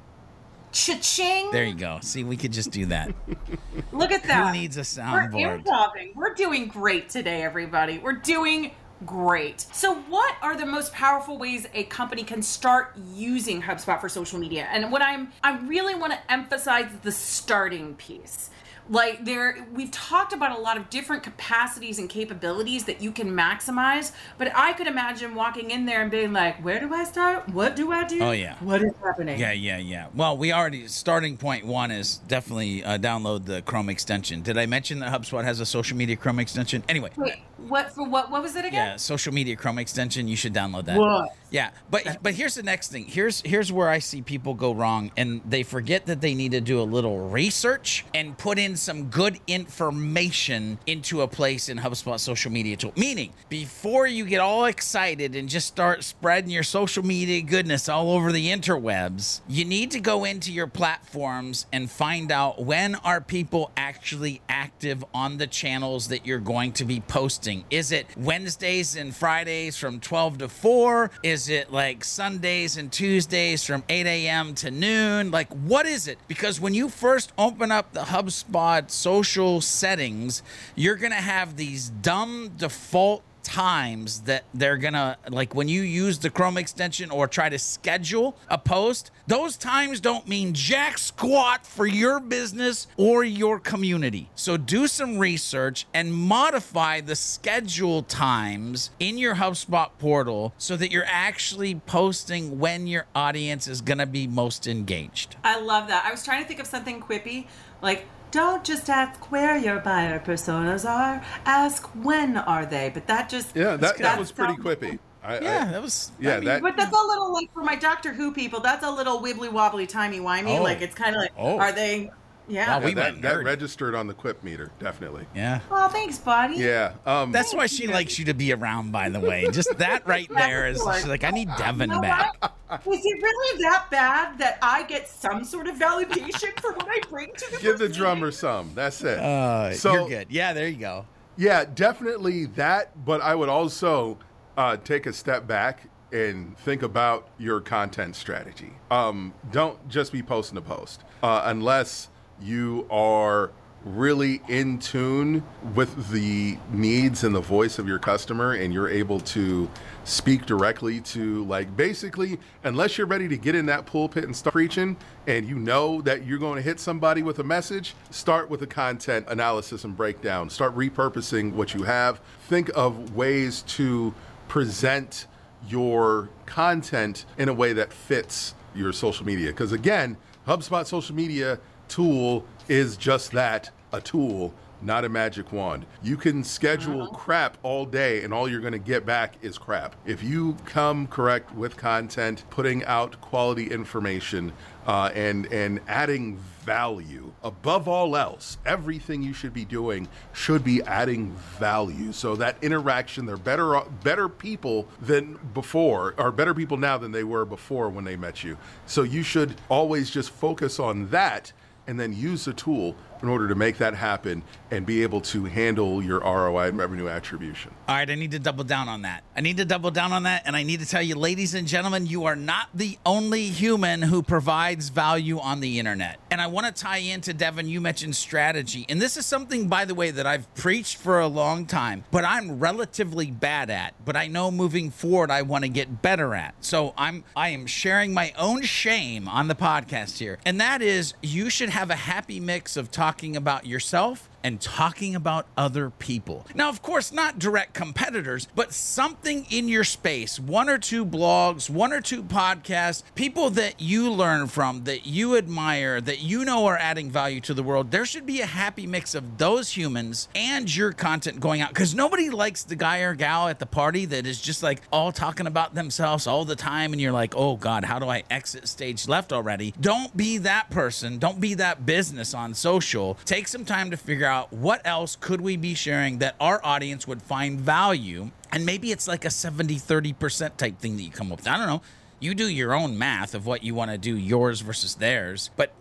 Cha-ching. 0.72 1.52
There 1.52 1.64
you 1.64 1.74
go. 1.74 2.00
See, 2.02 2.24
we 2.24 2.36
could 2.36 2.52
just 2.52 2.72
do 2.72 2.86
that. 2.88 3.14
Look 3.92 4.12
at 4.12 4.24
that. 4.24 4.48
Who 4.48 4.60
needs 4.60 4.78
a 4.78 4.82
soundboard? 4.82 5.64
We're? 5.66 6.12
We're 6.16 6.34
doing 6.34 6.68
great 6.68 7.10
today, 7.10 7.44
everybody. 7.44 7.98
We're 7.98 8.14
doing 8.14 8.72
great. 9.06 9.62
So, 9.62 9.96
what 9.96 10.36
are 10.42 10.56
the 10.56 10.66
most 10.66 10.94
powerful 10.94 11.38
ways 11.38 11.68
a 11.74 11.84
company 11.86 12.24
can 12.24 12.42
start 12.42 12.94
using 13.14 13.62
HubSpot 13.62 14.02
for 14.02 14.10
social 14.10 14.40
media? 14.40 14.68
And 14.72 14.92
what 14.92 15.02
I'm 15.02 15.32
I 15.44 15.58
really 15.60 15.96
want 15.96 16.14
to 16.14 16.32
emphasize 16.32 16.90
the 17.04 17.12
starting 17.12 17.96
piece. 17.96 18.50
Like 18.88 19.26
there 19.26 19.66
we've 19.74 19.90
talked 19.90 20.32
about 20.32 20.58
a 20.58 20.62
lot 20.62 20.78
of 20.78 20.92
different 20.92 21.24
capacities 21.24 21.98
and 21.98 22.08
capabilities 22.08 22.86
that 22.86 23.02
you 23.02 23.12
can 23.12 23.32
maximize, 23.32 24.12
but 24.38 24.52
I 24.56 24.74
could 24.74 24.86
imagine 24.86 25.34
walking 25.34 25.72
in 25.72 25.86
there 25.86 26.04
and 26.04 26.12
being 26.12 26.34
like, 26.34 26.64
"Where 26.64 26.80
do 26.80 26.94
I 26.94 27.04
start? 27.04 27.50
What 27.50 27.76
do 27.76 27.92
I 27.92 28.04
do? 28.04 28.22
Oh, 28.22 28.32
yeah. 28.32 28.56
What 28.60 28.84
is 28.84 28.94
happening?" 29.04 29.40
Yeah, 29.40 29.54
yeah, 29.54 29.78
yeah. 29.78 30.08
Well, 30.14 30.38
we 30.38 30.54
already 30.54 30.88
starting 30.88 31.36
point 31.36 31.66
one 31.66 31.90
is 31.90 32.18
definitely 32.28 32.84
uh, 32.84 33.00
download 33.00 33.46
the 33.46 33.64
Chrome 33.64 33.90
extension. 33.90 34.44
Did 34.44 34.58
I 34.58 34.68
mention 34.68 35.00
that 35.00 35.12
HubSpot 35.12 35.44
has 35.44 35.60
a 35.60 35.66
social 35.66 35.98
media 35.98 36.16
Chrome 36.16 36.40
extension? 36.40 36.84
Anyway, 36.88 37.10
Wait, 37.18 37.38
what 37.58 37.92
for 37.92 38.08
what 38.08 38.30
what 38.30 38.44
was 38.44 38.56
it 38.56 38.66
again? 38.66 38.74
yeah, 38.88 38.96
social 38.98 39.34
media 39.34 39.56
Chrome 39.56 39.80
extension. 39.80 40.28
You 40.28 40.36
should 40.36 40.54
download 40.54 40.86
that. 40.86 40.98
What? 41.00 41.36
Yeah, 41.56 41.70
but 41.90 42.18
but 42.22 42.34
here's 42.34 42.56
the 42.56 42.64
next 42.64 42.92
thing. 42.92 43.06
Here's 43.06 43.40
here's 43.40 43.72
where 43.72 43.88
I 43.88 44.00
see 44.00 44.22
people 44.22 44.56
go 44.56 44.74
wrong, 44.74 45.14
and 45.16 45.40
they 45.46 45.64
forget 45.64 46.06
that 46.08 46.20
they 46.20 46.36
need 46.36 46.52
to 46.52 46.60
do 46.60 46.82
a 46.82 46.84
little 46.84 47.30
research 47.30 48.04
and 48.14 48.38
put 48.38 48.60
in 48.60 48.76
some 48.76 49.06
good 49.06 49.40
information 49.48 50.78
into 50.86 51.22
a 51.22 51.30
place 51.30 51.70
in 51.70 51.78
HubSpot 51.78 52.20
social 52.20 52.52
media 52.52 52.76
tool. 52.76 52.92
Meaning, 52.98 53.32
before 53.48 54.06
you 54.06 54.26
get 54.26 54.42
all 54.42 54.66
excited 54.66 55.34
and 55.34 55.48
just 55.48 55.68
start 55.68 56.04
spreading 56.04 56.50
your 56.50 56.62
social 56.62 57.06
media 57.06 57.42
goodness 57.42 57.88
all 57.88 58.12
over 58.12 58.34
the 58.34 58.50
interwebs, 58.50 59.40
you 59.48 59.64
need 59.64 59.92
to 59.92 60.02
go 60.02 60.26
into 60.26 60.52
your 60.52 60.68
platforms 60.68 61.68
and 61.72 61.90
find 61.90 62.34
out 62.34 62.66
when 62.66 62.96
are 62.96 63.22
people 63.22 63.72
actually 63.78 64.42
active 64.50 65.06
on 65.14 65.38
the 65.38 65.48
channels 65.48 66.10
that 66.10 66.26
you're 66.26 66.38
going 66.40 66.74
to 66.74 66.84
be 66.84 67.00
posting. 67.00 67.64
Is 67.70 67.94
it 67.94 68.08
Wednesdays 68.18 68.98
and 68.98 69.16
Fridays 69.16 69.78
from 69.78 70.02
12 70.02 70.40
to 70.40 70.50
4? 70.50 71.12
Is 71.24 71.45
it 71.50 71.72
like 71.72 72.04
Sundays 72.04 72.78
and 72.78 72.92
Tuesdays 72.92 73.64
from 73.64 73.84
8 73.90 74.06
a.m. 74.06 74.56
to 74.56 74.72
noon? 74.72 75.32
Like, 75.32 75.50
what 75.50 75.86
is 75.86 76.08
it? 76.08 76.18
Because 76.28 76.60
when 76.60 76.74
you 76.74 76.90
first 76.90 77.32
open 77.38 77.72
up 77.72 77.94
the 77.94 78.02
HubSpot 78.02 78.90
social 78.90 79.62
settings, 79.62 80.44
you're 80.76 80.96
going 80.96 81.12
to 81.12 81.18
have 81.18 81.58
these 81.58 81.90
dumb 81.90 82.52
default 82.58 83.24
times 83.46 84.22
that 84.22 84.44
they're 84.54 84.78
gonna 84.78 85.18
like 85.30 85.54
when 85.54 85.68
you 85.68 85.84
use 85.84 86.18
the 86.18 86.30
Chrome 86.30 86.58
extension 86.58 87.12
or 87.12 87.28
try 87.28 87.48
to 87.48 87.60
schedule 87.60 88.36
a 88.50 88.58
post, 88.58 89.12
those 89.28 89.56
times 89.56 90.00
don't 90.00 90.28
mean 90.28 90.54
jack 90.54 90.98
squat 90.98 91.66
for 91.66 91.86
your 91.86 92.20
business 92.20 92.88
or 92.98 93.24
your 93.24 93.60
community. 93.60 94.30
So 94.36 94.58
do 94.58 94.88
some 94.88 95.20
research 95.20 95.86
and 95.94 96.12
modify 96.12 97.02
the 97.02 97.16
schedule 97.16 98.02
times 98.02 98.90
in 99.00 99.18
your 99.18 99.36
HubSpot 99.36 99.92
portal 100.00 100.54
so 100.58 100.76
that 100.76 100.92
you're 100.92 101.06
actually 101.08 101.76
posting 101.76 102.60
when 102.60 102.88
your 102.88 103.06
audience 103.14 103.68
is 103.68 103.82
gonna 103.82 104.08
be 104.08 104.26
most 104.26 104.66
engaged. 104.66 105.36
I 105.44 105.60
love 105.60 105.88
that. 105.90 106.04
I 106.06 106.12
was 106.12 106.26
trying 106.26 106.42
to 106.42 106.48
think 106.48 106.60
of 106.60 106.68
something 106.68 107.00
quippy, 107.00 107.46
like 107.82 108.08
don't 108.36 108.64
just 108.64 108.90
ask 108.90 109.32
where 109.32 109.58
your 109.58 109.80
buyer 109.80 110.20
personas 110.20 110.88
are, 110.88 111.24
ask 111.46 111.86
when 112.04 112.38
are 112.38 112.66
they. 112.66 112.92
But 112.94 113.08
that 113.08 113.30
just 113.30 113.56
Yeah, 113.56 113.78
that, 113.78 113.80
that 113.82 113.98
that 114.00 114.20
was 114.20 114.32
pretty 114.32 114.54
sounds- 114.56 114.66
quippy. 114.66 115.00
I, 115.24 115.40
Yeah, 115.40 115.66
I, 115.68 115.72
that 115.72 115.82
was 115.82 116.12
yeah, 116.20 116.34
I 116.34 116.36
mean, 116.36 116.46
that 116.46 116.62
But 116.62 116.76
that's 116.78 116.92
a 116.96 117.04
little 117.08 117.34
like 117.34 117.52
for 117.54 117.64
my 117.64 117.76
Doctor 117.76 118.14
Who 118.14 118.32
people. 118.32 118.60
That's 118.60 118.86
a 118.86 118.92
little 118.92 119.20
wibbly 119.22 119.52
wobbly 119.52 119.88
timey 119.88 120.20
wimey. 120.20 120.60
Oh. 120.60 120.64
Like 120.64 120.82
it's 120.82 120.94
kind 120.96 121.16
of 121.16 121.22
like, 121.22 121.32
Oh. 121.38 121.58
are 121.58 121.72
they? 121.72 122.12
Yeah. 122.48 122.68
Wow, 122.76 122.80
yeah, 122.80 122.86
we 122.86 122.94
that, 122.94 123.12
went 123.14 123.22
that 123.24 123.44
registered 123.44 123.96
on 123.96 124.06
the 124.06 124.14
quip 124.14 124.44
meter, 124.44 124.70
definitely. 124.80 125.26
yeah. 125.34 125.62
Well, 125.72 125.90
thanks, 125.90 126.20
buddy. 126.20 126.58
Yeah. 126.58 126.94
Um, 127.04 127.32
That's 127.32 127.56
why 127.56 127.66
she 127.66 127.88
likes 127.88 128.20
you 128.20 128.26
to 128.26 128.36
be 128.36 128.54
around, 128.54 128.92
by 128.92 129.10
the 129.10 129.20
way. 129.20 129.48
Just 129.52 129.76
that 129.80 130.06
right 130.06 130.30
there 130.36 130.68
is 130.68 130.78
she's 130.78 131.08
like, 131.08 131.24
I 131.24 131.32
need 131.32 131.50
Devin 131.58 131.90
back. 132.02 132.52
What? 132.68 132.98
Is 132.98 133.06
it 133.06 133.22
really 133.22 133.62
that 133.64 133.88
bad 133.92 134.38
that 134.40 134.58
I 134.62 134.84
get 134.84 135.08
some 135.08 135.44
sort 135.44 135.68
of 135.68 135.76
validation 135.76 136.60
for 136.60 136.74
what 136.74 136.88
I 136.90 137.00
bring 137.10 137.34
to 137.34 137.52
the 137.52 137.58
give 137.60 137.78
the 137.80 137.90
drummer 137.90 138.32
some. 138.32 138.72
That's 138.76 139.02
it. 139.04 139.20
Uh, 139.20 139.74
So- 139.74 139.94
you're 139.94 140.10
good. 140.10 140.28
Yeah, 140.30 140.54
there 140.54 140.68
you 140.68 140.78
go. 140.78 141.06
Yeah, 141.38 141.66
definitely 141.66 142.46
that. 142.48 143.06
But 143.06 143.22
I 143.22 143.36
would 143.36 143.50
also 143.50 144.18
uh, 144.58 144.78
take 144.78 145.06
a 145.06 145.14
step 145.14 145.46
back 145.48 145.90
and 146.14 146.58
think 146.60 146.82
about 146.82 147.28
your 147.38 147.60
content 147.60 148.16
strategy. 148.16 148.72
Um, 148.90 149.34
don't 149.52 149.88
just 149.90 150.12
be 150.14 150.24
posting 150.24 150.58
a 150.58 150.62
post 150.62 151.02
uh, 151.22 151.42
unless 151.46 152.10
you 152.42 152.88
are 152.90 153.52
really 153.86 154.42
in 154.48 154.80
tune 154.80 155.44
with 155.76 156.10
the 156.10 156.58
needs 156.72 157.24
and 157.24 157.36
the 157.36 157.40
voice 157.40 157.78
of 157.78 157.88
your 157.88 158.00
customer 158.00 158.54
and 158.54 158.74
you're 158.74 158.90
able 158.90 159.20
to 159.20 159.70
speak 160.04 160.46
directly 160.48 161.00
to 161.00 161.44
like 161.46 161.76
basically 161.78 162.40
unless 162.64 162.98
you're 162.98 163.06
ready 163.06 163.28
to 163.28 163.38
get 163.38 163.54
in 163.54 163.68
that 163.68 163.86
pulpit 163.86 164.24
and 164.24 164.36
start 164.36 164.54
preaching 164.54 164.98
and 165.28 165.48
you 165.48 165.60
know 165.60 166.02
that 166.02 166.26
you're 166.26 166.40
going 166.40 166.56
to 166.56 166.64
hit 166.64 166.80
somebody 166.80 167.22
with 167.22 167.38
a 167.38 167.44
message 167.44 167.94
start 168.10 168.50
with 168.50 168.60
the 168.60 168.68
content 168.68 169.26
analysis 169.30 169.84
and 169.84 169.96
breakdown. 169.96 170.50
Start 170.50 170.76
repurposing 170.76 171.54
what 171.54 171.74
you 171.74 171.84
have. 171.84 172.20
Think 172.48 172.70
of 172.76 173.16
ways 173.16 173.62
to 173.64 174.14
present 174.48 175.28
your 175.68 176.30
content 176.46 177.26
in 177.38 177.50
a 177.50 177.54
way 177.54 177.74
that 177.74 177.92
fits 177.94 178.56
your 178.74 178.92
social 178.94 179.26
media. 179.26 179.48
Because 179.48 179.72
again 179.72 180.18
hubspot 180.48 180.86
social 180.86 181.16
media 181.16 181.60
tool 181.88 182.46
is 182.68 182.98
just 182.98 183.32
that 183.32 183.70
a 183.92 184.02
tool 184.02 184.54
not 184.82 185.06
a 185.06 185.10
magic 185.10 185.52
wand. 185.52 185.86
You 186.04 186.18
can 186.18 186.44
schedule 186.44 187.08
crap 187.08 187.58
all 187.64 187.86
day 187.86 188.24
and 188.24 188.34
all 188.34 188.48
you're 188.48 188.62
going 188.62 188.74
to 188.74 188.80
get 188.80 189.06
back 189.06 189.36
is 189.42 189.58
crap. 189.58 189.96
If 190.06 190.24
you 190.24 190.56
come 190.66 191.08
correct 191.08 191.54
with 191.56 191.76
content, 191.76 192.44
putting 192.50 192.84
out 192.86 193.20
quality 193.22 193.72
information, 193.72 194.54
uh, 194.86 195.10
and 195.16 195.52
and 195.52 195.80
adding 195.88 196.38
value 196.64 197.32
above 197.44 197.88
all 197.88 198.16
else, 198.16 198.60
everything 198.68 199.24
you 199.24 199.34
should 199.34 199.54
be 199.54 199.66
doing 199.66 200.08
should 200.32 200.64
be 200.64 200.84
adding 200.84 201.32
value. 201.60 202.12
So 202.12 202.36
that 202.36 202.58
interaction, 202.62 203.26
they're 203.26 203.38
better 203.38 203.82
better 204.04 204.30
people 204.30 204.88
than 205.02 205.40
before, 205.56 206.14
or 206.20 206.32
better 206.32 206.54
people 206.54 206.78
now 206.78 207.00
than 207.00 207.12
they 207.12 207.24
were 207.24 207.46
before 207.46 207.90
when 207.90 208.06
they 208.06 208.16
met 208.16 208.44
you. 208.44 208.58
So 208.86 209.02
you 209.02 209.24
should 209.24 209.60
always 209.70 210.12
just 210.12 210.30
focus 210.30 210.80
on 210.80 211.10
that 211.10 211.52
and 211.88 212.00
then 212.00 212.14
use 212.14 212.46
the 212.46 212.54
tool 212.54 212.96
in 213.22 213.30
order 213.30 213.48
to 213.48 213.56
make 213.56 213.78
that 213.78 213.96
happen 213.96 214.44
and 214.72 214.86
be 214.86 215.04
able 215.04 215.22
to 215.22 215.46
handle 215.46 216.04
your 216.04 216.20
ROI 216.20 216.70
and 216.70 216.78
revenue 216.78 217.08
attribution. 217.08 217.74
All 217.88 217.96
right, 217.96 218.10
I 218.10 218.16
need 218.16 218.32
to 218.32 218.40
double 218.40 218.64
down 218.64 218.90
on 218.90 219.04
that. 219.04 219.24
I 219.36 219.42
need 219.42 219.58
to 219.58 219.66
double 219.66 219.92
down 219.92 220.12
on 220.12 220.24
that. 220.24 220.44
And 220.46 220.56
I 220.56 220.64
need 220.64 220.80
to 220.80 220.86
tell 220.86 221.02
you, 221.02 221.16
ladies 221.16 221.54
and 221.54 221.68
gentlemen, 221.68 222.06
you 222.06 222.26
are 222.26 222.36
not 222.36 222.70
the 222.74 222.98
only 223.06 223.48
human 223.48 224.02
who 224.02 224.22
provides 224.22 224.90
value 224.90 225.40
on 225.40 225.60
the 225.60 225.80
internet. 225.80 226.20
And 226.32 226.42
I 226.42 226.48
want 226.48 226.68
to 226.68 226.74
tie 226.74 226.98
into 226.98 227.34
Devin, 227.34 227.68
you 227.68 227.80
mentioned 227.80 228.16
strategy. 228.16 228.86
And 228.90 229.02
this 229.02 229.18
is 229.18 229.26
something, 229.26 229.68
by 229.68 229.86
the 229.86 229.96
way, 229.96 230.12
that 230.12 230.26
I've 230.26 230.54
preached 230.56 230.98
for 230.98 231.20
a 231.20 231.28
long 231.28 231.66
time, 231.66 232.04
but 232.12 232.26
I'm 232.26 232.60
relatively 232.60 233.32
bad 233.32 233.70
at. 233.70 233.94
But 234.04 234.16
I 234.16 234.28
know 234.28 234.52
moving 234.52 234.92
forward, 234.92 235.32
I 235.32 235.44
want 235.44 235.64
to 235.64 235.70
get 235.70 236.02
better 236.02 236.36
at. 236.36 236.56
So 236.60 236.94
I'm 236.98 237.24
I 237.36 237.50
am 237.50 237.68
sharing 237.68 238.14
my 238.14 238.34
own 238.38 238.64
shame 238.64 239.28
on 239.28 239.48
the 239.48 239.56
podcast 239.56 240.18
here. 240.18 240.40
And 240.46 240.60
that 240.60 240.82
is 240.82 241.14
you 241.22 241.50
should 241.50 241.70
have 241.70 241.90
a 241.90 241.96
happy 241.96 242.40
mix 242.40 242.78
of 242.78 242.92
talking 243.06 243.36
about 243.36 243.68
yourself 243.68 244.28
and 244.46 244.62
talking 244.62 245.16
about 245.16 245.48
other 245.58 245.90
people. 245.90 246.46
Now, 246.54 246.70
of 246.70 246.84
course, 246.84 247.12
not 247.12 247.40
direct 247.40 247.74
competitors, 247.74 248.48
but 248.54 248.74
something 248.74 249.48
in 249.50 249.68
your 249.68 249.84
space 249.84 250.40
one 250.40 250.70
or 250.70 250.78
two 250.78 251.04
blogs, 251.04 251.68
one 251.68 251.92
or 251.92 252.00
two 252.00 252.22
podcasts, 252.22 253.02
people 253.16 253.50
that 253.50 253.82
you 253.82 254.12
learn 254.12 254.46
from, 254.46 254.84
that 254.84 255.08
you 255.08 255.36
admire, 255.36 256.00
that 256.00 256.20
you 256.20 256.46
know 256.46 256.68
are 256.68 256.78
adding 256.78 257.10
value 257.10 257.42
to 257.42 257.56
the 257.56 257.64
world. 257.64 257.90
There 257.90 258.06
should 258.06 258.28
be 258.28 258.42
a 258.42 258.46
happy 258.46 258.86
mix 258.86 259.16
of 259.16 259.40
those 259.40 259.76
humans 259.76 260.28
and 260.36 260.74
your 260.74 260.92
content 260.92 261.40
going 261.40 261.62
out 261.62 261.70
because 261.70 261.96
nobody 261.96 262.30
likes 262.30 262.64
the 262.64 262.76
guy 262.76 263.00
or 263.00 263.16
gal 263.16 263.48
at 263.48 263.58
the 263.58 263.66
party 263.66 264.06
that 264.06 264.28
is 264.28 264.40
just 264.40 264.62
like 264.62 264.84
all 264.92 265.12
talking 265.12 265.48
about 265.48 265.74
themselves 265.74 266.28
all 266.28 266.46
the 266.46 266.56
time. 266.56 266.94
And 266.94 267.02
you're 267.02 267.12
like, 267.12 267.34
oh 267.36 267.56
God, 267.56 267.84
how 267.84 267.98
do 267.98 268.08
I 268.08 268.22
exit 268.30 268.68
stage 268.68 269.08
left 269.08 269.34
already? 269.34 269.74
Don't 269.82 270.16
be 270.16 270.38
that 270.38 270.70
person. 270.70 271.18
Don't 271.18 271.42
be 271.42 271.56
that 271.56 271.88
business 271.88 272.36
on 272.36 272.54
social. 272.54 273.18
Take 273.26 273.48
some 273.48 273.66
time 273.66 273.90
to 273.90 273.98
figure 273.98 274.28
out 274.28 274.35
what 274.44 274.82
else 274.86 275.16
could 275.16 275.42
we 275.42 275.58
be 275.58 275.74
sharing 275.74 276.20
that 276.20 276.36
our 276.40 276.60
audience 276.64 277.08
would 277.08 277.22
find 277.22 277.60
value. 277.60 278.32
And 278.52 278.66
maybe 278.66 278.92
it's 278.92 279.08
like 279.08 279.26
a 279.26 279.30
70 279.30 279.76
30% 279.76 280.58
type 280.58 280.80
thing 280.80 280.98
that 280.98 281.04
you 281.04 281.12
come 281.12 281.32
up 281.32 281.40
with. 281.40 281.48
I 281.48 281.58
don't 281.58 281.68
know. 281.68 281.82
You 282.20 282.34
do 282.34 282.48
your 282.48 282.74
own 282.74 282.98
math 282.98 283.36
of 283.36 283.46
what 283.46 283.64
you 283.64 283.76
want 283.76 283.92
to 283.92 283.98
do, 283.98 284.16
yours 284.16 284.62
versus 284.62 284.96
theirs. 284.96 285.50
But 285.56 285.74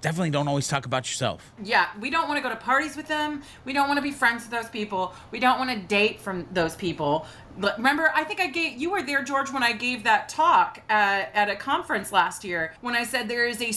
definitely 0.00 0.30
don't 0.30 0.48
always 0.48 0.68
talk 0.68 0.86
about 0.86 1.08
yourself. 1.08 1.52
Yeah, 1.62 1.88
we 2.00 2.10
don't 2.10 2.28
want 2.28 2.38
to 2.38 2.42
go 2.42 2.48
to 2.50 2.60
parties 2.60 2.96
with 2.96 3.08
them. 3.08 3.42
We 3.64 3.72
don't 3.72 3.88
want 3.88 3.98
to 3.98 4.02
be 4.02 4.10
friends 4.10 4.42
with 4.42 4.50
those 4.50 4.68
people. 4.68 5.14
We 5.30 5.40
don't 5.40 5.58
want 5.58 5.70
to 5.70 5.78
date 5.78 6.20
from 6.20 6.46
those 6.52 6.76
people. 6.76 7.26
But 7.58 7.78
remember, 7.78 8.12
I 8.14 8.24
think 8.24 8.40
I 8.40 8.48
gave 8.48 8.80
you 8.80 8.90
were 8.90 9.02
there, 9.02 9.22
George, 9.22 9.50
when 9.50 9.62
I 9.62 9.72
gave 9.72 10.04
that 10.04 10.28
talk 10.28 10.82
at, 10.88 11.30
at 11.34 11.48
a 11.48 11.56
conference 11.56 12.12
last 12.12 12.44
year 12.44 12.74
when 12.80 12.94
I 12.94 13.04
said 13.04 13.28
there 13.28 13.46
is 13.46 13.62
a 13.62 13.72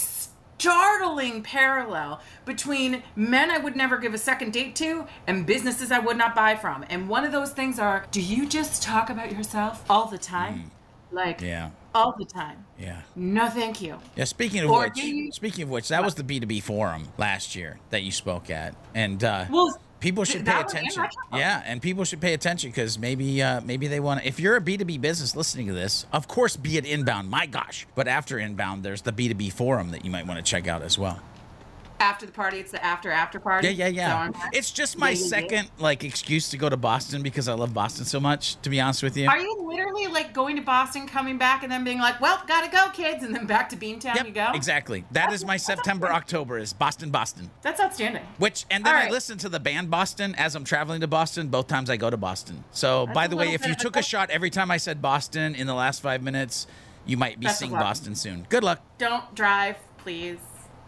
startling 0.58 1.41
parallel 1.43 2.22
between 2.45 3.03
men 3.16 3.51
I 3.51 3.58
would 3.58 3.76
never 3.76 3.97
give 3.97 4.14
a 4.14 4.18
second 4.18 4.53
date 4.53 4.76
to 4.78 5.06
and 5.28 5.45
businesses 5.45 5.91
I 5.91 5.99
would 5.99 6.18
not 6.18 6.34
buy 6.36 6.56
from. 6.56 6.86
And 6.89 7.08
one 7.10 7.24
of 7.26 7.32
those 7.32 7.51
things 7.51 7.80
are 7.80 8.06
do 8.12 8.22
you 8.22 8.47
just 8.47 8.82
talk 8.82 9.10
about 9.10 9.32
yourself 9.32 9.84
all 9.89 10.06
the 10.08 10.18
time? 10.18 10.72
Like, 11.12 11.39
Yeah. 11.41 11.70
all 11.93 12.16
the 12.18 12.26
time. 12.26 12.66
Yeah. 12.80 13.01
No, 13.16 13.47
thank 13.47 13.82
you. 13.82 13.99
Yeah, 14.16 14.24
speaking 14.26 14.64
of 14.64 14.72
Or 14.72 14.86
which, 14.86 14.97
you- 14.97 15.32
speaking 15.32 15.64
of 15.64 15.70
which, 15.70 15.88
that 15.89 16.03
was 16.03 16.16
the 16.16 16.24
B2B 16.24 16.62
forum 16.64 17.10
last 17.18 17.56
year 17.56 17.80
that 17.91 18.03
you 18.03 18.12
spoke 18.12 18.49
at. 18.49 18.76
And 18.93 19.24
uh 19.24 19.45
Well, 19.49 19.78
people 20.00 20.24
should 20.24 20.46
pay 20.46 20.60
attention. 20.60 21.06
Yeah, 21.34 21.62
and 21.66 21.82
people 21.82 22.04
should 22.04 22.22
pay 22.22 22.34
attention 22.34 22.70
because 22.70 22.98
maybe 22.98 23.41
uh, 23.41 23.62
maybe 23.62 23.88
they 23.88 24.00
want 24.00 24.22
to. 24.22 24.28
If 24.28 24.39
you're 24.39 24.56
a 24.56 24.62
B2B 24.62 25.02
business 25.02 25.36
listening 25.36 25.68
to 25.68 25.74
this, 25.74 26.06
of 26.12 26.28
course, 26.28 26.56
be 26.56 26.78
it 26.78 26.86
inbound. 26.86 27.30
My 27.30 27.46
gosh, 27.46 27.88
but 27.96 28.08
after 28.08 28.39
inbound, 28.39 28.84
there's 28.84 29.02
the 29.02 29.12
B2B 29.12 29.54
forum 29.54 29.91
that 29.91 30.06
you 30.06 30.12
might 30.12 30.28
want 30.28 30.38
to 30.38 30.43
check 30.43 30.68
out 30.68 30.82
as 30.82 30.98
well. 30.98 31.22
After 32.00 32.26
the 32.26 32.32
party, 32.34 32.60
it's 32.60 32.72
the 32.72 32.84
after 32.84 33.10
after 33.10 33.39
party. 33.39 33.68
Yeah, 33.70 33.88
yeah, 33.88 34.08
yeah. 34.08 34.08
not- 34.32 34.36
It's 34.54 34.70
just 34.72 34.98
my 34.98 35.10
Yeah, 35.12 35.16
yeah, 35.16 35.22
yeah. 35.24 35.28
second 35.30 35.70
like 35.80 36.04
excuse 36.04 36.50
to 36.50 36.58
go 36.58 36.68
to 36.68 36.76
Boston 36.78 37.22
because 37.24 37.48
I 37.48 37.54
love 37.54 37.74
Boston 37.74 38.06
so 38.06 38.20
much. 38.20 38.62
To 38.64 38.70
be 38.70 38.82
honest 38.82 39.02
with 39.02 39.16
you. 39.16 39.28
Are 39.30 39.39
you 39.39 39.56
literally 39.62 40.08
like 40.08 40.34
going 40.34 40.58
to 40.58 40.62
Boston, 40.62 41.08
coming 41.08 41.38
back, 41.38 41.64
and 41.64 41.72
then 41.72 41.84
being 41.84 42.00
like, 42.00 42.20
"Well, 42.20 42.41
gotta 42.48 42.70
go, 42.70 42.89
kids," 42.91 43.24
and 43.24 43.34
then 43.34 43.46
back 43.46 43.70
to 43.70 43.78
Beantown 43.78 44.16
Yep, 44.16 44.26
you 44.28 44.32
go? 44.34 44.52
exactly. 44.54 45.06
That 45.12 45.32
is 45.32 45.46
my 45.46 45.58
September 45.58 46.12
October 46.12 46.58
is 46.58 46.74
Boston 46.74 47.12
Boston. 47.12 47.50
That's 47.62 47.80
outstanding. 47.80 48.24
Which 48.39 48.66
and 48.70 48.84
then 48.86 48.93
All 48.96 49.02
I 49.04 49.10
listen 49.10 49.38
to 49.39 49.50
the 49.50 49.60
band 49.60 49.89
Boston 49.89 50.36
as 50.36 50.56
I'm 50.56 50.66
traveling 50.66 51.02
to 51.02 51.08
Boston. 51.08 51.48
Both 51.48 51.68
times 51.68 51.89
I 51.89 51.96
go 51.98 52.10
to 52.10 52.18
Boston. 52.18 52.64
So 52.72 53.08
by 53.08 53.28
the 53.28 53.36
way, 53.38 53.54
if 53.54 53.66
you 53.66 53.72
a 53.74 53.76
took 53.76 53.96
a 53.96 54.04
shot 54.04 54.30
every 54.30 54.50
time 54.50 54.70
I 54.70 54.78
said 54.78 55.02
Boston 55.02 55.56
in 55.56 55.66
the 55.66 55.74
last 55.76 56.02
five 56.02 56.22
minutes, 56.22 56.68
you 57.06 57.16
might 57.18 57.39
be 57.39 57.46
Best 57.46 57.60
seeing. 57.60 57.72
Boston 57.72 58.16
soon. 58.16 58.46
Good 58.50 58.64
luck. 58.64 58.82
Don't 58.98 59.34
drive, 59.36 59.78
please. 59.98 60.39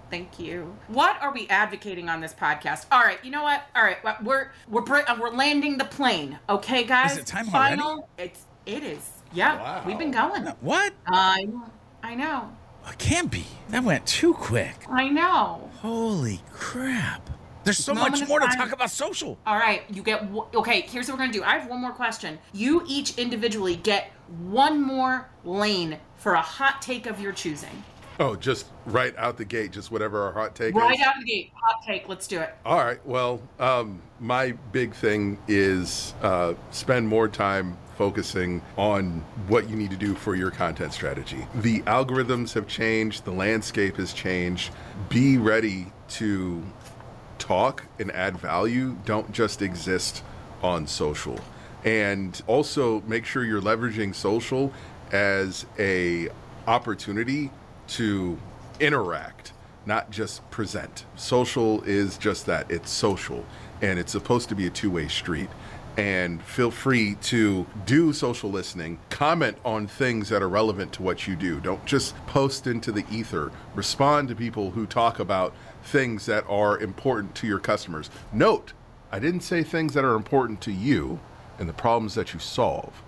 Thank 0.09 0.39
you. 0.39 0.75
What 0.87 1.21
are 1.21 1.33
we 1.33 1.47
advocating 1.47 2.09
on 2.09 2.21
this 2.21 2.33
podcast? 2.33 2.85
All 2.91 3.01
right, 3.01 3.23
you 3.23 3.31
know 3.31 3.43
what? 3.43 3.63
All 3.75 3.83
right, 3.83 3.97
we're 4.23 4.51
we're 4.69 4.83
uh, 4.83 5.17
we're 5.19 5.31
landing 5.31 5.77
the 5.77 5.85
plane. 5.85 6.39
Okay, 6.49 6.83
guys. 6.83 7.13
Is 7.13 7.17
it 7.19 7.25
time 7.25 7.47
Final. 7.47 8.09
It's 8.17 8.45
it 8.65 8.83
is. 8.83 9.09
Yeah, 9.33 9.85
we've 9.85 9.97
been 9.97 10.11
going. 10.11 10.45
What? 10.61 10.93
I 11.05 11.43
know. 11.45 11.71
I 12.03 12.15
know. 12.15 12.49
It 12.89 12.97
can't 12.97 13.29
be. 13.29 13.45
That 13.69 13.83
went 13.83 14.05
too 14.05 14.33
quick. 14.33 14.85
I 14.89 15.09
know. 15.09 15.69
Holy 15.81 16.41
crap. 16.51 17.29
There's 17.65 17.83
so 17.83 17.93
Moment 17.93 18.21
much 18.21 18.29
more 18.29 18.39
to 18.39 18.47
talk 18.47 18.71
about 18.71 18.89
social. 18.91 19.37
All 19.45 19.57
right, 19.57 19.81
you 19.89 20.01
get 20.01 20.23
okay. 20.55 20.81
Here's 20.81 21.09
what 21.09 21.15
we're 21.15 21.25
gonna 21.25 21.33
do. 21.33 21.43
I 21.43 21.57
have 21.57 21.69
one 21.69 21.81
more 21.81 21.91
question. 21.91 22.39
You 22.53 22.83
each 22.87 23.17
individually 23.17 23.75
get 23.75 24.11
one 24.45 24.81
more 24.81 25.29
lane 25.43 25.97
for 26.15 26.33
a 26.33 26.41
hot 26.41 26.81
take 26.81 27.07
of 27.07 27.19
your 27.19 27.33
choosing. 27.33 27.83
Oh, 28.19 28.35
just 28.35 28.65
right 28.87 29.15
out 29.17 29.37
the 29.37 29.45
gate, 29.45 29.71
just 29.71 29.91
whatever 29.91 30.23
our 30.23 30.31
hot 30.31 30.55
take 30.55 30.73
Right 30.73 30.95
is. 30.95 31.05
out 31.05 31.13
the 31.19 31.25
gate, 31.25 31.51
hot 31.53 31.83
take. 31.85 32.09
Let's 32.09 32.27
do 32.27 32.39
it. 32.39 32.55
All 32.65 32.83
right. 32.83 33.05
Well, 33.05 33.41
um, 33.59 34.01
my 34.19 34.51
big 34.71 34.93
thing 34.95 35.37
is 35.47 36.15
uh, 36.23 36.55
spend 36.71 37.07
more 37.07 37.27
time 37.27 37.77
focusing 37.95 38.61
on 38.77 39.23
what 39.47 39.69
you 39.69 39.75
need 39.75 39.91
to 39.91 39.97
do 39.97 40.15
for 40.15 40.35
your 40.35 40.49
content 40.51 40.93
strategy. 40.93 41.45
The 41.55 41.81
algorithms 41.81 42.53
have 42.53 42.67
changed, 42.67 43.23
the 43.25 43.31
landscape 43.31 43.97
has 43.97 44.13
changed. 44.13 44.71
Be 45.09 45.37
ready 45.37 45.91
to 46.09 46.63
talk 47.37 47.85
and 47.99 48.11
add 48.11 48.37
value. 48.39 48.97
Don't 49.05 49.31
just 49.31 49.61
exist 49.61 50.23
on 50.63 50.87
social. 50.87 51.39
And 51.85 52.39
also 52.47 53.01
make 53.01 53.25
sure 53.25 53.43
you're 53.45 53.61
leveraging 53.61 54.13
social 54.15 54.73
as 55.11 55.65
a 55.77 56.29
opportunity 56.67 57.51
to 57.87 58.37
interact 58.79 59.53
not 59.87 60.11
just 60.11 60.47
present. 60.51 61.05
Social 61.15 61.81
is 61.83 62.17
just 62.17 62.45
that 62.45 62.69
it's 62.69 62.91
social 62.91 63.45
and 63.81 63.97
it's 63.97 64.11
supposed 64.11 64.49
to 64.49 64.55
be 64.55 64.67
a 64.67 64.69
two 64.69 64.91
way 64.91 65.07
street. 65.07 65.49
And 65.95 66.43
feel 66.43 66.69
free 66.69 67.15
to 67.23 67.65
do 67.87 68.13
social 68.13 68.51
listening, 68.51 68.99
comment 69.09 69.57
on 69.65 69.87
things 69.87 70.29
that 70.29 70.43
are 70.43 70.49
relevant 70.49 70.93
to 70.93 71.01
what 71.01 71.25
you 71.25 71.35
do. 71.35 71.59
Don't 71.59 71.83
just 71.85 72.15
post 72.27 72.67
into 72.67 72.91
the 72.91 73.03
ether. 73.11 73.51
Respond 73.73 74.27
to 74.27 74.35
people 74.35 74.69
who 74.69 74.85
talk 74.85 75.17
about 75.17 75.55
things 75.85 76.27
that 76.27 76.45
are 76.47 76.77
important 76.79 77.33
to 77.35 77.47
your 77.47 77.57
customers. 77.57 78.11
Note, 78.31 78.73
I 79.11 79.17
didn't 79.17 79.39
say 79.39 79.63
things 79.63 79.95
that 79.95 80.05
are 80.05 80.15
important 80.15 80.61
to 80.61 80.71
you 80.71 81.19
and 81.57 81.67
the 81.67 81.73
problems 81.73 82.13
that 82.13 82.31
you 82.31 82.39
solve 82.39 83.01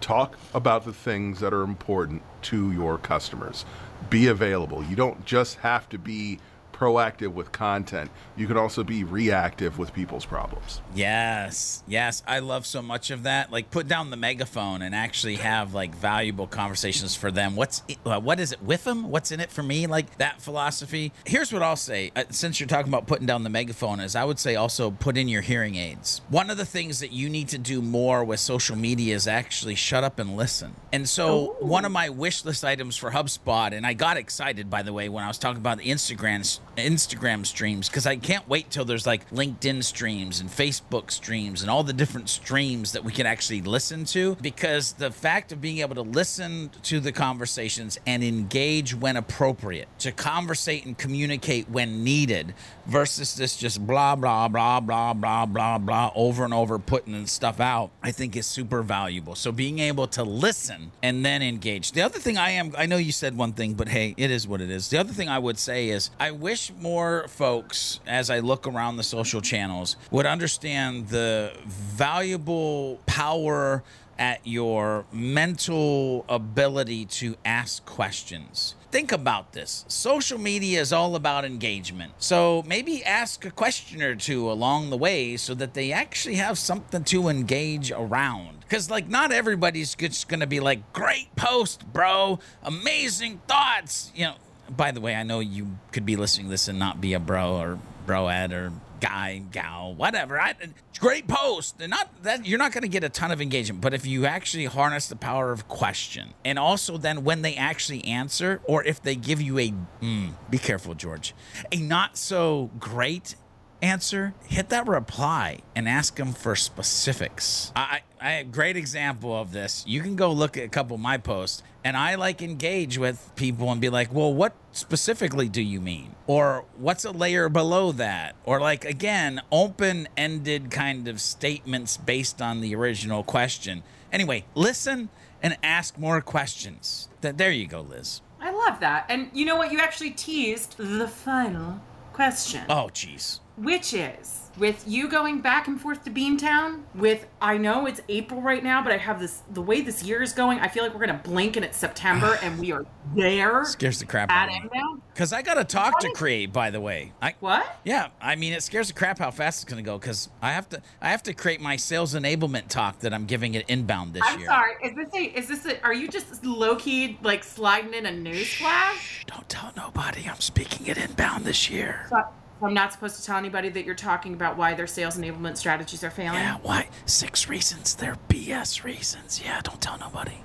talk 0.00 0.38
about 0.54 0.84
the 0.84 0.92
things 0.92 1.40
that 1.40 1.52
are 1.52 1.62
important 1.62 2.22
to 2.42 2.72
your 2.72 2.98
customers. 2.98 3.64
Be 4.10 4.28
available. 4.28 4.82
You 4.84 4.96
don't 4.96 5.24
just 5.24 5.56
have 5.58 5.88
to 5.90 5.98
be 5.98 6.38
proactive 6.78 7.32
with 7.32 7.50
content, 7.50 8.10
you 8.36 8.46
can 8.46 8.56
also 8.56 8.84
be 8.84 9.02
reactive 9.02 9.78
with 9.78 9.92
people's 9.92 10.24
problems. 10.24 10.80
Yes, 10.94 11.82
yes, 11.88 12.22
I 12.26 12.38
love 12.38 12.66
so 12.66 12.80
much 12.80 13.10
of 13.10 13.24
that. 13.24 13.50
Like, 13.50 13.70
put 13.70 13.88
down 13.88 14.10
the 14.10 14.16
megaphone 14.16 14.82
and 14.82 14.94
actually 14.94 15.36
have 15.36 15.74
like 15.74 15.94
valuable 15.94 16.46
conversations 16.46 17.16
for 17.16 17.30
them. 17.30 17.56
What's 17.56 17.82
it, 17.88 17.98
uh, 18.06 18.20
what 18.20 18.38
is 18.38 18.52
it 18.52 18.62
with 18.62 18.84
them? 18.84 19.10
What's 19.10 19.32
in 19.32 19.40
it 19.40 19.50
for 19.50 19.62
me? 19.62 19.86
Like 19.86 20.18
that 20.18 20.40
philosophy. 20.40 21.12
Here's 21.24 21.52
what 21.52 21.62
I'll 21.62 21.76
say. 21.76 22.12
Uh, 22.14 22.24
since 22.30 22.60
you're 22.60 22.68
talking 22.68 22.90
about 22.90 23.06
putting 23.06 23.26
down 23.26 23.42
the 23.42 23.50
megaphone, 23.50 24.00
is 24.00 24.14
I 24.14 24.24
would 24.24 24.38
say 24.38 24.54
also 24.54 24.90
put 24.90 25.16
in 25.16 25.28
your 25.28 25.42
hearing 25.42 25.74
aids. 25.74 26.20
One 26.28 26.50
of 26.50 26.56
the 26.56 26.64
things 26.64 27.00
that 27.00 27.12
you 27.12 27.28
need 27.28 27.48
to 27.48 27.58
do 27.58 27.82
more 27.82 28.24
with 28.24 28.40
social 28.40 28.76
media 28.76 29.14
is 29.14 29.26
actually 29.26 29.74
shut 29.74 30.04
up 30.04 30.18
and 30.18 30.36
listen. 30.36 30.76
And 30.92 31.08
so, 31.08 31.56
one 31.60 31.84
of 31.84 31.92
my 31.92 32.08
wish 32.08 32.44
list 32.44 32.64
items 32.64 32.96
for 32.96 33.10
HubSpot, 33.10 33.72
and 33.72 33.86
I 33.86 33.94
got 33.94 34.16
excited 34.16 34.70
by 34.70 34.82
the 34.82 34.92
way 34.92 35.08
when 35.08 35.24
I 35.24 35.28
was 35.28 35.38
talking 35.38 35.58
about 35.58 35.78
the 35.78 35.86
Instagram 35.86 36.44
Instagram 36.78 37.44
streams 37.44 37.88
because 37.88 38.06
I 38.06 38.16
can't 38.16 38.48
wait 38.48 38.70
till 38.70 38.84
there's 38.84 39.06
like 39.06 39.28
LinkedIn 39.30 39.84
streams 39.84 40.40
and 40.40 40.48
Facebook 40.50 41.10
streams 41.10 41.62
and 41.62 41.70
all 41.70 41.82
the 41.82 41.92
different 41.92 42.28
streams 42.28 42.92
that 42.92 43.04
we 43.04 43.12
can 43.12 43.26
actually 43.26 43.62
listen 43.62 44.04
to. 44.06 44.36
Because 44.36 44.92
the 44.92 45.10
fact 45.10 45.52
of 45.52 45.60
being 45.60 45.78
able 45.78 45.94
to 45.96 46.02
listen 46.02 46.70
to 46.84 47.00
the 47.00 47.12
conversations 47.12 47.98
and 48.06 48.22
engage 48.22 48.94
when 48.94 49.16
appropriate, 49.16 49.88
to 49.98 50.12
conversate 50.12 50.86
and 50.86 50.96
communicate 50.96 51.68
when 51.68 52.04
needed, 52.04 52.54
versus 52.86 53.34
this 53.34 53.56
just 53.56 53.86
blah, 53.86 54.16
blah, 54.16 54.48
blah, 54.48 54.80
blah, 54.80 55.12
blah, 55.12 55.44
blah, 55.46 55.78
blah, 55.78 56.10
over 56.14 56.44
and 56.44 56.54
over 56.54 56.78
putting 56.78 57.26
stuff 57.26 57.60
out, 57.60 57.90
I 58.02 58.10
think 58.10 58.36
is 58.36 58.46
super 58.46 58.82
valuable. 58.82 59.34
So 59.34 59.52
being 59.52 59.78
able 59.78 60.06
to 60.08 60.22
listen 60.22 60.92
and 61.02 61.24
then 61.24 61.42
engage. 61.42 61.92
The 61.92 62.02
other 62.02 62.18
thing 62.18 62.38
I 62.38 62.50
am, 62.50 62.74
I 62.76 62.86
know 62.86 62.96
you 62.96 63.12
said 63.12 63.36
one 63.36 63.52
thing, 63.52 63.74
but 63.74 63.88
hey, 63.88 64.14
it 64.16 64.30
is 64.30 64.48
what 64.48 64.60
it 64.60 64.70
is. 64.70 64.88
The 64.88 64.98
other 64.98 65.12
thing 65.12 65.28
I 65.28 65.38
would 65.38 65.58
say 65.58 65.88
is 65.90 66.10
I 66.18 66.30
wish 66.30 66.67
more 66.72 67.26
folks, 67.28 68.00
as 68.06 68.30
I 68.30 68.40
look 68.40 68.66
around 68.66 68.96
the 68.96 69.02
social 69.02 69.40
channels, 69.40 69.96
would 70.10 70.26
understand 70.26 71.08
the 71.08 71.52
valuable 71.66 73.00
power 73.06 73.82
at 74.18 74.44
your 74.44 75.06
mental 75.12 76.24
ability 76.28 77.04
to 77.04 77.36
ask 77.44 77.84
questions. 77.86 78.74
Think 78.90 79.12
about 79.12 79.52
this. 79.52 79.84
Social 79.86 80.38
media 80.38 80.80
is 80.80 80.92
all 80.92 81.14
about 81.14 81.44
engagement. 81.44 82.14
So 82.18 82.64
maybe 82.66 83.04
ask 83.04 83.44
a 83.44 83.50
question 83.50 84.02
or 84.02 84.16
two 84.16 84.50
along 84.50 84.90
the 84.90 84.96
way 84.96 85.36
so 85.36 85.54
that 85.54 85.74
they 85.74 85.92
actually 85.92 86.36
have 86.36 86.58
something 86.58 87.04
to 87.04 87.28
engage 87.28 87.92
around. 87.92 88.60
Because, 88.60 88.90
like, 88.90 89.08
not 89.08 89.30
everybody's 89.30 89.94
just 89.94 90.28
going 90.28 90.40
to 90.40 90.46
be 90.46 90.60
like, 90.60 90.92
great 90.92 91.34
post, 91.36 91.90
bro, 91.92 92.38
amazing 92.62 93.40
thoughts. 93.46 94.10
You 94.14 94.26
know, 94.26 94.34
by 94.76 94.90
the 94.90 95.00
way, 95.00 95.14
I 95.14 95.22
know 95.22 95.40
you 95.40 95.78
could 95.92 96.06
be 96.06 96.16
listening 96.16 96.46
to 96.46 96.50
this 96.50 96.68
and 96.68 96.78
not 96.78 97.00
be 97.00 97.14
a 97.14 97.20
bro 97.20 97.56
or 97.56 97.78
broad 98.06 98.52
or 98.52 98.72
guy, 99.00 99.42
gal, 99.52 99.94
whatever. 99.94 100.40
I, 100.40 100.54
great 100.98 101.28
post. 101.28 101.80
And 101.80 101.90
not 101.90 102.22
that 102.22 102.46
you're 102.46 102.58
not 102.58 102.72
going 102.72 102.82
to 102.82 102.88
get 102.88 103.04
a 103.04 103.08
ton 103.08 103.30
of 103.30 103.40
engagement, 103.40 103.80
but 103.80 103.94
if 103.94 104.06
you 104.06 104.26
actually 104.26 104.64
harness 104.64 105.08
the 105.08 105.16
power 105.16 105.52
of 105.52 105.68
question, 105.68 106.34
and 106.44 106.58
also 106.58 106.96
then 106.98 107.24
when 107.24 107.42
they 107.42 107.54
actually 107.54 108.04
answer, 108.04 108.60
or 108.64 108.82
if 108.84 109.02
they 109.02 109.14
give 109.14 109.40
you 109.40 109.58
a, 109.58 109.72
mm, 110.02 110.32
be 110.50 110.58
careful, 110.58 110.94
George, 110.94 111.34
a 111.70 111.76
not 111.76 112.16
so 112.16 112.70
great 112.78 113.36
answer, 113.80 114.34
hit 114.46 114.70
that 114.70 114.88
reply 114.88 115.60
and 115.76 115.88
ask 115.88 116.16
them 116.16 116.32
for 116.32 116.56
specifics. 116.56 117.72
I, 117.76 118.00
I 118.20 118.32
a 118.32 118.44
great 118.44 118.76
example 118.76 119.34
of 119.34 119.52
this. 119.52 119.84
You 119.86 120.00
can 120.02 120.16
go 120.16 120.30
look 120.32 120.56
at 120.56 120.64
a 120.64 120.68
couple 120.68 120.94
of 120.96 121.00
my 121.00 121.18
posts, 121.18 121.62
and 121.84 121.96
I 121.96 122.16
like 122.16 122.42
engage 122.42 122.98
with 122.98 123.30
people 123.36 123.70
and 123.70 123.80
be 123.80 123.88
like, 123.88 124.12
"Well, 124.12 124.32
what 124.34 124.54
specifically 124.72 125.48
do 125.48 125.62
you 125.62 125.80
mean?" 125.80 126.14
Or 126.26 126.64
what's 126.76 127.04
a 127.04 127.10
layer 127.10 127.48
below 127.48 127.92
that? 127.92 128.34
Or 128.44 128.60
like 128.60 128.84
again, 128.84 129.40
open-ended 129.52 130.70
kind 130.70 131.08
of 131.08 131.20
statements 131.20 131.96
based 131.96 132.40
on 132.42 132.60
the 132.60 132.74
original 132.74 133.22
question. 133.22 133.82
Anyway, 134.12 134.44
listen 134.54 135.08
and 135.42 135.56
ask 135.62 135.96
more 135.98 136.20
questions. 136.20 137.08
Th- 137.22 137.36
There 137.36 137.50
you 137.52 137.66
go, 137.66 137.80
Liz. 137.82 138.20
I 138.40 138.50
love 138.50 138.80
that. 138.80 139.06
And 139.08 139.30
you 139.32 139.44
know 139.44 139.56
what? 139.56 139.72
You 139.72 139.78
actually 139.80 140.10
teased 140.10 140.76
the 140.78 141.08
final 141.08 141.80
question. 142.12 142.64
Oh, 142.68 142.88
jeez. 142.92 143.40
which 143.56 143.92
is 143.94 144.47
with 144.58 144.84
you 144.86 145.08
going 145.08 145.40
back 145.40 145.68
and 145.68 145.80
forth 145.80 146.04
to 146.04 146.10
Beantown. 146.10 146.82
With 146.94 147.26
I 147.40 147.56
know 147.56 147.86
it's 147.86 148.00
April 148.08 148.40
right 148.40 148.62
now, 148.62 148.82
but 148.82 148.92
I 148.92 148.98
have 148.98 149.20
this 149.20 149.42
the 149.50 149.62
way 149.62 149.80
this 149.80 150.02
year 150.02 150.22
is 150.22 150.32
going. 150.32 150.60
I 150.60 150.68
feel 150.68 150.82
like 150.82 150.92
we're 150.94 151.06
gonna 151.06 151.20
blink 151.22 151.56
and 151.56 151.64
it's 151.64 151.76
September 151.76 152.38
and 152.42 152.58
we 152.58 152.72
are 152.72 152.84
there 153.14 153.64
Scares 153.64 153.98
the 153.98 154.04
crap 154.04 154.30
out 154.30 154.48
of 154.48 154.70
me. 154.70 154.82
Because 155.12 155.32
I 155.32 155.42
got 155.42 155.54
to 155.54 155.64
talk 155.64 155.98
to 156.00 156.10
Create, 156.12 156.52
by 156.52 156.70
the 156.70 156.80
way. 156.80 157.12
I, 157.20 157.34
What? 157.40 157.78
Yeah, 157.84 158.08
I 158.20 158.36
mean, 158.36 158.52
it 158.52 158.62
scares 158.62 158.88
the 158.88 158.94
crap 158.94 159.18
how 159.18 159.30
fast 159.30 159.64
it's 159.64 159.74
to 159.74 159.82
go 159.82 159.98
because 159.98 160.28
I 160.40 160.52
have 160.52 160.68
to, 160.70 160.82
I 161.00 161.10
have 161.10 161.22
to 161.24 161.34
create 161.34 161.60
my 161.60 161.76
sales 161.76 162.14
enablement 162.14 162.68
talk 162.68 163.00
that 163.00 163.12
I'm 163.12 163.24
giving 163.26 163.54
it 163.54 163.64
inbound 163.68 164.14
this 164.14 164.22
year. 164.36 164.48
I'm 164.50 164.56
sorry. 164.56 164.74
Is 164.82 164.94
this 164.94 165.08
a? 165.14 165.38
Is 165.38 165.48
this 165.48 165.66
a? 165.66 165.82
Are 165.82 165.94
you 165.94 166.08
just 166.08 166.44
low 166.44 166.76
key 166.76 167.18
like 167.22 167.44
sliding 167.44 167.94
in 167.94 168.06
a 168.06 168.12
news 168.12 168.52
flash? 168.54 169.24
Don't 169.26 169.48
tell 169.48 169.72
nobody 169.76 170.28
I'm 170.28 170.40
speaking 170.40 170.86
it 170.86 170.98
inbound 170.98 171.44
this 171.44 171.68
year. 171.70 172.06
So 172.10 172.24
I'm 172.62 172.74
not 172.74 172.92
supposed 172.92 173.16
to 173.16 173.24
tell 173.24 173.36
anybody 173.36 173.68
that 173.70 173.84
you're 173.84 173.94
talking 173.94 174.34
about 174.34 174.56
why 174.56 174.74
their 174.74 174.86
sales 174.86 175.16
enablement 175.16 175.56
strategies 175.56 176.02
are 176.02 176.10
failing. 176.10 176.38
Yeah, 176.40 176.58
why? 176.62 176.88
Six 177.06 177.48
reasons. 177.48 177.94
They're 177.94 178.16
BS 178.28 178.84
reasons. 178.84 179.40
Yeah, 179.44 179.60
don't 179.62 179.80
tell 179.80 179.98
nobody. 179.98 180.38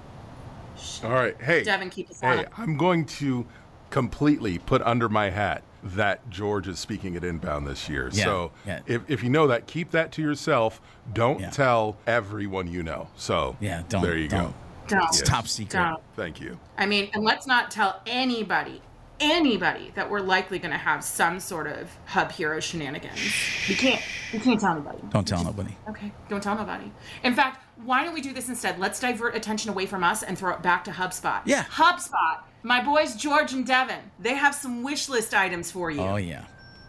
All 1.03 1.11
right. 1.11 1.35
Hey. 1.41 1.63
Devin, 1.63 1.89
keep 1.89 2.09
us 2.09 2.21
on 2.23 2.37
Hey, 2.37 2.43
it. 2.43 2.49
I'm 2.57 2.77
going 2.77 3.05
to 3.05 3.45
completely 3.89 4.57
put 4.59 4.81
under 4.83 5.09
my 5.09 5.29
hat 5.29 5.63
that 5.83 6.27
George 6.29 6.67
is 6.67 6.79
speaking 6.79 7.15
at 7.15 7.23
Inbound 7.23 7.67
this 7.67 7.89
year. 7.89 8.09
Yeah, 8.13 8.23
so 8.23 8.51
yeah. 8.65 8.79
if, 8.85 9.01
if 9.09 9.23
you 9.23 9.29
know 9.29 9.47
that, 9.47 9.67
keep 9.67 9.91
that 9.91 10.11
to 10.13 10.21
yourself. 10.21 10.81
Don't 11.13 11.39
Yeah. 11.41 11.49
tell 11.49 11.97
everyone 12.07 12.67
you 12.71 12.83
know. 12.83 13.09
So 13.15 13.57
Yeah, 13.59 13.83
don't. 13.89 14.01
there 14.01 14.17
you 14.17 14.29
don't. 14.29 14.51
go. 14.51 14.53
Don't. 14.99 15.03
It's 15.09 15.21
top 15.21 15.47
secret. 15.47 15.79
Don't. 15.79 16.01
Thank 16.15 16.39
you. 16.39 16.57
I 16.77 16.85
mean, 16.85 17.09
and 17.13 17.23
let's 17.23 17.45
not 17.47 17.69
tell 17.71 18.01
anybody, 18.05 18.81
anybody 19.19 19.91
that 19.95 20.09
we're 20.09 20.19
likely 20.19 20.59
going 20.59 20.71
to 20.71 20.77
have 20.77 21.03
some 21.03 21.39
sort 21.39 21.67
of 21.67 21.89
hub 22.05 22.31
hero 22.31 22.59
shenanigans. 22.59 23.19
We 23.67 23.75
can't. 23.75 24.01
We 24.31 24.39
can't 24.39 24.59
tell 24.59 24.73
anybody. 24.73 24.99
Don't 25.09 25.27
tell 25.27 25.43
nobody. 25.43 25.75
Okay, 25.89 26.11
don't 26.29 26.41
tell 26.41 26.55
nobody. 26.55 26.91
In 27.23 27.33
fact, 27.33 27.63
why 27.83 28.03
don't 28.03 28.13
we 28.13 28.21
do 28.21 28.33
this 28.33 28.49
instead? 28.49 28.79
Let's 28.79 28.99
divert 28.99 29.35
attention 29.35 29.69
away 29.69 29.85
from 29.85 30.03
us 30.03 30.23
and 30.23 30.37
throw 30.37 30.53
it 30.53 30.61
back 30.61 30.83
to 30.85 30.91
HubSpot. 30.91 31.41
Yeah. 31.45 31.63
HubSpot. 31.63 32.39
My 32.63 32.83
boys 32.83 33.15
George 33.15 33.53
and 33.53 33.65
Devin, 33.67 33.99
they 34.19 34.35
have 34.35 34.55
some 34.55 34.83
wish 34.83 35.09
list 35.09 35.33
items 35.33 35.69
for 35.69 35.91
you. 35.91 36.01
Oh 36.01 36.15
yeah. 36.15 36.45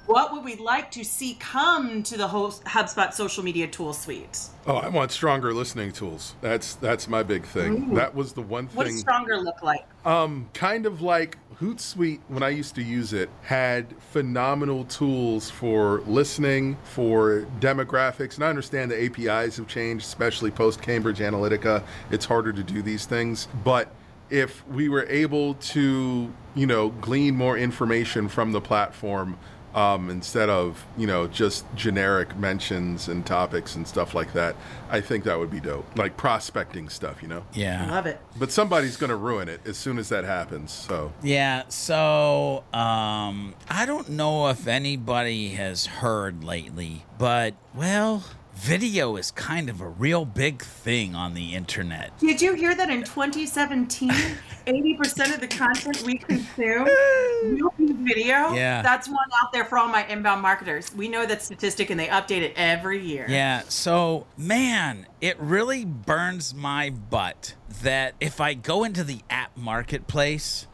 What 0.07 0.33
would 0.33 0.45
we 0.45 0.57
like 0.57 0.91
to 0.93 1.05
see 1.05 1.35
come 1.41 2.03
to 2.03 2.19
the 2.19 2.29
whole 2.29 2.51
HubSpot 2.51 3.15
social 3.15 3.43
media 3.43 3.67
tool 3.67 3.95
suite? 3.95 4.39
Oh, 4.67 4.77
I 4.77 4.89
want 4.89 5.11
stronger 5.11 5.55
listening 5.55 5.93
tools. 5.93 6.35
That's 6.43 6.75
that's 6.75 7.09
my 7.09 7.23
big 7.23 7.45
thing. 7.45 7.95
That 7.95 8.15
was 8.15 8.35
the 8.35 8.43
one 8.43 8.67
thing. 8.67 8.77
What 8.77 8.87
does 8.87 9.01
stronger 9.01 9.39
look 9.39 9.63
like? 9.63 9.87
Um, 10.05 10.51
kind 10.53 10.85
of 10.85 11.01
like 11.01 11.39
Hootsuite 11.59 12.21
when 12.29 12.43
I 12.43 12.51
used 12.51 12.75
to 12.75 12.83
use 12.83 13.15
it 13.15 13.31
had 13.43 13.87
phenomenal 14.11 14.85
tools 14.85 15.49
for 15.49 16.03
listening, 16.03 16.77
for 16.85 17.47
demographics, 17.61 18.35
and 18.35 18.45
I 18.45 18.49
understand 18.49 18.91
the 18.91 19.05
APIs 19.05 19.57
have 19.57 19.69
changed, 19.69 20.05
especially 20.05 20.51
post 20.51 20.83
Cambridge 20.83 21.21
Analytica. 21.21 21.83
It's 22.11 22.27
harder 22.27 22.53
to 22.53 22.63
do 22.63 22.83
these 22.83 23.07
things, 23.07 23.49
but 23.65 23.91
if 24.31 24.67
we 24.69 24.89
were 24.89 25.07
able 25.09 25.55
to, 25.55 26.33
you 26.55 26.67
know, 26.67 26.89
glean 26.91 27.37
more 27.37 27.57
information 27.57 28.29
from 28.29 28.53
the 28.53 28.61
platform 28.61 29.39
um, 29.75 30.09
instead 30.09 30.49
of 30.49 30.85
you 30.97 31.07
know 31.07 31.27
just 31.27 31.65
generic 31.75 32.37
mentions 32.37 33.09
and 33.09 33.27
topics 33.27 33.75
and 33.75 33.87
stuff 33.87 34.15
like 34.15 34.33
that, 34.33 34.57
I 34.91 35.01
think 35.01 35.25
that 35.25 35.39
would 35.39 35.51
be 35.51 35.61
dope. 35.61 35.87
Like 35.97 36.17
prospecting 36.17 36.89
stuff, 36.89 37.23
you 37.23 37.29
know. 37.29 37.45
Yeah. 37.53 37.91
Love 37.91 38.07
it. 38.07 38.21
But 38.39 38.53
somebody's 38.53 38.97
going 38.97 39.11
to 39.11 39.17
ruin 39.17 39.49
it 39.49 39.61
as 39.67 39.77
soon 39.77 39.99
as 39.99 40.09
that 40.11 40.25
happens. 40.25 40.73
So 40.73 41.13
Yeah, 41.23 41.65
so 41.69 42.65
um 42.73 43.55
I 43.69 43.85
don't 43.87 44.11
know 44.11 44.49
if 44.49 44.67
anybody 44.67 45.49
has 45.51 45.87
heard 45.87 46.45
lately, 46.45 47.05
but 47.19 47.55
well, 47.75 48.25
video 48.55 49.17
is 49.17 49.31
kind 49.31 49.69
of 49.69 49.81
a 49.81 49.89
real 49.89 50.25
big 50.25 50.63
thing 50.63 51.15
on 51.15 51.35
the 51.35 51.55
internet. 51.55 52.17
Did 52.19 52.41
you 52.41 52.55
hear 52.55 52.75
that 52.75 52.89
in 52.91 53.05
2017, 53.05 54.11
80% 54.11 55.35
of 55.35 55.41
the 55.41 55.49
content 55.49 56.03
we 56.03 56.19
consume 56.19 56.85
will 57.61 57.75
be 57.77 57.93
video? 57.93 58.53
Yeah. 58.53 58.83
That's 58.83 59.09
one 59.09 59.19
out 59.43 59.53
there 59.53 59.65
for 59.65 59.79
all 59.79 59.89
my 59.89 60.07
inbound 60.07 60.43
marketers. 60.43 60.95
We 60.95 61.09
know 61.09 61.27
that 61.27 61.43
statistic 61.43 61.91
and 61.91 61.99
they 61.99 62.07
update 62.07 62.43
it 62.43 62.53
every 62.57 63.05
year. 63.05 63.27
Yeah, 63.29 63.63
so 63.69 64.27
man, 64.37 65.07
it 65.21 65.39
really 65.39 65.85
burns 65.85 66.55
my 66.55 66.91
butt 66.91 67.55
that 67.83 68.15
if 68.21 68.41
I 68.41 68.55
go 68.55 68.85
into 68.85 69.05
the 69.05 69.21
app 69.29 69.57
marketplace 69.57 70.67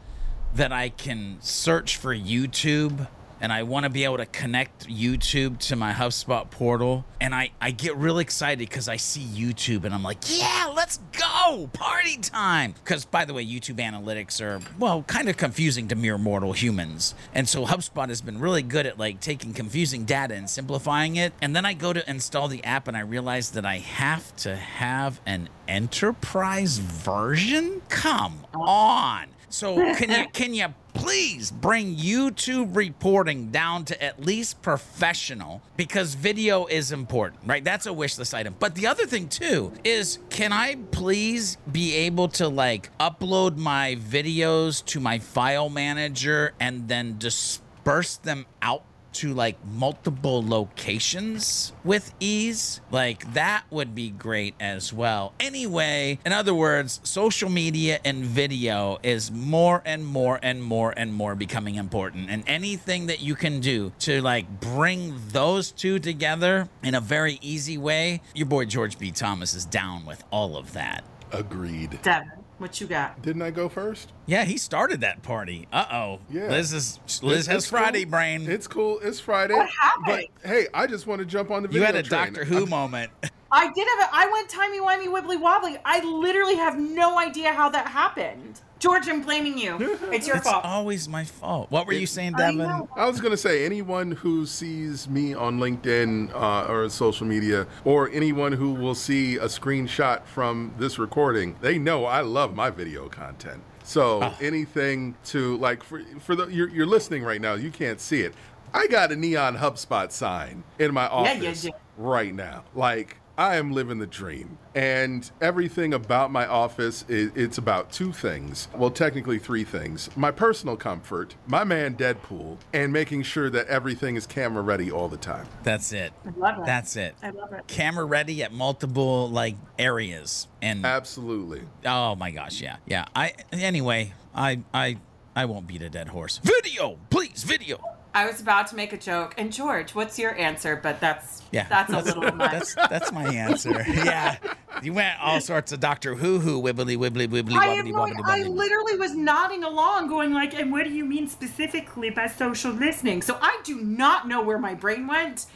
that 0.55 0.73
I 0.73 0.89
can 0.89 1.39
search 1.41 1.97
for 1.97 2.15
YouTube 2.15 3.09
and 3.41 3.53
I 3.53 3.63
want 3.63 3.85
to 3.85 3.91
be 3.91 4.05
able 4.05 4.19
to 4.19 4.27
connect 4.27 4.89
YouTube 4.89 5.59
to 5.69 5.77
my 5.77 5.93
HubSpot 5.93 6.51
portal 6.51 7.05
and 7.21 7.35
I 7.35 7.51
I 7.61 7.71
get 7.71 7.97
really 7.97 8.23
excited 8.23 8.69
cuz 8.71 8.89
I 8.89 8.97
see 8.97 9.23
YouTube 9.25 9.85
and 9.85 9.95
I'm 9.95 10.03
like, 10.03 10.19
"Yeah, 10.27 10.73
let's 10.75 10.99
go! 11.13 11.69
Party 11.73 12.17
time." 12.17 12.75
Cuz 12.85 13.05
by 13.05 13.25
the 13.25 13.35
way, 13.35 13.45
YouTube 13.45 13.77
analytics 13.77 14.41
are 14.41 14.61
well, 14.79 15.03
kind 15.05 15.29
of 15.29 15.37
confusing 15.37 15.89
to 15.89 15.95
mere 15.95 16.19
mortal 16.19 16.53
humans. 16.53 17.15
And 17.35 17.49
so 17.49 17.67
HubSpot 17.67 18.09
has 18.09 18.21
been 18.21 18.39
really 18.39 18.63
good 18.63 18.87
at 18.87 18.99
like 18.99 19.21
taking 19.21 19.53
confusing 19.53 20.05
data 20.05 20.35
and 20.35 20.49
simplifying 20.49 21.17
it. 21.17 21.33
And 21.41 21.55
then 21.55 21.65
I 21.65 21.75
go 21.75 21.93
to 21.93 22.09
install 22.09 22.49
the 22.49 22.63
app 22.65 22.89
and 22.89 22.97
I 22.97 23.01
realize 23.01 23.51
that 23.51 23.65
I 23.65 23.79
have 23.79 24.35
to 24.37 24.57
have 24.57 25.21
an 25.27 25.49
enterprise 25.71 26.79
version? 26.79 27.83
Come 27.89 28.47
on. 28.55 29.29
So 29.49 29.77
can 29.95 30.11
you 30.11 30.27
can 30.33 30.55
you 30.55 30.75
please 30.95 31.51
bring 31.51 31.97
YouTube 31.97 32.77
reporting 32.77 33.51
down 33.51 33.85
to 33.87 34.03
at 34.03 34.21
least 34.25 34.63
professional 34.63 35.63
because 35.77 36.15
video 36.15 36.67
is 36.67 36.93
important, 36.93 37.43
right? 37.47 37.65
That's 37.65 37.87
a 37.87 37.93
wish 37.93 38.19
list 38.19 38.35
item. 38.35 38.55
But 38.59 38.75
the 38.75 38.87
other 38.87 39.07
thing 39.07 39.29
too 39.29 39.73
is 39.85 40.19
can 40.31 40.53
I 40.53 40.77
please 40.91 41.57
be 41.71 41.95
able 41.95 42.29
to 42.29 42.49
like 42.49 42.97
upload 42.99 43.57
my 43.57 43.97
videos 43.97 44.85
to 44.87 45.01
my 45.01 45.19
file 45.19 45.69
manager 45.69 46.55
and 46.61 46.89
then 46.89 47.19
disperse 47.19 48.17
them 48.17 48.47
out 48.63 48.85
to 49.15 49.35
like 49.35 49.57
multiple 49.67 50.47
locations 50.47 51.73
with 51.85 52.13
ease. 52.21 52.81
Like 52.91 53.35
that 53.35 53.65
would 53.71 53.95
be 53.95 54.11
great 54.11 54.55
as 54.61 54.93
well. 54.93 55.33
Anyway, 55.41 56.19
in 56.25 56.33
other 56.33 56.55
words, 56.55 57.01
social 57.03 57.51
media 57.51 58.01
and 58.05 58.25
video 58.25 58.99
is 59.03 59.31
more 59.31 59.83
and 59.85 60.07
more 60.07 60.39
and 60.43 60.63
more 60.63 60.93
and 60.97 61.13
more 61.13 61.35
becoming 61.35 61.77
important. 61.77 62.31
And 62.31 62.45
anything 62.47 63.07
that 63.07 63.21
you 63.21 63.35
can 63.35 63.61
do 63.61 63.93
to 64.01 64.21
like 64.23 64.61
bring 64.61 65.15
those 65.29 65.71
two 65.71 65.99
together 65.99 66.69
in 66.83 66.95
a 66.95 67.01
very 67.01 67.39
easy 67.43 67.79
way, 67.79 68.23
your 68.35 68.47
boy 68.47 68.65
George 68.65 68.99
B. 68.99 69.11
Thomas 69.11 69.55
is 69.55 69.65
down 69.65 70.05
with 70.07 70.25
all 70.31 70.57
of 70.57 70.73
that. 70.73 71.05
agreed. 71.33 71.99
Devin, 72.03 72.40
What 72.61 72.79
you 72.79 72.87
got? 72.87 73.23
Didn't 73.23 73.41
I 73.41 73.51
go 73.51 73.71
first? 73.71 74.13
Yeah, 74.27 74.45
he 74.45 74.59
started 74.59 75.01
that 75.01 75.23
party. 75.23 75.67
Uh 75.73 75.87
oh. 75.91 76.19
Yeah. 76.29 76.49
Liz 76.49 76.75
is 76.75 77.01
Liz 77.23 77.23
It's- 77.23 77.47
has 77.47 77.63
it's 77.65 77.71
cool. 77.71 77.79
Friday 77.81 78.05
brain. 78.05 78.49
It's 78.51 78.67
cool. 78.69 78.99
It's 79.01 79.19
Friday. 79.19 79.55
What 79.55 79.71
happened? 79.71 80.29
But 80.43 80.49
hey, 80.49 80.67
I 80.75 80.87
just 80.87 81.07
want 81.07 81.21
to 81.21 81.25
jump 81.25 81.51
on 81.51 81.63
the 81.63 81.71
you 81.73 81.83
had 81.83 81.95
a 81.97 82.03
train. 82.03 82.35
Doctor 82.35 82.45
Who 82.45 82.67
moment. 82.67 83.11
I 83.53 83.73
did 83.73 83.87
have 83.99 84.09
a. 84.09 84.15
I 84.15 84.31
went 84.33 84.49
timey 84.49 84.81
wimey 84.81 85.09
wibbly 85.09 85.41
wobbly. 85.41 85.79
I 85.85 86.01
literally 86.05 86.57
have 86.57 86.79
no 86.79 87.19
idea 87.19 87.53
how 87.53 87.69
that 87.71 87.89
happened. 87.89 88.61
George, 88.79 89.09
I'm 89.09 89.21
blaming 89.23 89.59
you. 89.59 89.99
It's 90.11 90.27
your 90.27 90.37
fault. 90.37 90.47
it's 90.47 90.51
fault. 90.51 90.65
always 90.65 91.07
my 91.09 91.25
fault. 91.25 91.71
What 91.71 91.87
were 91.87 91.93
you 91.93 92.07
saying, 92.07 92.33
Devin? 92.33 92.57
know. 92.59 92.89
I 92.97 93.07
was 93.07 93.21
going 93.21 93.33
to 93.33 93.37
say, 93.37 93.67
anyone 93.67 94.13
who 94.13 94.47
sees 94.47 95.07
me 95.09 95.35
on 95.35 95.59
LinkedIn 95.59 96.33
uh, 96.35 96.65
or 96.73 96.89
social 96.89 97.27
media, 97.27 97.67
or 97.85 98.09
anyone 98.11 98.53
who 98.53 98.73
will 98.73 98.95
see 98.95 99.37
a 99.37 99.45
screenshot 99.47 100.25
from 100.25 100.73
this 100.79 100.99
recording, 100.99 101.57
they 101.61 101.79
know 101.79 102.07
I 102.07 102.23
love 102.23 102.55
my 102.55 102.71
video 102.71 103.09
content. 103.11 103.63
So 103.85 104.21
Ah. 104.23 104.37
anything 104.41 105.15
to 105.27 105.57
like 105.59 105.83
for 105.83 106.01
for 106.21 106.35
the 106.35 106.47
you're, 106.47 106.69
you're 106.71 106.87
listening 106.87 107.23
right 107.23 107.41
now, 107.41 107.55
you 107.55 107.71
can't 107.71 108.01
see 108.01 108.23
it. 108.23 108.33
I 108.73 108.87
got 108.87 109.11
a 109.13 109.17
neon 109.17 109.57
HubSpot 109.59 110.11
sign 110.13 110.63
in 110.79 110.95
my 110.95 111.07
Yeah, 111.07 111.33
you 111.35 111.49
office 111.49 111.67
right 111.99 112.33
now. 112.35 112.65
Like 112.75 113.17
I 113.41 113.57
am 113.57 113.73
living 113.73 113.97
the 113.99 114.07
dream. 114.07 114.59
And 114.75 115.29
everything 115.41 115.95
about 115.95 116.31
my 116.31 116.47
office 116.47 117.07
is 117.09 117.33
it's 117.35 117.57
about 117.57 117.91
two 117.91 118.13
things. 118.13 118.69
Well, 118.77 118.91
technically 118.91 119.39
three 119.39 119.65
things. 119.65 120.15
My 120.15 120.31
personal 120.31 120.77
comfort, 120.77 121.37
my 121.47 121.65
man 121.65 121.97
Deadpool, 121.97 122.59
and 122.75 122.93
making 122.93 123.23
sure 123.23 123.49
that 123.49 123.67
everything 123.69 124.17
is 124.17 124.27
camera 124.27 124.63
ready 124.63 124.91
all 124.91 125.09
the 125.09 125.17
time. 125.17 125.47
That's 125.63 125.91
it. 125.93 126.13
I 126.27 126.39
love 126.39 126.59
it. 126.59 126.67
That's 126.67 126.97
it. 126.97 127.15
I 127.23 127.31
love 127.31 127.55
it. 127.55 127.67
Camera 127.67 128.05
ready 128.05 128.43
at 128.43 128.53
multiple 128.53 129.31
like 129.31 129.57
areas 129.79 130.47
and 130.61 130.85
Absolutely. 130.85 131.63
oh 131.87 132.17
my 132.17 132.33
gosh, 132.33 132.61
yeah, 132.61 132.77
yeah. 132.85 133.07
I 133.17 133.33
anyway, 133.53 134.13
I 134.35 134.61
I 134.75 134.99
I 135.35 135.47
won't 135.47 135.67
beat 135.67 135.81
a 135.81 135.89
dead 135.89 136.09
horse. 136.09 136.43
Video, 136.45 136.99
please, 137.09 137.43
video. 137.45 137.81
I 138.15 138.27
was 138.27 138.41
about 138.41 138.67
to 138.69 138.77
make 138.77 138.93
a 138.93 138.97
joke, 138.97 139.35
and 139.39 139.53
George, 139.53 139.95
what's 139.95 140.19
your 140.19 140.37
answer? 140.37 140.79
But 140.83 141.01
that's 141.01 141.43
Yeah, 141.53 141.67
that's 141.69 141.93
a 141.93 142.01
little 142.01 142.33
much. 142.37 142.51
That's 142.51 142.75
that's 142.75 143.13
my 143.13 143.33
answer. 143.33 143.71
yeah, 143.89 144.37
you 144.83 144.93
went 144.93 145.21
all 145.23 145.41
sorts 145.41 145.71
of 145.73 145.81
Doctor 145.81 146.17
Who 146.17 146.41
Who 146.41 146.61
wibbly 146.61 146.97
wibbly 146.97 147.29
wibbly 147.29 147.55
I, 147.55 147.67
have 147.67 147.87
wobbly 147.87 148.15
wobbly 148.15 148.23
I 148.25 148.43
literally 148.43 148.97
was 148.97 149.15
nodding 149.15 149.63
along, 149.63 150.09
going 150.09 150.33
like, 150.33 150.55
"And 150.55 150.73
what 150.73 150.85
do 150.85 150.91
you 150.91 151.05
mean 151.05 151.29
specifically 151.29 152.11
by 152.11 152.27
social 152.27 152.73
listening?" 152.73 153.23
So 153.23 153.39
I 153.41 153.61
do 153.65 153.81
not 153.81 154.27
know 154.27 154.43
where 154.43 154.59
my 154.59 154.75
brain 154.75 155.07
went. 155.07 155.47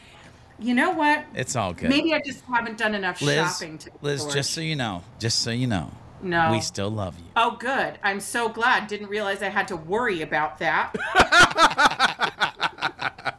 You 0.57 0.73
know 0.73 0.91
what? 0.91 1.25
It's 1.33 1.57
all 1.57 1.73
good. 1.73 1.89
Maybe 1.89 2.13
I 2.13 2.21
just 2.25 2.41
haven't 2.45 2.77
done 2.77 2.95
enough 2.95 3.21
Liz, 3.21 3.35
shopping. 3.35 3.77
To 3.79 3.91
Liz, 4.01 4.21
George. 4.21 4.33
just 4.33 4.51
so 4.51 4.61
you 4.61 4.77
know, 4.77 5.03
just 5.19 5.41
so 5.41 5.51
you 5.51 5.67
know, 5.67 5.91
No. 6.25 6.51
we 6.51 6.59
still 6.59 6.89
love 6.89 7.19
you. 7.19 7.25
Oh, 7.35 7.55
good. 7.59 7.99
I'm 8.01 8.19
so 8.19 8.49
glad. 8.49 8.87
Didn't 8.87 9.09
realize 9.09 9.43
I 9.43 9.49
had 9.49 9.67
to 9.67 9.75
worry 9.75 10.23
about 10.23 10.57
that. 10.57 10.91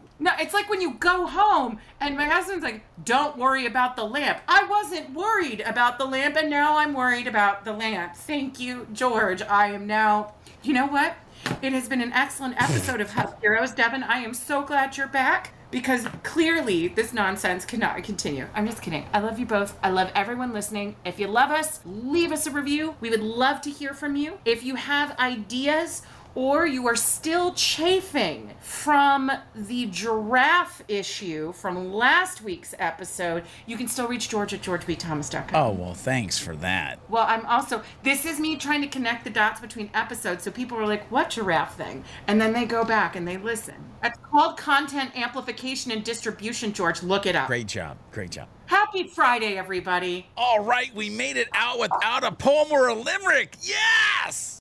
no, 0.20 0.30
it's 0.38 0.54
like 0.54 0.70
when 0.70 0.80
you 0.80 0.94
go 0.94 1.26
home 1.26 1.80
and 2.00 2.16
my 2.16 2.26
husband's 2.26 2.62
like, 2.62 2.82
don't 3.04 3.36
worry 3.36 3.66
about 3.66 3.96
the 3.96 4.04
lamp. 4.04 4.38
I 4.46 4.64
wasn't 4.66 5.12
worried 5.12 5.62
about 5.62 5.98
the 5.98 6.04
lamp, 6.04 6.36
and 6.36 6.48
now 6.48 6.78
I'm 6.78 6.94
worried 6.94 7.26
about 7.26 7.64
the 7.64 7.72
lamp. 7.72 8.14
Thank 8.14 8.60
you, 8.60 8.86
George. 8.92 9.42
I 9.42 9.72
am 9.72 9.88
now. 9.88 10.34
You 10.62 10.72
know 10.72 10.86
what? 10.86 11.16
It 11.62 11.72
has 11.72 11.88
been 11.88 12.00
an 12.00 12.12
excellent 12.12 12.54
episode 12.62 13.00
of 13.00 13.10
Hub 13.10 13.40
Heroes, 13.40 13.72
Devin. 13.72 14.04
I 14.04 14.18
am 14.18 14.32
so 14.32 14.62
glad 14.62 14.96
you're 14.96 15.08
back 15.08 15.52
because 15.70 16.06
clearly 16.22 16.88
this 16.88 17.12
nonsense 17.12 17.64
cannot 17.64 18.02
continue. 18.04 18.46
I'm 18.54 18.66
just 18.66 18.82
kidding. 18.82 19.06
I 19.12 19.20
love 19.20 19.38
you 19.38 19.46
both. 19.46 19.76
I 19.82 19.90
love 19.90 20.10
everyone 20.14 20.52
listening. 20.52 20.96
If 21.04 21.18
you 21.18 21.26
love 21.26 21.50
us, 21.50 21.80
leave 21.84 22.32
us 22.32 22.46
a 22.46 22.50
review. 22.50 22.94
We 23.00 23.10
would 23.10 23.22
love 23.22 23.60
to 23.62 23.70
hear 23.70 23.94
from 23.94 24.16
you. 24.16 24.38
If 24.44 24.64
you 24.64 24.76
have 24.76 25.18
ideas 25.18 26.02
or 26.36 26.66
you 26.66 26.86
are 26.86 26.94
still 26.94 27.52
chafing 27.54 28.52
from 28.60 29.32
the 29.54 29.86
giraffe 29.86 30.82
issue 30.86 31.50
from 31.52 31.92
last 31.92 32.42
week's 32.42 32.74
episode, 32.78 33.42
you 33.64 33.76
can 33.76 33.88
still 33.88 34.06
reach 34.06 34.28
George 34.28 34.52
at 34.52 34.60
georgebthomas.com. 34.60 35.54
Oh 35.54 35.72
well, 35.72 35.94
thanks 35.94 36.38
for 36.38 36.54
that. 36.56 37.00
Well, 37.08 37.24
I'm 37.26 37.44
also, 37.46 37.82
this 38.02 38.26
is 38.26 38.38
me 38.38 38.56
trying 38.56 38.82
to 38.82 38.86
connect 38.86 39.24
the 39.24 39.30
dots 39.30 39.60
between 39.60 39.90
episodes. 39.94 40.44
So 40.44 40.50
people 40.50 40.78
are 40.78 40.86
like, 40.86 41.10
what 41.10 41.30
giraffe 41.30 41.74
thing? 41.74 42.04
And 42.26 42.38
then 42.40 42.52
they 42.52 42.66
go 42.66 42.84
back 42.84 43.16
and 43.16 43.26
they 43.26 43.38
listen. 43.38 43.76
It's 44.04 44.18
called 44.18 44.58
content 44.58 45.16
amplification 45.16 45.90
and 45.90 46.04
distribution, 46.04 46.74
George. 46.74 47.02
Look 47.02 47.24
it 47.24 47.34
up. 47.34 47.46
Great 47.46 47.66
job, 47.66 47.96
great 48.12 48.30
job. 48.30 48.48
Happy 48.66 49.08
Friday, 49.08 49.56
everybody. 49.56 50.28
All 50.36 50.62
right, 50.62 50.94
we 50.94 51.08
made 51.08 51.38
it 51.38 51.48
out 51.54 51.78
without 51.78 52.24
a 52.24 52.32
poem 52.32 52.70
or 52.70 52.88
a 52.88 52.94
limerick. 52.94 53.56
Yes! 53.62 54.60